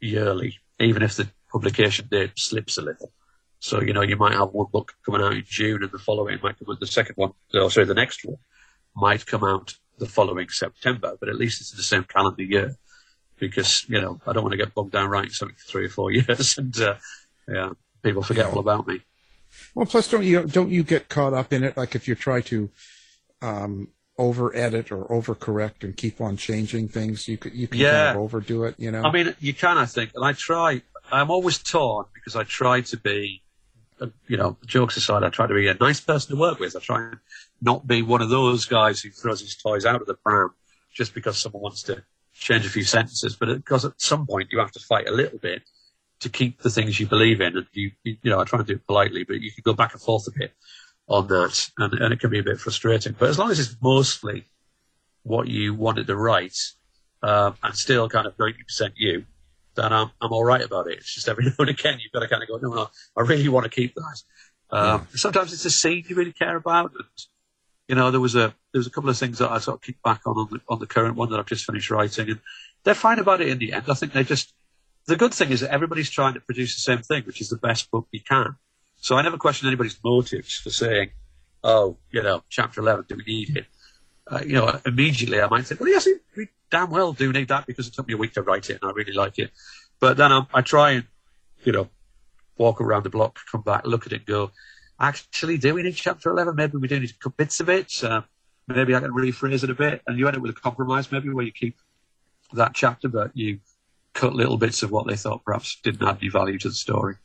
yearly, 0.00 0.58
even 0.80 1.02
if 1.02 1.16
the 1.16 1.28
publication 1.50 2.08
date 2.10 2.32
slips 2.36 2.78
a 2.78 2.82
little. 2.82 3.12
So, 3.58 3.80
you 3.80 3.92
know, 3.92 4.02
you 4.02 4.16
might 4.16 4.34
have 4.34 4.50
one 4.50 4.66
book 4.70 4.94
coming 5.04 5.22
out 5.22 5.32
in 5.32 5.44
June 5.46 5.82
and 5.82 5.90
the 5.90 5.98
following 5.98 6.38
might 6.42 6.58
come 6.58 6.70
out, 6.70 6.80
the 6.80 6.86
second 6.86 7.14
one, 7.16 7.32
oh, 7.54 7.68
sorry, 7.68 7.86
the 7.86 7.94
next 7.94 8.24
one 8.24 8.36
might 8.94 9.24
come 9.26 9.44
out 9.44 9.74
the 9.98 10.06
following 10.06 10.48
September, 10.48 11.16
but 11.18 11.28
at 11.28 11.36
least 11.36 11.60
it's 11.60 11.70
the 11.72 11.82
same 11.82 12.04
calendar 12.04 12.42
year 12.42 12.76
because, 13.38 13.86
you 13.88 14.00
know, 14.00 14.20
I 14.26 14.32
don't 14.32 14.42
want 14.42 14.52
to 14.52 14.58
get 14.58 14.74
bogged 14.74 14.92
down 14.92 15.08
writing 15.08 15.30
something 15.30 15.56
for 15.56 15.70
three 15.70 15.86
or 15.86 15.90
four 15.90 16.10
years 16.12 16.58
and, 16.58 16.78
uh, 16.78 16.96
yeah, 17.48 17.70
people 18.02 18.22
forget 18.22 18.46
all 18.46 18.58
about 18.58 18.86
me. 18.86 19.00
Well, 19.74 19.86
plus, 19.86 20.10
don't 20.10 20.22
you 20.24 20.44
don't 20.44 20.70
you 20.70 20.82
get 20.82 21.08
caught 21.08 21.32
up 21.32 21.52
in 21.52 21.64
it? 21.64 21.76
Like 21.78 21.94
if 21.94 22.06
you 22.06 22.14
try 22.14 22.42
to 22.42 22.68
um, 23.40 23.88
over 24.18 24.54
edit 24.54 24.92
or 24.92 25.10
over 25.10 25.34
correct 25.34 25.82
and 25.84 25.96
keep 25.96 26.20
on 26.20 26.36
changing 26.36 26.88
things, 26.88 27.26
you 27.28 27.38
could 27.38 27.54
you 27.54 27.66
can 27.68 27.80
Yeah. 27.80 27.90
kind 28.06 28.16
of 28.18 28.22
overdo 28.22 28.64
it. 28.64 28.74
You 28.78 28.90
know. 28.90 29.02
I 29.02 29.10
mean, 29.10 29.34
you 29.40 29.54
can, 29.54 29.78
I 29.78 29.86
think, 29.86 30.10
and 30.14 30.24
I 30.24 30.32
try. 30.32 30.82
I'm 31.10 31.30
always 31.30 31.58
torn 31.58 32.06
because 32.14 32.36
I 32.36 32.44
try 32.44 32.80
to 32.82 32.96
be, 32.96 33.42
uh, 34.00 34.08
you 34.26 34.36
know, 34.36 34.56
jokes 34.66 34.96
aside, 34.96 35.22
I 35.22 35.28
try 35.28 35.46
to 35.46 35.54
be 35.54 35.68
a 35.68 35.74
nice 35.74 36.00
person 36.00 36.34
to 36.34 36.40
work 36.40 36.58
with. 36.58 36.76
I 36.76 36.80
try 36.80 37.02
and 37.02 37.18
not 37.60 37.86
be 37.86 38.02
one 38.02 38.22
of 38.22 38.28
those 38.28 38.64
guys 38.64 39.00
who 39.00 39.10
throws 39.10 39.40
his 39.40 39.56
toys 39.56 39.86
out 39.86 40.00
of 40.00 40.06
the 40.06 40.14
pram 40.14 40.50
just 40.92 41.14
because 41.14 41.38
someone 41.38 41.62
wants 41.62 41.82
to 41.84 42.02
change 42.34 42.66
a 42.66 42.70
few 42.70 42.84
sentences. 42.84 43.36
But 43.36 43.54
because 43.54 43.84
at 43.84 44.00
some 44.00 44.26
point 44.26 44.48
you 44.50 44.58
have 44.58 44.72
to 44.72 44.80
fight 44.80 45.08
a 45.08 45.12
little 45.12 45.38
bit 45.38 45.62
to 46.20 46.28
keep 46.28 46.62
the 46.62 46.70
things 46.70 46.98
you 46.98 47.06
believe 47.06 47.40
in, 47.40 47.56
and 47.56 47.66
you, 47.72 47.90
you 48.02 48.16
know, 48.24 48.40
I 48.40 48.44
try 48.44 48.58
and 48.58 48.66
do 48.66 48.74
it 48.74 48.86
politely, 48.86 49.24
but 49.24 49.40
you 49.40 49.52
can 49.52 49.62
go 49.62 49.74
back 49.74 49.92
and 49.92 50.00
forth 50.00 50.26
a 50.26 50.38
bit 50.38 50.52
on 51.08 51.28
that, 51.28 51.70
and, 51.78 51.92
and 51.94 52.12
it 52.12 52.20
can 52.20 52.30
be 52.30 52.38
a 52.38 52.42
bit 52.42 52.58
frustrating. 52.58 53.14
But 53.18 53.28
as 53.28 53.38
long 53.38 53.50
as 53.50 53.60
it's 53.60 53.76
mostly 53.80 54.44
what 55.22 55.48
you 55.48 55.74
wanted 55.74 56.06
to 56.06 56.16
write, 56.16 56.58
um, 57.22 57.56
and 57.62 57.76
still 57.76 58.08
kind 58.08 58.26
of 58.26 58.36
90% 58.36 58.92
you, 58.96 59.24
then 59.76 59.92
I'm, 59.92 60.10
I'm 60.20 60.32
all 60.32 60.44
right 60.44 60.62
about 60.62 60.88
it. 60.88 60.98
It's 60.98 61.14
just 61.14 61.28
every 61.28 61.44
now 61.46 61.54
and 61.58 61.70
again 61.70 61.98
you've 62.00 62.12
got 62.12 62.20
to 62.20 62.28
kind 62.28 62.42
of 62.42 62.48
go, 62.48 62.56
no, 62.56 62.74
no, 62.74 62.90
I 63.16 63.22
really 63.22 63.48
want 63.48 63.64
to 63.64 63.70
keep 63.70 63.94
that. 63.94 64.22
Um, 64.70 65.06
Sometimes 65.14 65.52
it's 65.52 65.64
a 65.64 65.70
scene 65.70 66.04
you 66.08 66.16
really 66.16 66.32
care 66.32 66.56
about. 66.56 66.92
And, 66.94 67.04
you 67.88 67.94
know, 67.94 68.10
there 68.10 68.20
was 68.20 68.34
a 68.34 68.54
there 68.72 68.80
was 68.80 68.86
a 68.86 68.90
couple 68.90 69.10
of 69.10 69.16
things 69.16 69.38
that 69.38 69.50
I 69.50 69.58
sort 69.58 69.76
of 69.76 69.82
kicked 69.82 70.02
back 70.02 70.22
on 70.26 70.36
on 70.36 70.48
the, 70.50 70.60
on 70.68 70.80
the 70.80 70.86
current 70.86 71.16
one 71.16 71.30
that 71.30 71.38
I've 71.38 71.46
just 71.46 71.64
finished 71.64 71.90
writing, 71.90 72.30
and 72.30 72.40
they're 72.82 72.94
fine 72.94 73.18
about 73.18 73.40
it 73.40 73.48
in 73.48 73.58
the 73.58 73.72
end. 73.72 73.84
I 73.88 73.94
think 73.94 74.12
they 74.12 74.24
just 74.24 74.52
the 75.06 75.16
good 75.16 75.32
thing 75.32 75.50
is 75.50 75.60
that 75.60 75.70
everybody's 75.70 76.10
trying 76.10 76.34
to 76.34 76.40
produce 76.40 76.74
the 76.74 76.80
same 76.80 77.02
thing, 77.02 77.22
which 77.24 77.40
is 77.40 77.48
the 77.48 77.56
best 77.56 77.90
book 77.90 78.08
you 78.10 78.20
can. 78.20 78.56
So 78.96 79.16
I 79.16 79.22
never 79.22 79.36
question 79.36 79.68
anybody's 79.68 79.98
motives 80.02 80.56
for 80.56 80.70
saying, 80.70 81.10
"Oh, 81.62 81.98
you 82.10 82.22
know, 82.22 82.42
chapter 82.48 82.80
eleven, 82.80 83.04
do 83.08 83.16
we 83.16 83.24
need 83.24 83.56
it?" 83.56 83.66
Uh, 84.28 84.40
you 84.44 84.54
know, 84.54 84.80
immediately 84.84 85.40
I 85.40 85.48
might 85.48 85.66
say, 85.66 85.76
"Well, 85.78 85.88
yes, 85.88 86.08
we 86.36 86.48
damn 86.70 86.90
well 86.90 87.12
do 87.12 87.32
need 87.32 87.48
that 87.48 87.66
because 87.66 87.86
it 87.86 87.94
took 87.94 88.08
me 88.08 88.14
a 88.14 88.16
week 88.16 88.34
to 88.34 88.42
write 88.42 88.70
it, 88.70 88.80
and 88.82 88.90
I 88.90 88.92
really 88.92 89.12
like 89.12 89.38
it." 89.38 89.50
But 90.00 90.16
then 90.16 90.32
I, 90.32 90.46
I 90.52 90.62
try 90.62 90.92
and, 90.92 91.04
you 91.64 91.72
know, 91.72 91.88
walk 92.58 92.80
around 92.80 93.04
the 93.04 93.10
block, 93.10 93.38
come 93.50 93.62
back, 93.62 93.86
look 93.86 94.06
at 94.06 94.12
it, 94.12 94.26
go, 94.26 94.50
actually, 95.00 95.58
do 95.58 95.74
we 95.74 95.82
need 95.82 95.94
chapter 95.94 96.30
11? 96.30 96.54
Maybe 96.54 96.76
we 96.76 96.88
do 96.88 97.00
need 97.00 97.08
to 97.08 97.18
cut 97.18 97.36
bits 97.36 97.60
of 97.60 97.68
it. 97.68 98.02
Uh, 98.02 98.22
maybe 98.66 98.94
I 98.94 99.00
can 99.00 99.12
rephrase 99.12 99.64
it 99.64 99.70
a 99.70 99.74
bit. 99.74 100.02
And 100.06 100.18
you 100.18 100.26
end 100.26 100.36
up 100.36 100.42
with 100.42 100.56
a 100.56 100.60
compromise, 100.60 101.10
maybe, 101.10 101.30
where 101.30 101.44
you 101.44 101.52
keep 101.52 101.76
that 102.52 102.74
chapter, 102.74 103.08
but 103.08 103.30
you 103.34 103.60
cut 104.12 104.34
little 104.34 104.56
bits 104.56 104.82
of 104.82 104.90
what 104.90 105.06
they 105.06 105.16
thought 105.16 105.44
perhaps 105.44 105.78
didn't 105.82 106.06
add 106.06 106.18
any 106.20 106.30
value 106.30 106.58
to 106.58 106.68
the 106.68 106.74
story. 106.74 107.16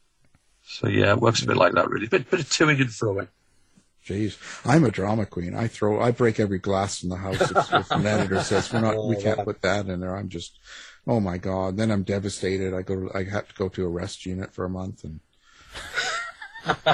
So, 0.64 0.88
yeah, 0.88 1.12
it 1.12 1.20
works 1.20 1.42
a 1.42 1.48
bit 1.48 1.58
like 1.58 1.74
that, 1.74 1.90
really. 1.90 2.08
Bit, 2.08 2.30
bit 2.30 2.42
of 2.42 2.50
toing 2.50 2.80
and 2.80 2.92
throwing. 2.92 3.28
Jeez, 4.06 4.38
I'm 4.66 4.84
a 4.84 4.92
drama 4.92 5.26
queen. 5.26 5.54
I 5.54 5.68
throw, 5.68 6.02
I 6.02 6.12
break 6.12 6.40
every 6.40 6.58
glass 6.58 7.04
in 7.04 7.10
the 7.10 7.18
house 7.18 7.40
if, 7.40 7.74
if 7.74 7.92
an 7.92 8.08
editor 8.08 8.42
says 8.42 8.74
we're 8.74 8.82
not, 8.82 8.96
we 9.06 9.16
oh, 9.16 9.22
can't 9.22 9.44
put 9.44 9.62
that 9.62 9.88
in 9.88 10.00
there. 10.00 10.16
I'm 10.16 10.30
just, 10.30 10.58
oh 11.08 11.20
my 11.20 11.38
god. 11.38 11.78
Then 11.78 11.92
I'm 11.92 12.04
devastated. 12.04 12.74
I 12.74 12.82
go, 12.82 12.96
to, 12.96 13.12
I 13.16 13.26
have 13.26 13.48
to 13.50 13.56
go 13.56 13.70
to 13.70 13.86
a 13.86 13.90
rest 13.90 14.26
unit 14.26 14.54
for 14.54 14.66
a 14.66 14.70
month, 14.70 15.04
and 15.04 15.20
you 16.68 16.94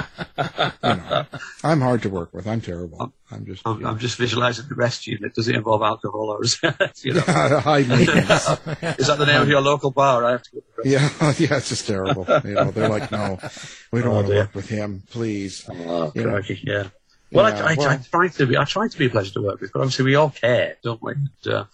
know, 0.82 1.26
I'm 1.64 1.80
hard 1.80 2.02
to 2.02 2.10
work 2.10 2.32
with. 2.32 2.46
I'm 2.46 2.60
terrible. 2.60 3.12
I'm 3.30 3.44
just, 3.44 3.66
I'm, 3.66 3.84
I'm 3.84 3.98
just 3.98 4.16
visualizing 4.16 4.66
the 4.68 4.74
rest 4.74 5.06
unit. 5.06 5.34
Does 5.34 5.48
it 5.48 5.56
involve 5.56 5.82
alcohol 5.82 6.30
or 6.30 6.44
is 6.44 6.58
it, 6.62 6.92
you 7.04 7.14
know? 7.14 7.20
high 7.26 7.82
maintenance. 7.82 8.48
is 8.98 9.06
that 9.08 9.16
the 9.18 9.26
name 9.26 9.42
of 9.42 9.48
your 9.48 9.60
local 9.60 9.90
bar? 9.90 10.24
I 10.24 10.32
have 10.32 10.42
to 10.42 10.50
go 10.52 10.60
to 10.60 10.66
the 10.82 10.88
Yeah, 10.88 11.08
yeah, 11.38 11.56
it's 11.58 11.68
just 11.70 11.86
terrible. 11.86 12.26
You 12.44 12.54
know, 12.54 12.70
they're 12.70 12.88
like, 12.88 13.10
no, 13.12 13.38
we 13.92 14.00
don't 14.00 14.10
Oh, 14.10 14.14
want 14.14 14.26
to 14.28 14.34
work 14.34 14.54
with 14.54 14.68
him, 14.68 15.02
please. 15.10 15.68
Oh, 15.70 16.12
You 16.14 16.24
know, 16.24 16.30
crikey, 16.30 16.60
yeah. 16.64 16.88
Well, 17.30 17.48
Yeah, 17.48 17.64
I, 17.64 17.74
I, 17.74 17.94
I 17.94 17.96
try 17.98 18.28
to 18.28 18.46
be. 18.46 18.56
I 18.56 18.64
try 18.64 18.88
to 18.88 18.98
be 18.98 19.06
a 19.06 19.10
pleasure 19.10 19.34
to 19.34 19.42
work 19.42 19.60
with, 19.60 19.72
but 19.72 19.80
obviously 19.80 20.06
we 20.06 20.14
all 20.14 20.30
care, 20.30 20.76
don't 20.82 21.02
we? 21.02 21.12
And, 21.12 21.52
uh, 21.54 21.64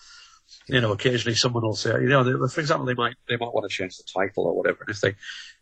you 0.67 0.81
know, 0.81 0.93
occasionally 0.93 1.35
someone 1.35 1.63
will 1.63 1.77
say, 1.77 1.93
you 1.93 2.09
know, 2.09 2.25
they, 2.25 2.33
for 2.49 2.61
example, 2.61 2.87
they 2.87 2.95
might 2.95 3.15
they 3.29 3.37
might 3.37 3.53
want 3.53 3.69
to 3.69 3.75
change 3.75 3.97
the 3.97 4.05
title 4.05 4.47
or 4.47 4.57
whatever. 4.57 4.79
And 4.81 4.91
if 4.91 5.01
they, 5.01 5.15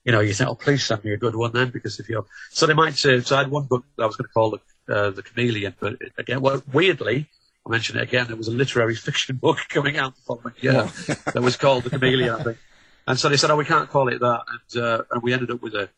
you 0.04 0.12
know, 0.12 0.20
you 0.20 0.32
think, 0.32 0.48
oh, 0.48 0.54
please 0.54 0.84
send 0.84 1.04
me 1.04 1.12
a 1.12 1.16
good 1.16 1.34
one 1.34 1.52
then, 1.52 1.70
because 1.70 1.98
if 2.00 2.08
you're, 2.08 2.24
so 2.50 2.66
they 2.66 2.74
might 2.74 2.94
say. 2.94 3.20
So 3.20 3.36
I 3.36 3.40
had 3.40 3.50
one 3.50 3.64
book 3.64 3.84
that 3.96 4.04
I 4.04 4.06
was 4.06 4.16
going 4.16 4.28
to 4.28 4.32
call 4.32 4.50
the 4.50 4.94
uh, 4.94 5.10
the 5.10 5.22
Chameleon, 5.22 5.74
but 5.78 5.94
it, 6.00 6.12
again, 6.18 6.40
well, 6.40 6.62
weirdly. 6.72 7.28
I 7.64 7.70
mentioned 7.70 8.00
it 8.00 8.02
again. 8.02 8.26
There 8.26 8.34
was 8.34 8.48
a 8.48 8.52
literary 8.52 8.96
fiction 8.96 9.36
book 9.40 9.58
coming 9.68 9.96
out 9.96 10.16
the 10.16 10.22
following 10.22 10.54
year 10.60 10.82
that 11.32 11.42
was 11.42 11.56
called 11.56 11.84
The 11.84 11.90
Chameleon, 11.90 12.34
I 12.34 12.42
think. 12.42 12.58
And 13.06 13.18
so 13.18 13.28
they 13.28 13.36
said, 13.36 13.50
"Oh, 13.50 13.56
we 13.56 13.64
can't 13.64 13.88
call 13.88 14.08
it 14.08 14.18
that," 14.20 14.40
and 14.48 14.82
uh, 14.82 15.02
and 15.10 15.22
we 15.22 15.32
ended 15.32 15.50
up 15.50 15.62
with 15.62 15.74
a, 15.74 15.88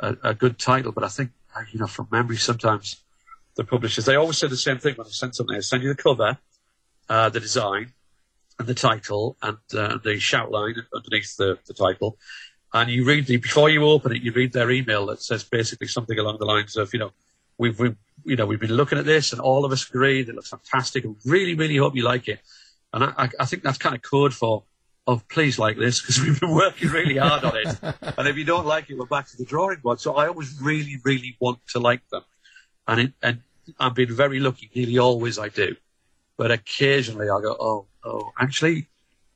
a 0.00 0.16
a 0.22 0.34
good 0.34 0.58
title. 0.58 0.92
But 0.92 1.04
I 1.04 1.08
think, 1.08 1.30
you 1.72 1.78
know, 1.78 1.86
from 1.86 2.08
memory, 2.10 2.36
sometimes 2.36 2.96
the 3.56 3.64
publishers 3.64 4.04
they 4.04 4.16
always 4.16 4.38
say 4.38 4.48
the 4.48 4.56
same 4.56 4.78
thing 4.78 4.94
when 4.96 5.06
they 5.06 5.12
send 5.12 5.34
something. 5.34 5.54
They 5.54 5.62
send 5.62 5.82
you 5.82 5.90
the 5.90 6.02
cover, 6.02 6.38
uh, 7.08 7.28
the 7.28 7.40
design, 7.40 7.92
and 8.58 8.68
the 8.68 8.74
title, 8.74 9.36
and 9.42 9.58
uh, 9.76 9.98
the 10.02 10.18
shout 10.18 10.50
line 10.50 10.76
underneath 10.94 11.36
the, 11.36 11.58
the 11.66 11.74
title. 11.74 12.18
And 12.72 12.90
you 12.90 13.04
read 13.04 13.26
the 13.26 13.36
before 13.36 13.70
you 13.70 13.84
open 13.84 14.12
it, 14.12 14.22
you 14.22 14.32
read 14.32 14.52
their 14.52 14.70
email 14.70 15.06
that 15.06 15.22
says 15.22 15.44
basically 15.44 15.86
something 15.86 16.18
along 16.18 16.38
the 16.38 16.44
lines 16.44 16.76
of, 16.76 16.92
you 16.92 16.98
know, 16.98 17.12
we've, 17.58 17.78
we've 17.78 17.96
you 18.24 18.36
know 18.36 18.46
we've 18.46 18.60
been 18.60 18.72
looking 18.72 18.98
at 18.98 19.04
this, 19.04 19.32
and 19.32 19.40
all 19.40 19.64
of 19.64 19.72
us 19.72 19.88
agree 19.88 20.22
that 20.22 20.32
it 20.32 20.34
looks 20.34 20.50
fantastic, 20.50 21.04
and 21.04 21.16
really, 21.24 21.54
really 21.54 21.76
hope 21.76 21.94
you 21.94 22.02
like 22.02 22.28
it. 22.28 22.40
And 22.92 23.04
I, 23.04 23.12
I, 23.16 23.28
I 23.40 23.44
think 23.44 23.62
that's 23.62 23.78
kind 23.78 23.94
of 23.94 24.02
code 24.02 24.34
for, 24.34 24.64
oh, 25.06 25.20
please 25.28 25.58
like 25.58 25.76
this, 25.76 26.00
because 26.00 26.20
we've 26.22 26.40
been 26.40 26.54
working 26.54 26.88
really 26.88 27.16
hard 27.16 27.44
on 27.44 27.56
it. 27.56 27.78
and 28.18 28.28
if 28.28 28.36
you 28.36 28.44
don't 28.44 28.66
like 28.66 28.90
it, 28.90 28.98
we're 28.98 29.06
back 29.06 29.28
to 29.28 29.36
the 29.36 29.44
drawing 29.44 29.80
board. 29.80 30.00
So 30.00 30.14
I 30.14 30.28
always 30.28 30.60
really, 30.60 30.98
really 31.04 31.36
want 31.40 31.58
to 31.72 31.80
like 31.80 32.08
them. 32.08 32.22
And, 32.86 33.00
it, 33.00 33.12
and 33.22 33.40
I've 33.78 33.94
been 33.94 34.14
very 34.14 34.40
lucky, 34.40 34.70
nearly 34.74 34.98
always 34.98 35.38
I 35.38 35.48
do. 35.48 35.76
But 36.36 36.50
occasionally 36.50 37.28
I 37.30 37.40
go, 37.40 37.56
oh, 37.58 37.86
oh, 38.04 38.32
actually, 38.38 38.88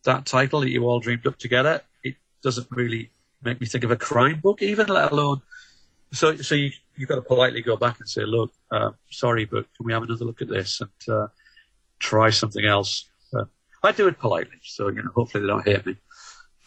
that 0.05 0.27
title 0.27 0.61
that 0.61 0.71
you 0.71 0.85
all 0.85 1.01
dreamed 1.01 1.27
up 1.27 1.39
together, 1.39 1.83
it 2.03 2.17
doesn't 2.43 2.67
really 2.71 3.11
make 3.43 3.61
me 3.61 3.67
think 3.67 3.85
of 3.85 3.91
a 3.91 3.97
crime 3.97 4.41
book, 4.41 4.63
even, 4.63 4.89
let 4.89 5.13
alone. 5.13 5.41
So, 6.13 6.37
so 6.37 6.55
you, 6.55 6.71
you've 6.97 7.09
got 7.09 7.17
to 7.17 7.23
politely 7.23 7.63
go 7.63 7.77
back 7.77 8.01
and 8.01 8.09
say, 8.09 8.23
look, 8.23 8.53
uh, 8.71 8.91
sorry, 9.11 9.45
but 9.45 9.67
can 9.77 9.87
we 9.87 9.93
have 9.93 10.03
another 10.03 10.25
look 10.25 10.43
at 10.43 10.49
this 10.49 10.81
and 10.81 11.15
uh, 11.15 11.29
try 11.99 12.31
something 12.31 12.65
else? 12.65 13.09
Uh, 13.33 13.45
I 13.83 13.93
do 13.93 14.09
it 14.09 14.19
politely, 14.19 14.59
so, 14.63 14.89
you 14.89 15.03
know, 15.03 15.11
hopefully 15.15 15.43
they 15.43 15.49
don't 15.49 15.67
hate 15.67 15.87
me. 15.87 15.97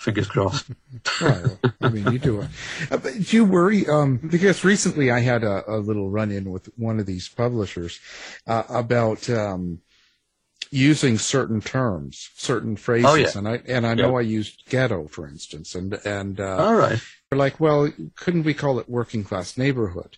Fingers 0.02 0.28
crossed. 0.28 0.66
Well, 1.22 1.60
I 1.82 1.90
mean, 1.90 2.12
you 2.12 2.18
do 2.20 2.42
it. 2.42 2.50
Uh, 2.90 2.98
but 2.98 3.14
do 3.14 3.36
you 3.38 3.46
worry? 3.46 3.88
Um, 3.88 4.18
because 4.18 4.64
recently 4.64 5.12
I 5.12 5.20
had 5.20 5.44
a, 5.44 5.64
a 5.72 5.78
little 5.78 6.10
run 6.10 6.32
in 6.32 6.52
with 6.52 6.70
one 6.78 7.00
of 7.00 7.06
these 7.06 7.30
publishers 7.30 8.00
uh, 8.48 8.64
about 8.70 9.30
um, 9.30 9.80
using 10.72 11.18
certain 11.20 11.62
terms, 11.62 12.30
certain 12.36 12.76
phrases, 12.76 13.10
Oh, 13.10 13.16
yeah. 13.16 13.32
and 13.36 13.48
I 13.48 13.62
and 13.68 13.86
I 13.86 13.94
know 13.94 14.12
Yeah. 14.12 14.18
I 14.18 14.22
used 14.22 14.64
ghetto, 14.70 15.08
for 15.08 15.28
instance, 15.28 15.76
and 15.76 15.94
and 16.06 16.40
uh, 16.40 16.58
All 16.58 16.76
right. 16.76 17.00
they're 17.30 17.40
like, 17.40 17.60
well, 17.60 17.92
couldn't 18.16 18.44
we 18.44 18.54
call 18.56 18.80
it 18.80 18.90
working 18.90 19.24
class 19.24 19.58
neighborhood? 19.58 20.18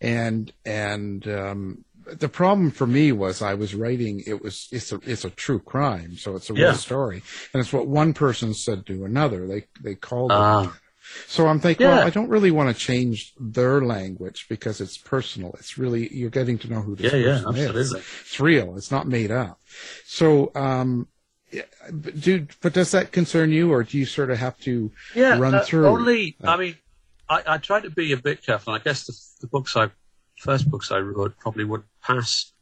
And 0.00 0.52
and 0.64 1.26
um, 1.26 1.84
the 2.06 2.28
problem 2.28 2.70
for 2.70 2.86
me 2.86 3.12
was 3.12 3.42
I 3.42 3.54
was 3.54 3.74
writing 3.74 4.22
it 4.26 4.42
was 4.42 4.68
it's 4.72 4.92
a 4.92 5.00
it's 5.04 5.24
a 5.24 5.30
true 5.30 5.58
crime, 5.60 6.16
so 6.16 6.36
it's 6.36 6.50
a 6.50 6.54
Yeah. 6.54 6.64
real 6.66 6.74
story, 6.74 7.22
and 7.52 7.60
it's 7.60 7.72
what 7.72 7.88
one 7.88 8.12
person 8.14 8.54
said 8.54 8.86
to 8.86 9.04
another. 9.04 9.46
They 9.46 9.64
they 9.82 9.94
called 9.94 10.36
it. 10.36 10.40
Ah. 10.40 10.78
So 11.26 11.46
I'm 11.46 11.60
thinking, 11.60 11.86
well, 11.86 12.00
I 12.02 12.10
don't 12.10 12.30
really 12.30 12.50
want 12.50 12.74
to 12.74 12.82
change 12.82 13.34
their 13.38 13.82
language 13.82 14.46
because 14.48 14.80
it's 14.80 14.96
personal. 14.96 15.54
It's 15.58 15.76
really 15.76 16.08
you're 16.14 16.30
getting 16.30 16.58
to 16.58 16.70
know 16.70 16.80
who 16.80 16.96
this 16.96 17.12
Yeah, 17.12 17.16
yeah, 17.16 17.34
person 17.42 17.56
is. 17.56 17.94
It's 17.94 18.40
real. 18.40 18.76
It's 18.76 18.90
not 18.90 19.06
made 19.06 19.30
up. 19.30 19.58
So, 20.06 20.50
um, 20.54 21.08
yeah, 21.52 21.62
but 21.92 22.20
do 22.20 22.46
but 22.62 22.72
does 22.72 22.90
that 22.92 23.12
concern 23.12 23.52
you, 23.52 23.72
or 23.72 23.82
do 23.84 23.98
you 23.98 24.06
sort 24.06 24.30
of 24.30 24.38
have 24.38 24.58
to 24.60 24.90
Yeah, 25.14 25.38
run 25.38 25.54
uh, 25.54 25.64
through? 25.64 25.86
Only, 25.86 26.36
I 26.42 26.56
mean, 26.56 26.76
I, 27.28 27.42
I 27.46 27.58
try 27.58 27.80
to 27.80 27.90
be 27.90 28.12
a 28.12 28.16
bit 28.16 28.42
careful. 28.44 28.72
I 28.72 28.78
guess 28.78 29.04
the, 29.06 29.14
the 29.42 29.46
books 29.48 29.76
I, 29.76 29.90
first 30.38 30.70
books 30.70 30.90
I 30.90 30.98
wrote 30.98 31.38
probably 31.38 31.64
wouldn't 31.64 31.88
pass 32.02 32.52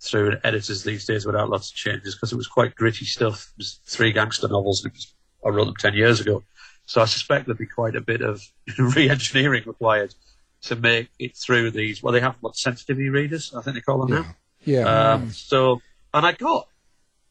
through 0.00 0.32
an 0.32 0.40
editors 0.44 0.84
these 0.84 1.06
days 1.06 1.26
without 1.26 1.48
lots 1.48 1.70
of 1.70 1.76
changes 1.76 2.14
because 2.14 2.32
it 2.32 2.36
was 2.36 2.46
quite 2.46 2.74
gritty 2.74 3.04
stuff. 3.04 3.52
It 3.56 3.58
was 3.58 3.80
three 3.86 4.12
gangster 4.12 4.48
novels. 4.48 4.84
And 4.84 4.92
it 4.92 4.96
was, 4.96 5.14
I 5.44 5.48
wrote 5.50 5.66
them 5.66 5.74
10 5.78 5.94
years 5.94 6.20
ago. 6.20 6.42
So 6.84 7.00
I 7.00 7.06
suspect 7.06 7.46
there'd 7.46 7.58
be 7.58 7.66
quite 7.66 7.96
a 7.96 8.00
bit 8.00 8.22
of 8.22 8.40
re-engineering 8.78 9.64
required 9.66 10.14
to 10.62 10.76
make 10.76 11.08
it 11.18 11.36
through 11.36 11.72
these. 11.72 12.02
Well, 12.02 12.12
they 12.12 12.20
have 12.20 12.36
what 12.40 12.56
sensitivity 12.56 13.08
readers, 13.08 13.52
I 13.54 13.62
think 13.62 13.74
they 13.74 13.80
call 13.80 14.06
them 14.06 14.16
now. 14.16 14.36
Yeah. 14.64 15.12
Um, 15.12 15.30
so, 15.30 15.80
and 16.12 16.24
I 16.26 16.32
got 16.32 16.68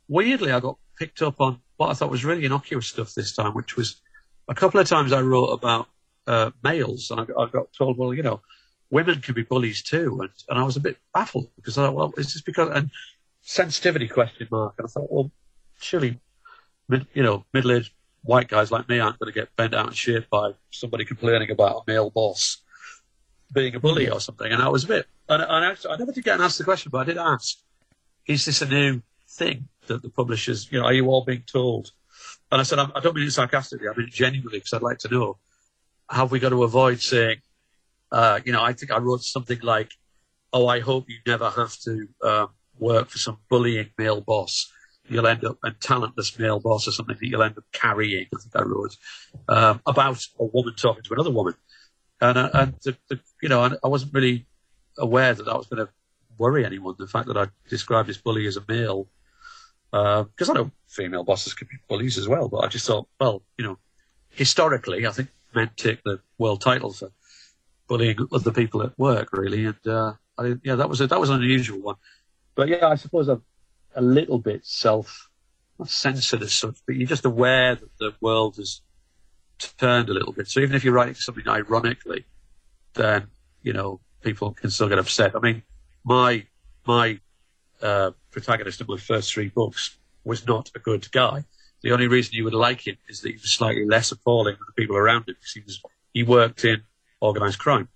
weirdly, 0.07 0.51
I 0.51 0.59
got 0.59 0.77
picked 0.97 1.21
up 1.21 1.41
on 1.41 1.61
what 1.77 1.89
I 1.89 1.93
thought 1.93 2.11
was 2.11 2.25
really 2.25 2.45
innocuous 2.45 2.87
stuff 2.87 3.13
this 3.13 3.35
time, 3.35 3.53
which 3.53 3.75
was 3.75 4.01
a 4.47 4.55
couple 4.55 4.79
of 4.79 4.87
times 4.87 5.11
I 5.11 5.21
wrote 5.21 5.47
about 5.47 5.87
uh, 6.27 6.51
males, 6.63 7.11
and 7.11 7.19
I, 7.19 7.23
I 7.23 7.47
got 7.49 7.73
told, 7.73 7.97
well, 7.97 8.13
you 8.13 8.23
know, 8.23 8.41
women 8.89 9.21
can 9.21 9.33
be 9.33 9.43
bullies 9.43 9.81
too, 9.81 10.19
and, 10.21 10.29
and 10.49 10.59
I 10.59 10.63
was 10.63 10.77
a 10.77 10.81
bit 10.81 10.97
baffled 11.13 11.49
because 11.55 11.77
I 11.77 11.85
thought, 11.85 11.95
well, 11.95 12.13
is 12.17 12.33
this 12.33 12.41
because 12.41 12.69
and 12.69 12.89
sensitivity 13.41 14.07
question 14.07 14.47
mark? 14.51 14.75
And 14.77 14.85
I 14.85 14.89
thought, 14.89 15.11
well, 15.11 15.31
surely, 15.79 16.19
you 16.89 17.23
know, 17.23 17.45
middle-aged 17.53 17.91
white 18.23 18.47
guys 18.47 18.71
like 18.71 18.89
me 18.89 18.99
aren't 18.99 19.19
going 19.19 19.31
to 19.31 19.39
get 19.39 19.55
bent 19.55 19.73
out 19.73 19.87
and 19.87 19.95
shaped 19.95 20.29
by 20.29 20.51
somebody 20.71 21.05
complaining 21.05 21.51
about 21.51 21.75
a 21.77 21.91
male 21.91 22.09
boss 22.09 22.61
being 23.53 23.75
a 23.75 23.79
bully 23.79 24.09
or 24.09 24.19
something. 24.19 24.51
And 24.51 24.61
I 24.61 24.69
was 24.69 24.83
a 24.83 24.87
bit, 24.87 25.07
and, 25.29 25.41
and 25.41 25.65
I, 25.65 25.75
I 25.89 25.97
never 25.97 26.11
did 26.11 26.23
get 26.23 26.35
an 26.35 26.41
answer 26.41 26.57
to 26.57 26.63
the 26.63 26.65
question, 26.65 26.89
but 26.91 26.99
I 26.99 27.03
did 27.05 27.17
ask, 27.17 27.57
is 28.25 28.45
this 28.45 28.61
a 28.61 28.67
new 28.67 29.01
thing 29.29 29.67
that 29.87 30.01
the 30.01 30.09
publishers, 30.09 30.71
you 30.71 30.79
know, 30.79 30.85
are 30.85 30.93
you 30.93 31.05
all 31.07 31.23
being 31.23 31.43
told? 31.45 31.91
And 32.51 32.59
I 32.61 32.63
said, 32.63 32.79
I 32.79 32.99
don't 32.99 33.15
mean 33.15 33.27
it 33.27 33.31
sarcastically, 33.31 33.87
I 33.87 33.97
mean 33.97 34.07
it 34.07 34.13
genuinely, 34.13 34.59
because 34.59 34.73
I'd 34.73 34.81
like 34.81 34.99
to 34.99 35.09
know, 35.09 35.37
have 36.09 36.31
we 36.31 36.39
got 36.39 36.49
to 36.49 36.63
avoid 36.63 37.01
saying, 37.01 37.37
uh, 38.15 38.39
you 38.45 38.53
know, 38.53 38.63
I 38.63 38.71
think 38.71 38.93
I 38.93 38.97
wrote 38.99 39.23
something 39.23 39.59
like, 39.61 39.91
oh, 40.53 40.67
I 40.67 40.79
hope 40.79 41.09
you 41.09 41.17
never 41.27 41.49
have 41.49 41.77
to 41.79 42.07
um, 42.23 42.47
work 42.79 43.09
for 43.09 43.17
some 43.17 43.39
bullying 43.49 43.89
male 43.97 44.21
boss. 44.21 44.71
You'll 45.09 45.27
end 45.27 45.43
up, 45.43 45.57
a 45.65 45.71
talentless 45.71 46.39
male 46.39 46.61
boss 46.61 46.87
or 46.87 46.91
something 46.91 47.17
that 47.19 47.27
you'll 47.27 47.43
end 47.43 47.57
up 47.57 47.65
carrying, 47.73 48.27
I 48.33 48.37
think 48.39 48.55
I 48.55 48.61
wrote, 48.61 48.95
um, 49.49 49.81
about 49.85 50.25
a 50.39 50.45
woman 50.45 50.75
talking 50.77 51.03
to 51.03 51.13
another 51.13 51.29
woman. 51.29 51.55
And, 52.21 52.37
uh, 52.37 52.49
and 52.53 52.75
the, 52.85 52.95
the, 53.09 53.19
you 53.43 53.49
know, 53.49 53.77
I 53.83 53.87
wasn't 53.89 54.13
really 54.13 54.47
aware 54.97 55.33
that 55.33 55.43
that 55.43 55.57
was 55.57 55.67
going 55.67 55.85
to 55.85 55.91
worry 56.37 56.65
anyone. 56.65 56.95
The 56.97 57.07
fact 57.07 57.27
that 57.27 57.37
I 57.37 57.47
described 57.69 58.07
this 58.07 58.17
bully 58.17 58.47
as 58.47 58.55
a 58.55 58.63
male, 58.65 59.09
because 59.91 60.49
uh, 60.49 60.53
I 60.53 60.55
know 60.55 60.71
female 60.87 61.25
bosses 61.25 61.53
could 61.53 61.67
be 61.67 61.79
bullies 61.89 62.17
as 62.17 62.29
well, 62.29 62.47
but 62.47 62.63
I 62.63 62.69
just 62.69 62.87
thought, 62.87 63.09
well, 63.19 63.43
you 63.57 63.65
know, 63.65 63.77
historically, 64.29 65.05
I 65.05 65.11
think 65.11 65.27
men 65.53 65.69
take 65.75 66.01
the 66.03 66.21
world 66.37 66.61
title 66.61 66.93
for 66.93 67.11
bullying 67.87 68.17
other 68.31 68.51
people 68.51 68.83
at 68.83 68.97
work, 68.97 69.29
really. 69.33 69.65
And 69.65 69.87
uh, 69.87 70.13
I, 70.37 70.55
yeah, 70.63 70.75
that 70.75 70.89
was 70.89 71.01
a, 71.01 71.07
that 71.07 71.19
was 71.19 71.29
an 71.29 71.41
unusual 71.41 71.79
one. 71.79 71.95
But 72.55 72.67
yeah, 72.69 72.87
I 72.87 72.95
suppose 72.95 73.27
I'm 73.27 73.43
a 73.95 74.01
little 74.01 74.39
bit 74.39 74.65
self 74.65 75.29
censored 75.85 76.41
as 76.41 76.53
such, 76.53 76.77
but 76.85 76.95
you're 76.95 77.07
just 77.07 77.25
aware 77.25 77.75
that 77.75 77.97
the 77.99 78.13
world 78.21 78.55
has 78.57 78.81
turned 79.77 80.09
a 80.09 80.13
little 80.13 80.33
bit. 80.33 80.47
So 80.47 80.59
even 80.61 80.75
if 80.75 80.83
you're 80.83 80.93
writing 80.93 81.15
something 81.15 81.47
ironically, 81.47 82.25
then 82.93 83.27
you 83.61 83.73
know 83.73 83.99
people 84.21 84.51
can 84.51 84.69
still 84.69 84.89
get 84.89 84.99
upset. 84.99 85.35
I 85.35 85.39
mean, 85.39 85.63
my 86.03 86.45
my 86.85 87.19
uh, 87.81 88.11
protagonist 88.31 88.81
of 88.81 88.87
my 88.87 88.97
first 88.97 89.33
three 89.33 89.49
books 89.49 89.97
was 90.23 90.47
not 90.47 90.71
a 90.75 90.79
good 90.79 91.11
guy. 91.11 91.43
The 91.81 91.91
only 91.91 92.07
reason 92.07 92.33
you 92.33 92.45
would 92.45 92.53
like 92.53 92.87
him 92.87 92.97
is 93.07 93.21
that 93.21 93.29
he 93.29 93.35
was 93.35 93.51
slightly 93.51 93.85
less 93.85 94.11
appalling 94.11 94.55
than 94.55 94.65
the 94.65 94.81
people 94.81 94.97
around 94.97 95.29
him 95.29 95.35
because 95.39 95.51
he 95.51 95.61
was 95.61 95.81
he 96.13 96.23
worked 96.23 96.65
in 96.65 96.81
organised 97.25 97.59
crime. 97.59 97.87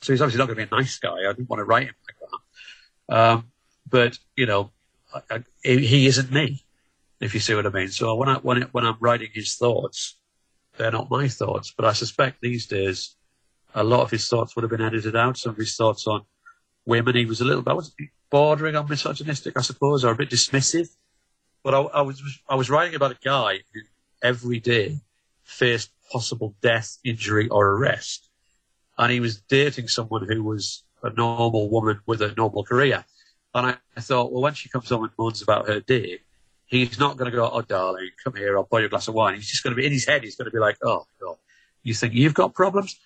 So 0.00 0.12
he's 0.12 0.20
obviously 0.20 0.38
not 0.38 0.46
going 0.46 0.58
to 0.58 0.66
be 0.66 0.76
a 0.76 0.80
nice 0.80 0.98
guy. 0.98 1.28
I 1.28 1.32
didn't 1.32 1.48
want 1.48 1.60
to 1.60 1.64
write 1.64 1.88
him 1.88 1.94
like 2.06 2.30
that. 3.08 3.16
Um, 3.16 3.50
but 3.88 4.18
you 4.36 4.46
know, 4.46 4.70
I, 5.14 5.20
I, 5.30 5.42
he 5.62 6.06
isn't 6.06 6.30
me, 6.30 6.64
if 7.20 7.34
you 7.34 7.40
see 7.40 7.54
what 7.54 7.66
I 7.66 7.70
mean. 7.70 7.88
So 7.88 8.14
when 8.14 8.28
I 8.28 8.36
when 8.36 8.62
it, 8.62 8.68
when 8.72 8.86
I'm 8.86 8.96
writing 9.00 9.30
his 9.32 9.56
thoughts, 9.56 10.18
they're 10.76 10.92
not 10.92 11.10
my 11.10 11.28
thoughts. 11.28 11.72
But 11.76 11.86
I 11.86 11.92
suspect 11.92 12.40
these 12.40 12.66
days, 12.66 13.16
a 13.74 13.82
lot 13.82 14.02
of 14.02 14.10
his 14.10 14.28
thoughts 14.28 14.54
would 14.54 14.62
have 14.62 14.70
been 14.70 14.80
edited 14.80 15.16
out. 15.16 15.36
Some 15.36 15.52
of 15.52 15.58
his 15.58 15.76
thoughts 15.76 16.06
on 16.06 16.22
women, 16.86 17.16
he 17.16 17.26
was 17.26 17.40
a 17.40 17.44
little 17.44 17.62
bit 17.62 18.10
bordering 18.30 18.76
on 18.76 18.88
misogynistic, 18.88 19.56
I 19.56 19.62
suppose, 19.62 20.04
or 20.04 20.12
a 20.12 20.16
bit 20.16 20.30
dismissive. 20.30 20.88
But 21.64 21.74
I, 21.74 21.80
I 21.80 22.00
was 22.02 22.22
I 22.48 22.54
was 22.54 22.70
writing 22.70 22.94
about 22.94 23.12
a 23.12 23.18
guy 23.22 23.60
who 23.72 23.80
every 24.22 24.60
day 24.60 25.00
faced 25.42 25.90
possible 26.10 26.54
death, 26.62 26.98
injury, 27.04 27.48
or 27.48 27.70
arrest, 27.70 28.27
and 28.98 29.12
he 29.12 29.20
was 29.20 29.40
dating 29.42 29.88
someone 29.88 30.26
who 30.26 30.42
was 30.42 30.82
a 31.02 31.10
normal 31.10 31.70
woman 31.70 32.00
with 32.06 32.20
a 32.20 32.34
normal 32.36 32.64
career. 32.64 33.04
And 33.54 33.76
I, 33.96 34.00
thought, 34.00 34.32
well, 34.32 34.42
when 34.42 34.54
she 34.54 34.68
comes 34.68 34.88
home 34.88 35.04
and 35.04 35.12
moans 35.18 35.40
about 35.40 35.68
her 35.68 35.80
day, 35.80 36.18
he's 36.66 36.98
not 36.98 37.16
going 37.16 37.30
to 37.30 37.36
go, 37.36 37.48
oh, 37.50 37.62
darling, 37.62 38.10
come 38.22 38.34
here, 38.34 38.56
I'll 38.56 38.64
buy 38.64 38.80
you 38.80 38.86
a 38.86 38.88
glass 38.88 39.08
of 39.08 39.14
wine. 39.14 39.36
He's 39.36 39.48
just 39.48 39.62
going 39.62 39.74
to 39.74 39.80
be 39.80 39.86
in 39.86 39.92
his 39.92 40.06
head. 40.06 40.22
He's 40.22 40.36
going 40.36 40.46
to 40.46 40.50
be 40.50 40.58
like, 40.58 40.76
oh, 40.82 41.06
God, 41.20 41.36
you 41.82 41.94
think 41.94 42.14
you've 42.14 42.34
got 42.34 42.54
problems? 42.54 42.98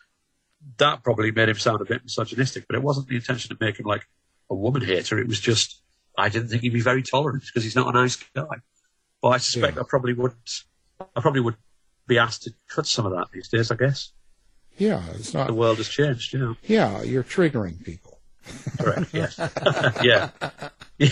That 0.79 1.05
probably 1.05 1.31
made 1.31 1.49
him 1.49 1.59
sound 1.59 1.81
a 1.81 1.85
bit 1.85 2.03
misogynistic, 2.03 2.67
but 2.67 2.77
it 2.77 2.83
wasn't 2.83 3.09
the 3.09 3.17
intention 3.17 3.55
to 3.57 3.65
make 3.65 3.79
him 3.79 3.87
like 3.87 4.07
a 4.51 4.55
woman 4.55 4.83
hater. 4.83 5.19
It 5.19 5.29
was 5.29 5.41
just, 5.41 5.83
I 6.17 6.29
didn't 6.29 6.49
think 6.49 6.63
he'd 6.63 6.73
be 6.73 6.81
very 6.81 7.03
tolerant 7.03 7.45
because 7.47 7.65
he's 7.65 7.77
not 7.77 7.95
a 7.95 7.99
nice 7.99 8.17
guy. 8.35 8.45
But 9.21 9.29
I 9.29 9.39
suspect 9.39 9.77
Yeah. 9.77 9.83
I 9.83 9.85
probably 9.89 10.15
wouldn't, 10.15 10.65
I 11.15 11.21
probably 11.21 11.41
would 11.41 11.57
be 12.07 12.19
asked 12.19 12.43
to 12.45 12.55
cut 12.69 12.87
some 12.87 13.07
of 13.07 13.13
that 13.13 13.29
these 13.33 13.49
days, 13.49 13.71
I 13.71 13.77
guess. 13.77 14.13
Yeah, 14.83 15.03
it's 15.15 15.33
not. 15.33 15.47
The 15.47 15.55
world 15.55 15.79
has 15.79 15.89
changed, 15.89 16.35
know. 16.35 16.57
Yeah, 16.65 17.03
you're 17.03 17.23
triggering 17.23 17.85
people. 17.85 18.19
Correct, 18.81 19.15
yes. 19.15 19.39
yeah. 20.03 20.31
Yeah. 20.99 21.09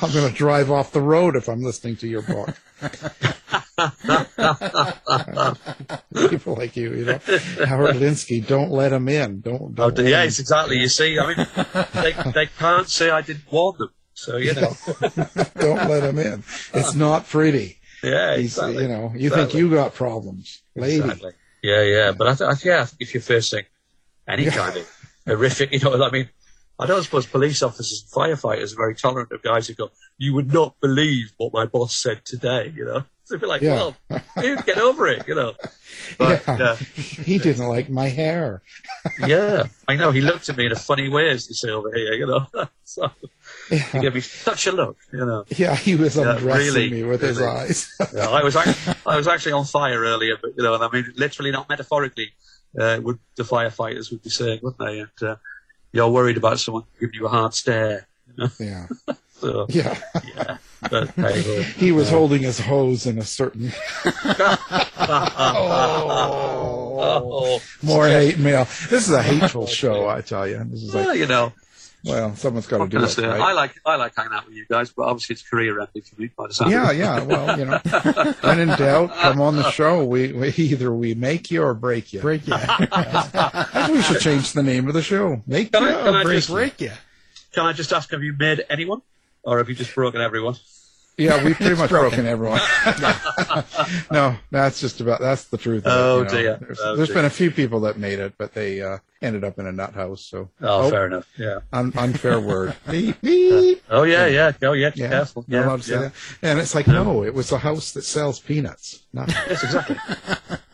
I'm 0.00 0.12
going 0.12 0.30
to 0.30 0.34
drive 0.36 0.70
off 0.70 0.92
the 0.92 1.00
road 1.00 1.34
if 1.34 1.48
I'm 1.48 1.62
listening 1.62 1.96
to 1.96 2.06
your 2.06 2.22
book. 2.22 2.50
people 6.30 6.54
like 6.54 6.76
you, 6.76 6.92
you 6.94 7.04
know, 7.06 7.18
Howard 7.66 7.96
Linskey, 7.96 8.46
don't 8.46 8.70
let 8.70 8.92
him 8.92 9.08
in. 9.08 9.40
Don't. 9.40 9.62
Oh, 9.62 9.68
don't 9.90 9.98
let 9.98 10.06
yes, 10.06 10.38
him- 10.38 10.42
exactly. 10.42 10.78
You 10.78 10.88
see, 10.88 11.18
I 11.18 11.34
mean, 11.34 11.46
they, 11.94 12.12
they 12.32 12.46
can't 12.46 12.88
say 12.88 13.10
I 13.10 13.22
didn't 13.22 13.50
warn 13.50 13.78
them. 13.78 13.90
So, 14.14 14.36
you 14.36 14.54
know. 14.54 14.76
don't 15.56 15.88
let 15.88 16.04
him 16.04 16.18
in. 16.18 16.44
It's 16.74 16.94
not 16.94 17.26
pretty. 17.28 17.78
Yeah, 18.02 18.36
He's, 18.36 18.56
exactly. 18.58 18.82
you 18.82 18.88
know, 18.88 19.12
you 19.14 19.28
Exactly. 19.28 19.44
think 19.46 19.54
you 19.54 19.70
got 19.70 19.94
problems, 19.94 20.62
lady. 20.76 21.00
Exactly. 21.00 21.32
Yeah, 21.62 21.82
yeah. 21.82 22.12
But 22.12 22.28
I, 22.28 22.34
th- 22.34 22.50
I, 22.50 22.68
yeah, 22.68 22.86
if 22.98 23.14
you're 23.14 23.20
facing 23.22 23.64
any 24.28 24.46
kind 24.46 24.76
of 24.76 24.88
horrific, 25.26 25.72
you 25.72 25.78
know, 25.80 26.02
I 26.02 26.10
mean, 26.10 26.28
I 26.78 26.86
don't 26.86 27.02
suppose 27.02 27.26
police 27.26 27.62
officers 27.62 28.02
and 28.04 28.10
firefighters 28.12 28.72
are 28.72 28.76
very 28.76 28.94
tolerant 28.96 29.30
of 29.32 29.42
guys 29.42 29.68
who 29.68 29.74
go, 29.74 29.90
you 30.18 30.34
would 30.34 30.52
not 30.52 30.74
believe 30.80 31.32
what 31.36 31.52
my 31.52 31.66
boss 31.66 31.94
said 31.94 32.24
today, 32.24 32.72
you 32.74 32.84
know? 32.84 33.04
So 33.24 33.34
they'd 33.36 33.40
be 33.40 33.46
like, 33.46 33.62
Yeah. 33.62 33.74
well, 33.74 33.96
dude, 34.40 34.64
get 34.66 34.78
over 34.78 35.06
it, 35.06 35.28
you 35.28 35.34
know? 35.36 35.52
But, 36.18 36.42
yeah. 36.48 36.54
uh, 36.54 36.74
he 36.94 37.38
didn't 37.38 37.68
like 37.68 37.88
my 37.88 38.08
hair. 38.08 38.62
yeah, 39.24 39.66
I 39.88 39.94
know. 39.96 40.10
He 40.10 40.20
looked 40.22 40.48
at 40.48 40.56
me 40.56 40.66
in 40.66 40.72
a 40.72 40.76
funny 40.76 41.08
way, 41.08 41.30
as 41.30 41.46
they 41.46 41.54
say 41.54 41.70
over 41.70 41.94
here, 41.94 42.14
you 42.14 42.26
know? 42.26 42.46
so 42.84 43.10
he 43.70 44.00
gave 44.00 44.14
me 44.14 44.20
such 44.20 44.66
a 44.66 44.72
look, 44.72 44.96
you 45.12 45.24
know? 45.24 45.44
Yeah, 45.48 45.74
he 45.74 45.94
was 45.96 46.16
Yeah, 46.16 46.32
undressing 46.36 46.74
really, 46.74 46.90
me 46.90 47.02
with 47.04 47.20
his 47.22 47.40
eyes. 47.40 47.88
Yeah, 48.14 48.28
I 48.28 48.42
was 48.42 48.56
actually, 48.56 48.94
I 49.06 49.16
was 49.16 49.26
actually 49.28 49.52
on 49.52 49.64
fire 49.64 50.00
earlier, 50.00 50.36
but 50.40 50.52
you 50.56 50.62
know, 50.62 50.74
and 50.74 50.82
I 50.84 50.90
mean, 50.90 51.12
literally, 51.16 51.50
not 51.50 51.68
metaphorically, 51.68 52.32
uh, 52.78 53.00
would 53.02 53.18
the 53.36 53.42
firefighters 53.44 54.10
would 54.10 54.22
be 54.22 54.30
saying, 54.30 54.60
wouldn't 54.62 54.78
they? 54.78 55.00
And 55.00 55.22
uh, 55.30 55.36
you're 55.92 56.08
worried 56.10 56.36
about 56.36 56.58
someone 56.60 56.84
giving 57.00 57.14
you 57.14 57.26
a 57.26 57.30
hard 57.30 57.54
stare. 57.54 58.06
You 58.26 58.34
know? 58.44 58.48
Yeah. 58.58 58.86
So, 59.40 59.66
Yeah. 59.68 59.98
yeah. 60.36 60.58
But, 60.90 61.10
hey, 61.10 61.62
He 61.76 61.92
was 61.92 62.10
holding 62.10 62.42
his 62.42 62.58
hose 62.60 63.06
in 63.06 63.18
a 63.18 63.24
certain. 63.24 63.72
oh, 66.24 67.60
More 67.82 68.08
hate 68.08 68.38
mail. 68.38 68.64
This 68.90 69.08
is 69.08 69.10
a 69.10 69.22
hateful 69.22 69.66
show, 69.66 70.08
I 70.08 70.20
tell 70.20 70.46
you. 70.46 70.62
This 70.64 70.82
is 70.82 70.94
well, 70.94 71.14
you 71.14 71.26
know, 71.26 71.52
well, 72.04 72.34
someone's 72.34 72.66
got 72.66 72.78
to 72.78 72.88
do 72.88 72.98
can 72.98 73.04
I 73.04 73.08
it, 73.10 73.18
right? 73.18 73.40
I 73.40 73.52
like 73.52 73.74
I 73.86 73.96
like 73.96 74.16
hanging 74.16 74.32
out 74.32 74.46
with 74.46 74.54
you 74.54 74.66
guys, 74.68 74.90
but 74.90 75.04
obviously 75.04 75.34
it's 75.34 75.48
career 75.48 75.78
ending 75.80 76.02
for 76.02 76.20
me 76.20 76.30
by 76.36 76.48
the 76.48 76.54
sound. 76.54 76.72
Yeah, 76.72 76.90
yeah. 76.90 77.22
Well, 77.22 77.58
you 77.58 77.64
know, 77.64 77.78
when 78.40 78.58
in 78.60 78.68
doubt, 78.68 79.14
come 79.14 79.40
on 79.40 79.56
the 79.56 79.70
show. 79.70 80.04
We, 80.04 80.32
we 80.32 80.48
either 80.48 80.92
we 80.92 81.14
make 81.14 81.50
you 81.50 81.62
or 81.62 81.74
break 81.74 82.12
you. 82.12 82.20
Break 82.20 82.46
you. 82.46 82.54
we 83.92 84.02
should 84.02 84.20
change 84.20 84.52
the 84.52 84.62
name 84.64 84.88
of 84.88 84.94
the 84.94 85.02
show. 85.02 85.42
Make 85.46 85.72
Can 85.72 85.82
you 85.84 85.90
I, 85.90 86.20
or 86.20 86.22
break 86.24 86.36
just. 86.38 86.50
Break 86.50 86.80
you. 86.80 86.92
can 87.52 87.66
I 87.66 87.72
just 87.72 87.92
ask, 87.92 88.10
have 88.10 88.22
you 88.22 88.32
made 88.32 88.64
anyone, 88.68 89.02
or 89.44 89.58
have 89.58 89.68
you 89.68 89.74
just 89.74 89.94
broken 89.94 90.20
everyone? 90.20 90.56
Yeah, 91.18 91.44
we've 91.44 91.56
pretty 91.56 91.76
much 91.76 91.90
broken 91.90 92.26
everyone. 92.26 92.60
no, 94.10 94.36
that's 94.50 94.80
just 94.80 95.00
about 95.00 95.20
that's 95.20 95.44
the 95.44 95.58
truth. 95.58 95.82
Oh, 95.86 96.16
it, 96.16 96.18
you 96.18 96.24
know. 96.24 96.30
dear. 96.30 96.56
There's, 96.60 96.80
Oh, 96.82 96.96
there's 96.96 97.08
dear. 97.08 97.16
been 97.16 97.24
a 97.26 97.30
few 97.30 97.50
people 97.50 97.80
that 97.80 97.98
made 97.98 98.18
it, 98.18 98.34
but 98.38 98.54
they 98.54 98.80
uh, 98.80 98.98
ended 99.20 99.44
up 99.44 99.58
in 99.58 99.66
a 99.66 99.72
nut 99.72 99.94
house. 99.94 100.24
So 100.24 100.48
Oh, 100.60 100.90
fair 100.90 101.06
enough. 101.06 101.26
Yeah. 101.38 101.60
Un- 101.72 101.92
unfair 101.96 102.40
word. 102.52 102.74
Beep, 102.90 103.20
beep. 103.20 103.82
Oh 103.90 104.04
yeah, 104.04 104.26
yeah. 104.26 104.52
Oh 104.62 104.72
yeah. 104.72 104.90
Yeah, 104.94 105.08
careful. 105.08 105.44
Yeah, 105.48 105.66
allowed 105.66 105.82
to 105.82 105.82
say 105.82 105.94
yeah. 105.94 106.00
that. 106.00 106.12
And 106.42 106.58
it's 106.58 106.74
like, 106.74 106.86
no, 106.86 107.24
it 107.24 107.34
was 107.34 107.52
a 107.52 107.58
house 107.58 107.92
that 107.92 108.02
sells 108.02 108.40
peanuts. 108.40 109.02
Not, 109.12 109.28
Yes, 109.28 109.62
exactly. 109.62 109.96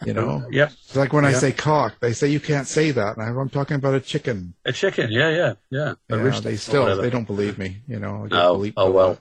You 0.06 0.14
know, 0.14 0.46
Yeah. 0.50 0.66
It's 0.84 0.94
like 0.96 1.12
when 1.12 1.24
I 1.24 1.32
say 1.32 1.50
cock, 1.52 1.96
they 2.00 2.12
say 2.12 2.28
you 2.28 2.40
can't 2.40 2.66
say 2.68 2.92
that, 2.92 3.16
and 3.16 3.38
I'm 3.40 3.48
talking 3.50 3.74
about 3.76 3.94
a 3.94 4.00
chicken. 4.00 4.54
A 4.64 4.72
chicken, 4.72 5.10
yeah, 5.10 5.28
yeah, 5.30 5.54
yeah. 5.70 5.94
Yeah, 6.08 6.40
they 6.40 6.56
still 6.56 6.96
they 6.96 7.10
don't 7.10 7.26
believe 7.26 7.58
me. 7.58 7.82
You 7.88 7.98
know. 7.98 8.28
I 8.30 8.36
Oh, 8.36 8.64
oh 8.76 8.90
well. 8.90 9.08
lot. 9.08 9.18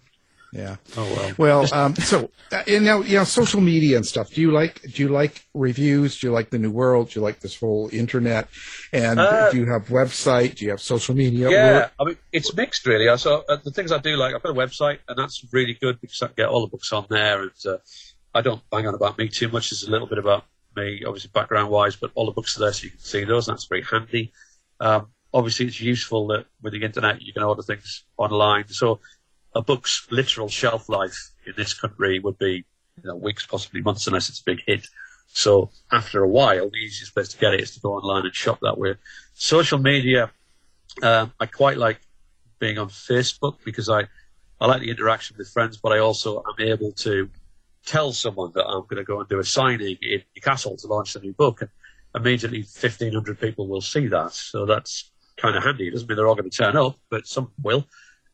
Yeah. 0.53 0.77
Oh 0.95 1.03
well. 1.03 1.33
Well, 1.37 1.73
um, 1.73 1.95
so 1.95 2.31
uh, 2.51 2.63
and 2.67 2.85
now 2.85 3.01
you 3.01 3.17
know 3.17 3.25
social 3.25 3.59
media 3.61 3.97
and 3.97 4.05
stuff. 4.05 4.31
Do 4.31 4.41
you 4.41 4.51
like 4.51 4.81
do 4.81 5.03
you 5.03 5.09
like 5.09 5.43
reviews? 5.53 6.19
Do 6.19 6.27
you 6.27 6.33
like 6.33 6.49
the 6.49 6.57
new 6.57 6.71
world? 6.71 7.09
Do 7.09 7.19
you 7.19 7.23
like 7.23 7.41
this 7.41 7.59
whole 7.59 7.89
internet? 7.91 8.47
And 8.93 9.19
Uh, 9.19 9.51
do 9.51 9.57
you 9.57 9.65
have 9.65 9.87
website? 9.87 10.55
Do 10.55 10.65
you 10.65 10.71
have 10.71 10.81
social 10.81 11.15
media? 11.15 11.49
Yeah, 11.49 11.89
I 11.99 12.03
mean 12.05 12.17
it's 12.31 12.53
mixed 12.55 12.85
really. 12.85 13.09
I 13.09 13.17
So 13.17 13.43
uh, 13.49 13.57
the 13.63 13.71
things 13.71 13.91
I 13.91 13.97
do 13.97 14.15
like, 14.15 14.33
I've 14.33 14.43
got 14.43 14.51
a 14.51 14.53
website, 14.53 14.99
and 15.07 15.17
that's 15.17 15.45
really 15.51 15.73
good 15.73 15.99
because 15.99 16.21
I 16.21 16.27
can 16.27 16.35
get 16.37 16.47
all 16.47 16.61
the 16.61 16.71
books 16.71 16.93
on 16.93 17.05
there, 17.09 17.41
and 17.41 17.51
uh, 17.65 17.77
I 18.33 18.41
don't 18.41 18.61
bang 18.69 18.87
on 18.87 18.95
about 18.95 19.17
me 19.17 19.27
too 19.27 19.49
much. 19.49 19.69
There's 19.69 19.83
a 19.83 19.91
little 19.91 20.07
bit 20.07 20.17
about 20.17 20.45
me, 20.75 21.03
obviously 21.05 21.31
background 21.33 21.69
wise, 21.69 21.97
but 21.97 22.11
all 22.15 22.25
the 22.25 22.31
books 22.31 22.55
are 22.57 22.61
there, 22.61 22.73
so 22.73 22.85
you 22.85 22.91
can 22.91 22.99
see 22.99 23.25
those. 23.25 23.47
And 23.47 23.55
that's 23.55 23.65
very 23.65 23.83
handy. 23.83 24.31
Um, 24.79 25.07
obviously, 25.33 25.65
it's 25.65 25.81
useful 25.81 26.27
that 26.27 26.45
with 26.61 26.73
the 26.73 26.83
internet 26.83 27.21
you 27.21 27.33
can 27.33 27.43
order 27.43 27.63
things 27.63 28.05
online. 28.17 28.67
So 28.69 29.01
a 29.55 29.61
book's 29.61 30.07
literal 30.11 30.49
shelf 30.49 30.89
life 30.89 31.31
in 31.45 31.53
this 31.57 31.73
country 31.73 32.19
would 32.19 32.37
be 32.37 32.65
you 33.03 33.09
know, 33.09 33.15
weeks, 33.15 33.45
possibly 33.45 33.81
months, 33.81 34.07
unless 34.07 34.29
it's 34.29 34.39
a 34.39 34.43
big 34.43 34.61
hit. 34.65 34.87
So 35.27 35.69
after 35.91 36.23
a 36.23 36.27
while, 36.27 36.69
the 36.69 36.77
easiest 36.77 37.13
place 37.13 37.29
to 37.29 37.37
get 37.37 37.53
it 37.53 37.61
is 37.61 37.73
to 37.75 37.79
go 37.79 37.93
online 37.93 38.25
and 38.25 38.33
shop 38.33 38.59
that 38.61 38.77
way. 38.77 38.95
Social 39.33 39.77
media, 39.77 40.31
um, 41.03 41.33
I 41.39 41.45
quite 41.45 41.77
like 41.77 41.99
being 42.59 42.77
on 42.77 42.89
Facebook 42.89 43.57
because 43.63 43.89
I, 43.89 44.07
I 44.59 44.65
like 44.65 44.81
the 44.81 44.89
interaction 44.89 45.35
with 45.37 45.49
friends, 45.49 45.77
but 45.77 45.91
I 45.91 45.99
also 45.99 46.39
am 46.39 46.67
able 46.67 46.91
to 46.93 47.29
tell 47.85 48.11
someone 48.11 48.51
that 48.55 48.65
I'm 48.65 48.81
going 48.81 48.97
to 48.97 49.03
go 49.03 49.19
and 49.19 49.29
do 49.29 49.39
a 49.39 49.43
signing 49.43 49.97
in 50.01 50.23
Newcastle 50.35 50.75
to 50.77 50.87
launch 50.87 51.13
the 51.13 51.19
new 51.19 51.33
book, 51.33 51.61
and 51.61 51.69
immediately 52.15 52.59
1,500 52.59 53.39
people 53.39 53.67
will 53.67 53.81
see 53.81 54.07
that. 54.07 54.33
So 54.33 54.65
that's 54.65 55.11
kind 55.37 55.55
of 55.55 55.63
handy. 55.63 55.87
It 55.87 55.91
doesn't 55.91 56.09
mean 56.09 56.17
they're 56.17 56.27
all 56.27 56.35
going 56.35 56.49
to 56.49 56.57
turn 56.57 56.75
up, 56.75 56.97
but 57.09 57.27
some 57.27 57.51
will. 57.61 57.85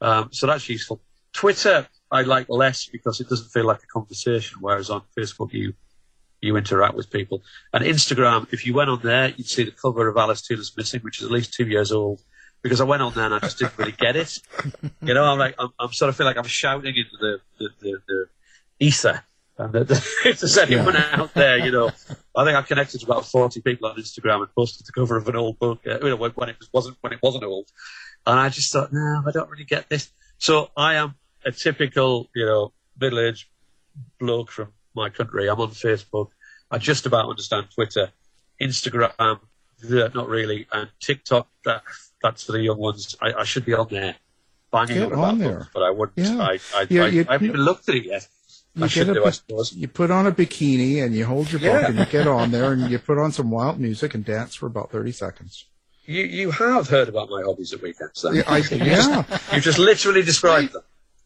Um, 0.03 0.29
so 0.31 0.47
that's 0.47 0.67
useful. 0.69 1.01
Twitter, 1.31 1.87
I 2.11 2.21
like 2.21 2.47
less 2.49 2.85
because 2.85 3.19
it 3.19 3.29
doesn't 3.29 3.49
feel 3.49 3.65
like 3.65 3.81
a 3.81 3.87
conversation, 3.87 4.59
whereas 4.61 4.89
on 4.89 5.01
Facebook, 5.17 5.53
you 5.53 5.73
you 6.41 6.57
interact 6.57 6.95
with 6.95 7.09
people. 7.09 7.41
And 7.71 7.85
Instagram, 7.85 8.51
if 8.51 8.67
you 8.67 8.73
went 8.73 8.89
on 8.89 8.99
there, 9.01 9.29
you'd 9.29 9.47
see 9.47 9.63
the 9.63 9.71
cover 9.71 10.09
of 10.09 10.17
Alice 10.17 10.41
Teale 10.41 10.59
is 10.59 10.73
Missing, 10.75 10.99
which 10.99 11.19
is 11.19 11.25
at 11.25 11.31
least 11.31 11.53
two 11.53 11.65
years 11.65 11.93
old. 11.93 12.21
Because 12.61 12.81
I 12.81 12.83
went 12.83 13.01
on 13.01 13.13
there 13.13 13.25
and 13.25 13.33
I 13.35 13.39
just 13.39 13.59
didn't 13.59 13.77
really 13.77 13.93
get 13.93 14.15
it. 14.15 14.39
You 15.01 15.13
know, 15.13 15.23
I'm 15.25 15.39
like, 15.39 15.55
I'm, 15.57 15.69
I'm 15.79 15.91
sort 15.91 16.09
of 16.09 16.15
feel 16.15 16.25
like 16.25 16.37
I'm 16.37 16.43
shouting 16.45 16.95
into 16.95 17.17
the 17.19 17.39
the, 17.59 17.69
the, 17.79 18.01
the 18.07 18.25
ether. 18.79 19.23
And 19.57 19.71
the, 19.71 19.83
the, 19.83 19.95
if 20.25 20.39
there's 20.39 20.57
anyone 20.57 20.95
out 20.95 21.33
there, 21.33 21.57
you 21.57 21.71
know, 21.71 21.91
I 22.35 22.45
think 22.45 22.57
I 22.57 22.61
connected 22.61 22.99
to 22.99 23.05
about 23.05 23.25
40 23.25 23.61
people 23.61 23.87
on 23.87 23.95
Instagram 23.97 24.39
and 24.39 24.55
posted 24.55 24.85
the 24.85 24.91
cover 24.91 25.17
of 25.17 25.27
an 25.27 25.35
old 25.35 25.59
book, 25.59 25.79
uh, 25.85 25.99
you 26.01 26.09
know, 26.09 26.15
when, 26.15 26.31
when 26.31 26.49
it 26.49 26.57
was, 26.59 26.69
wasn't 26.73 26.97
when 27.01 27.13
it 27.13 27.19
wasn't 27.21 27.43
old. 27.43 27.69
And 28.25 28.39
I 28.39 28.49
just 28.49 28.71
thought, 28.71 28.93
no, 28.93 29.23
I 29.27 29.31
don't 29.31 29.49
really 29.49 29.65
get 29.65 29.89
this. 29.89 30.09
So 30.37 30.69
I 30.77 30.95
am 30.95 31.15
a 31.45 31.51
typical, 31.51 32.29
you 32.35 32.45
know, 32.45 32.73
middle-aged 32.99 33.47
bloke 34.19 34.51
from 34.51 34.69
my 34.95 35.09
country. 35.09 35.49
I'm 35.49 35.59
on 35.59 35.71
Facebook. 35.71 36.29
I 36.71 36.77
just 36.77 37.05
about 37.05 37.29
understand 37.29 37.67
Twitter, 37.73 38.09
Instagram, 38.61 39.11
uh, 39.19 39.35
not 40.15 40.27
really, 40.29 40.67
and 40.71 40.89
TikTok. 41.01 41.47
That 41.65 41.83
that's 42.21 42.43
for 42.45 42.53
the 42.53 42.61
young 42.61 42.77
ones. 42.79 43.15
I, 43.21 43.33
I 43.33 43.43
should 43.43 43.65
be 43.65 43.73
on 43.73 43.87
there, 43.89 44.15
banging 44.71 44.95
Get 44.97 45.05
on 45.11 45.13
about 45.13 45.37
there. 45.39 45.67
but 45.73 45.83
I 45.83 45.89
wouldn't. 45.91 46.17
Yeah. 46.17 46.37
I, 46.41 46.59
I, 46.73 46.87
Yeah, 46.89 47.03
I, 47.03 47.07
you- 47.09 47.25
I 47.27 47.33
haven't 47.33 47.47
even 47.49 47.61
looked 47.61 47.89
at 47.89 47.95
it 47.95 48.05
yet. 48.05 48.27
I 48.75 48.85
You 48.87 49.01
a 49.03 49.13
do, 49.13 49.25
I 49.25 49.29
suppose. 49.29 49.71
You 49.73 49.87
put 49.87 50.09
on 50.09 50.25
a 50.25 50.31
bikini 50.31 51.03
and 51.03 51.13
you 51.13 51.25
hold 51.25 51.51
your 51.51 51.59
book 51.61 51.81
Yeah. 51.81 51.87
and 51.89 51.99
you 51.99 52.05
get 52.05 52.25
on 52.27 52.49
there 52.49 52.71
and 52.71 52.89
you 52.89 52.97
put 52.97 53.19
on 53.19 53.31
some 53.31 53.51
wild 53.51 53.79
music 53.79 54.15
and 54.15 54.25
dance 54.25 54.55
for 54.55 54.65
about 54.65 54.89
thirty 54.89 55.11
seconds. 55.11 55.65
You 56.05 56.23
you 56.23 56.51
have 56.51 56.89
heard 56.89 57.07
about 57.09 57.29
my 57.29 57.41
hobbies 57.43 57.73
at 57.73 57.81
weekends, 57.81 58.21
then? 58.21 58.35
Yeah, 58.35 58.43
I- 58.47 58.57
You 58.57 58.63
just- 58.63 59.09
yeah. 59.09 59.37
you 59.53 59.61
just 59.61 59.79
literally 59.79 60.21
described 60.23 60.73
them. 60.73 60.83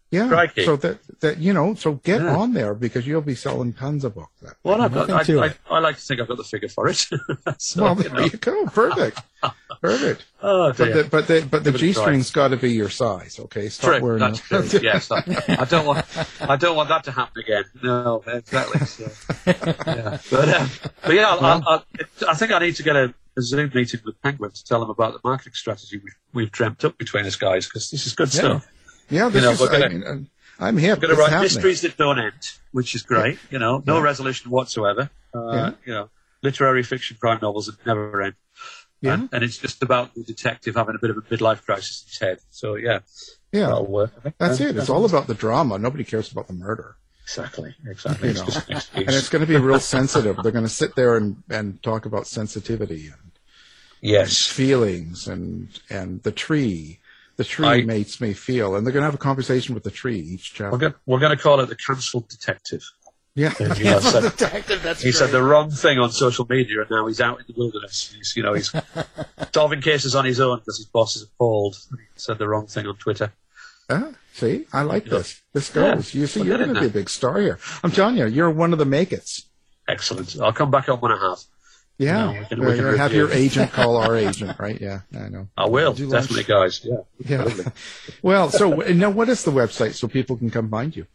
Yeah. 0.10 0.30
Crikey. 0.30 0.64
So 0.64 0.78
that 0.78 1.00
that 1.20 1.38
you 1.40 1.52
know, 1.52 1.74
so 1.76 1.96
get 1.96 2.22
Yeah. 2.22 2.38
on 2.38 2.54
there 2.54 2.74
because 2.74 3.06
you'll 3.06 3.20
be 3.20 3.36
selling 3.36 3.74
tons 3.74 4.06
of 4.06 4.16
books. 4.16 4.32
That 4.42 4.54
Well, 4.64 4.82
I've 4.82 4.94
got, 4.94 5.10
I. 5.10 5.48
I, 5.48 5.54
I 5.70 5.80
like 5.80 5.98
to 5.98 6.02
think 6.02 6.22
I've 6.22 6.30
got 6.30 6.38
the 6.38 6.46
figure 6.46 6.70
for 6.70 6.88
it. 6.88 6.96
so, 7.58 7.84
well, 7.84 7.98
you 7.98 8.04
there 8.04 8.14
know. 8.14 8.20
you 8.24 8.30
go. 8.30 8.66
Perfect. 8.68 9.20
Perfect. 9.82 10.26
Oh, 10.42 10.72
but 10.72 10.94
the, 10.94 11.04
but 11.12 11.28
the, 11.28 11.46
but 11.52 11.64
the 11.66 11.72
Give 11.74 11.76
it 11.82 11.84
a 11.84 11.88
G 11.88 11.94
string's 11.94 12.32
got 12.32 12.48
to 12.50 12.58
be 12.58 12.72
your 12.72 12.90
size. 12.90 13.38
Okay, 13.38 13.68
stop 13.68 13.98
True, 13.98 14.02
wearing 14.02 14.20
that's 14.20 14.40
true. 14.40 14.64
Yes, 14.82 15.12
I, 15.12 15.18
I 15.50 15.66
don't 15.66 15.86
want. 15.86 16.06
I 16.42 16.56
don't 16.56 16.78
want 16.78 16.88
that 16.88 17.04
to 17.04 17.12
happen 17.12 17.42
again. 17.44 17.66
No, 17.84 18.24
exactly. 18.28 18.80
So, 18.86 19.12
yeah. 19.46 20.18
But, 20.32 20.50
um, 20.56 20.70
but 21.04 21.14
yeah, 21.16 21.28
I'll, 21.32 21.46
I'll, 21.46 21.64
I'll, 21.68 21.86
I 22.30 22.34
think 22.36 22.54
I 22.54 22.60
need 22.60 22.76
to 22.78 22.84
get 22.84 22.96
a, 22.96 23.14
a 23.38 23.42
Zoom 23.42 23.72
meeting 23.74 24.02
with 24.06 24.22
Penguin 24.22 24.52
to 24.52 24.64
tell 24.66 24.80
them 24.80 24.90
about 24.90 25.14
the 25.14 25.20
marketing 25.24 25.54
strategy 25.54 26.02
we've, 26.04 26.16
we've 26.34 26.52
dreamt 26.52 26.84
up 26.84 26.98
between 26.98 27.26
us 27.26 27.36
guys 27.36 27.68
because 27.68 27.90
this 27.90 28.06
is 28.08 28.14
good 28.14 28.34
Yeah. 28.34 28.40
stuff. 28.40 28.68
Yeah, 29.10 29.30
this 29.30 29.36
You 29.36 29.42
know, 29.48 29.52
is. 29.52 29.60
gonna- 29.60 29.86
I 29.86 29.90
mean, 29.90 30.04
uh, 30.04 30.64
I'm 30.66 30.78
hip. 30.78 30.98
We're 31.00 31.08
going 31.08 31.16
to 31.16 31.22
write 31.22 31.30
happening. 31.30 31.44
mysteries 31.44 31.82
that 31.82 31.98
don't 31.98 32.20
end, 32.20 32.34
which 32.72 32.96
is 32.96 33.04
great. 33.04 33.38
You 33.52 33.60
know, 33.60 33.84
no 33.86 33.98
Yeah. 33.98 34.04
resolution 34.04 34.50
whatsoever. 34.52 35.10
Uh, 35.34 35.52
Yeah. 35.54 35.72
You 35.86 35.94
know, 35.94 36.10
literary 36.42 36.84
fiction 36.84 37.18
crime 37.20 37.40
novels 37.42 37.68
that 37.68 37.86
never 37.86 38.22
end. 38.22 38.34
Yeah. 39.02 39.14
And, 39.14 39.30
and 39.32 39.44
it's 39.44 39.58
just 39.60 39.84
about 39.84 40.16
the 40.16 40.24
detective 40.24 40.76
having 40.76 40.96
a 40.96 41.00
bit 41.00 41.12
of 41.12 41.18
a 41.18 41.22
midlife 41.22 41.64
crisis 41.64 42.02
in 42.04 42.08
his 42.10 42.20
head. 42.20 42.40
So 42.50 42.76
yeah, 42.76 43.00
Yeah. 43.54 43.80
That's 44.40 44.60
Um, 44.60 44.68
it. 44.68 44.78
It's 44.78 44.90
all 44.90 45.06
about 45.06 45.28
the 45.28 45.36
drama. 45.36 45.78
Nobody 45.78 46.04
cares 46.04 46.32
about 46.32 46.48
the 46.48 46.54
murder. 46.54 46.98
Exactly, 47.24 47.76
exactly. 47.86 48.30
You 48.30 48.42
It's 48.44 48.56
know, 48.70 48.76
an 48.76 48.82
and 49.08 49.10
it's 49.16 49.30
going 49.30 49.42
to 49.42 49.48
be 49.48 49.58
real 49.58 49.80
sensitive. 49.98 50.38
They're 50.42 50.52
going 50.52 50.66
to 50.66 50.70
sit 50.70 50.96
there 50.96 51.16
and, 51.18 51.44
and 51.50 51.82
talk 51.84 52.06
about 52.06 52.26
sensitivity 52.26 53.12
yes, 54.02 54.48
feelings 54.48 55.28
and 55.28 55.70
and 55.90 56.24
the 56.24 56.32
tree. 56.32 57.00
The 57.38 57.44
tree 57.44 57.68
I- 57.68 57.82
makes 57.84 58.20
me 58.20 58.34
feel, 58.34 58.76
and 58.76 58.86
they're 58.86 58.92
going 58.92 59.02
to 59.04 59.06
have 59.06 59.14
a 59.14 59.20
conversation 59.20 59.76
with 59.76 59.84
the 59.84 59.92
tree 59.92 60.18
each 60.20 60.56
chapter. 60.56 60.72
we're 60.72 60.78
going, 60.80 60.94
we're 61.06 61.20
going 61.20 61.38
to 61.38 61.42
call 61.42 61.60
it 61.60 61.68
the 61.70 61.76
cancelled 61.76 62.28
detective. 62.30 62.82
Yeah, 63.36 63.54
And, 63.60 63.78
you 63.78 63.84
know, 63.86 64.00
so- 64.00 64.22
detective. 64.22 64.82
That's 64.82 65.04
he 65.04 65.12
said 65.12 65.30
the 65.30 65.44
wrong 65.44 65.70
thing 65.70 66.00
on 66.00 66.10
social 66.12 66.48
media, 66.50 66.82
and 66.82 66.90
now 66.90 67.06
he's 67.06 67.22
out 67.22 67.40
in 67.40 67.46
the 67.48 67.54
wilderness. 67.56 68.12
He's, 68.18 68.34
you 68.36 68.42
know, 68.42 68.54
he's 68.56 68.74
solving 69.54 69.82
cases 69.82 70.16
on 70.16 70.26
his 70.26 70.40
own 70.40 70.58
because 70.58 70.78
his 70.78 70.88
boss 70.88 71.16
is 71.16 71.22
appalled. 71.24 71.78
He 71.92 71.98
said 72.16 72.40
the 72.40 72.48
wrong 72.48 72.66
thing 72.66 72.88
on 72.88 72.96
Twitter. 72.96 73.32
Ah, 73.88 74.10
see, 74.34 74.66
I 74.74 74.82
like 74.82 75.06
this. 75.06 75.40
This 75.54 75.74
Yeah, 75.76 75.94
goes. 75.94 76.16
you 76.16 76.26
see, 76.26 76.40
we'll 76.40 76.48
you're 76.50 76.58
going 76.58 76.74
to 76.74 76.80
be 76.82 76.88
a 76.88 76.90
big 76.90 77.08
star 77.10 77.40
here. 77.40 77.60
I'm 77.84 77.92
telling 77.92 78.18
you, 78.18 78.26
you're 78.26 78.50
one 78.50 78.74
of 78.74 78.80
the 78.80 78.86
make 78.86 79.14
it's. 79.14 79.44
Excellent. 79.88 80.36
I'll 80.42 80.52
come 80.54 80.72
back 80.72 80.90
on 80.90 81.00
when 81.02 81.12
I 81.12 81.20
have. 81.30 81.38
Yeah, 82.00 82.26
No, 82.26 82.40
we 82.40 82.46
can- 82.46 82.60
we 82.60 82.76
can 82.76 82.86
have 82.98 83.12
review. 83.12 83.18
your 83.28 83.32
agent 83.34 83.72
call 83.72 83.98
our 83.98 84.16
agent, 84.28 84.60
right? 84.60 84.80
Yeah, 84.80 85.02
I 85.16 85.30
know. 85.30 85.48
I 85.58 85.66
will 85.68 85.94
Do 85.94 86.06
lunch. 86.08 86.28
definitely, 86.30 86.44
guys. 86.54 86.86
Yeah, 86.86 86.98
Yeah. 87.26 87.70
Well, 88.22 88.50
so 88.52 88.70
now 88.72 89.10
what 89.10 89.30
is 89.30 89.44
the 89.44 89.52
website 89.52 89.94
so 89.96 90.08
people 90.08 90.38
can 90.38 90.50
come 90.52 90.70
find 90.70 90.96
you? 90.96 91.08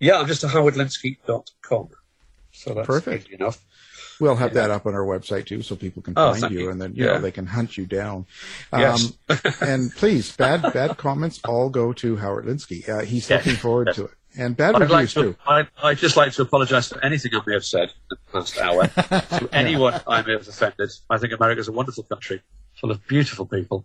Yeah, 0.00 0.18
I'm 0.18 0.26
just 0.26 0.42
a 0.42 0.48
howardlinskey.com. 0.48 1.88
So 2.52 2.74
that's 2.74 2.86
Perfect. 2.86 3.26
easy 3.26 3.34
enough. 3.34 3.62
We'll 4.18 4.36
have 4.36 4.54
that 4.54 4.70
up 4.70 4.86
on 4.86 4.94
our 4.94 5.04
website 5.04 5.44
too, 5.46 5.60
so 5.62 5.76
people 5.76 6.00
can 6.02 6.14
Oh, 6.16 6.32
find 6.34 6.52
you, 6.52 6.60
you. 6.60 6.70
and 6.70 6.80
then 6.80 6.94
you 6.94 7.04
Yeah. 7.04 7.12
know 7.14 7.20
they 7.20 7.30
can 7.30 7.46
hunt 7.46 7.76
you 7.76 7.84
down. 7.86 8.24
Yes. 8.72 9.12
Um, 9.28 9.38
and 9.60 9.92
please, 9.94 10.34
bad 10.34 10.62
bad 10.72 10.96
comments 10.96 11.38
all 11.44 11.68
go 11.68 11.92
to 11.92 12.16
Howard 12.16 12.46
Linskey. 12.46 12.88
Uh, 12.88 13.00
he's 13.04 13.28
Yes. 13.28 13.44
looking 13.44 13.60
forward 13.60 13.88
Yes. 13.88 13.96
to 13.96 14.04
it, 14.06 14.10
and 14.38 14.56
bad 14.56 14.74
I'd 14.74 14.82
like 14.82 14.90
reviews 14.90 15.14
to, 15.14 15.22
too. 15.22 15.36
I, 15.46 15.66
I'd 15.82 15.98
just 15.98 16.16
like 16.16 16.32
to 16.32 16.42
apologise 16.42 16.88
for 16.88 17.02
anything 17.04 17.32
I 17.34 17.40
may 17.46 17.54
have 17.54 17.64
said 17.64 17.88
in 17.88 17.92
the 18.10 18.16
past 18.32 18.58
hour. 18.58 18.86
to 19.40 19.48
anyone 19.52 20.00
I 20.06 20.22
may 20.22 20.32
have 20.32 20.46
offended. 20.46 20.90
I 21.08 21.18
think 21.18 21.32
America 21.32 21.60
is 21.60 21.68
a 21.68 21.72
wonderful 21.72 22.04
country, 22.04 22.42
full 22.80 22.90
of 22.90 23.06
beautiful 23.06 23.46
people. 23.46 23.84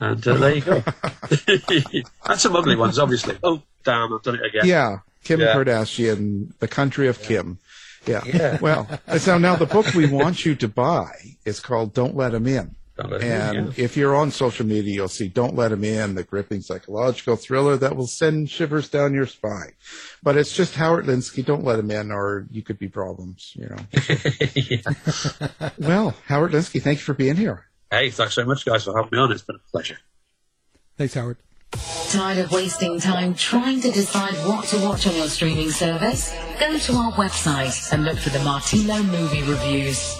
And 0.00 0.26
uh, 0.26 0.34
there 0.34 0.54
you 0.54 0.62
go. 0.62 0.82
and 2.26 2.40
some 2.40 2.56
ugly 2.56 2.76
ones, 2.76 2.98
obviously. 2.98 3.36
Oh, 3.42 3.62
damn, 3.84 4.12
I've 4.12 4.22
done 4.22 4.36
it 4.36 4.46
again. 4.46 4.62
Yeah, 4.64 4.98
Kim 5.24 5.40
Yeah. 5.40 5.54
Kardashian, 5.54 6.58
the 6.58 6.68
country 6.68 7.06
of 7.08 7.20
Kim. 7.20 7.58
Yeah. 8.06 8.22
Yeah. 8.24 8.58
Well, 8.60 8.88
so 9.18 9.36
now 9.36 9.56
the 9.56 9.66
book 9.66 9.92
we 9.94 10.06
want 10.06 10.46
you 10.46 10.54
to 10.54 10.68
buy 10.68 11.36
is 11.44 11.60
called 11.60 11.92
"Don't 11.92 12.16
Let 12.16 12.32
Him 12.32 12.46
In." 12.46 12.74
Don't 13.00 13.12
let 13.12 13.22
'em 13.22 13.54
in, 13.54 13.56
And 13.56 13.78
if 13.78 13.96
you're 13.96 14.14
on 14.14 14.30
social 14.30 14.66
media, 14.66 14.94
you'll 14.94 15.08
see 15.08 15.28
Don't 15.28 15.54
Let 15.54 15.72
Him 15.72 15.84
In, 15.84 16.14
the 16.14 16.22
gripping 16.22 16.60
psychological 16.60 17.36
thriller 17.36 17.76
that 17.78 17.96
will 17.96 18.06
send 18.06 18.50
shivers 18.50 18.88
down 18.88 19.14
your 19.14 19.26
spine. 19.26 19.72
But 20.22 20.36
it's 20.36 20.54
just 20.54 20.74
Howard 20.74 21.06
Linskey, 21.06 21.44
Don't 21.44 21.64
Let 21.64 21.78
Him 21.78 21.90
In, 21.90 22.12
or 22.12 22.46
you 22.50 22.62
could 22.62 22.78
be 22.78 22.88
problems, 22.88 23.52
you 23.54 23.68
know. 23.68 23.78
well, 25.78 26.14
Howard 26.26 26.52
Linskey, 26.52 26.82
thank 26.82 26.98
you 26.98 27.04
for 27.04 27.14
being 27.14 27.36
here. 27.36 27.66
Hey, 27.90 28.10
thanks 28.10 28.34
so 28.34 28.44
much, 28.44 28.64
guys, 28.64 28.84
for 28.84 28.96
having 28.96 29.10
me 29.12 29.18
on. 29.18 29.32
It's 29.32 29.42
been 29.42 29.56
a 29.56 29.70
pleasure. 29.70 29.98
Thanks, 30.96 31.14
Howard. 31.14 31.38
Tired 32.10 32.38
of 32.38 32.52
wasting 32.52 33.00
time 33.00 33.34
trying 33.34 33.80
to 33.80 33.90
decide 33.90 34.34
what 34.46 34.66
to 34.66 34.78
watch 34.78 35.06
on 35.06 35.14
your 35.14 35.28
streaming 35.28 35.70
service? 35.70 36.34
Go 36.58 36.76
to 36.78 36.92
our 36.94 37.12
website 37.12 37.92
and 37.92 38.04
look 38.04 38.18
for 38.18 38.30
the 38.30 38.40
Martino 38.40 39.02
movie 39.04 39.42
reviews. 39.42 40.19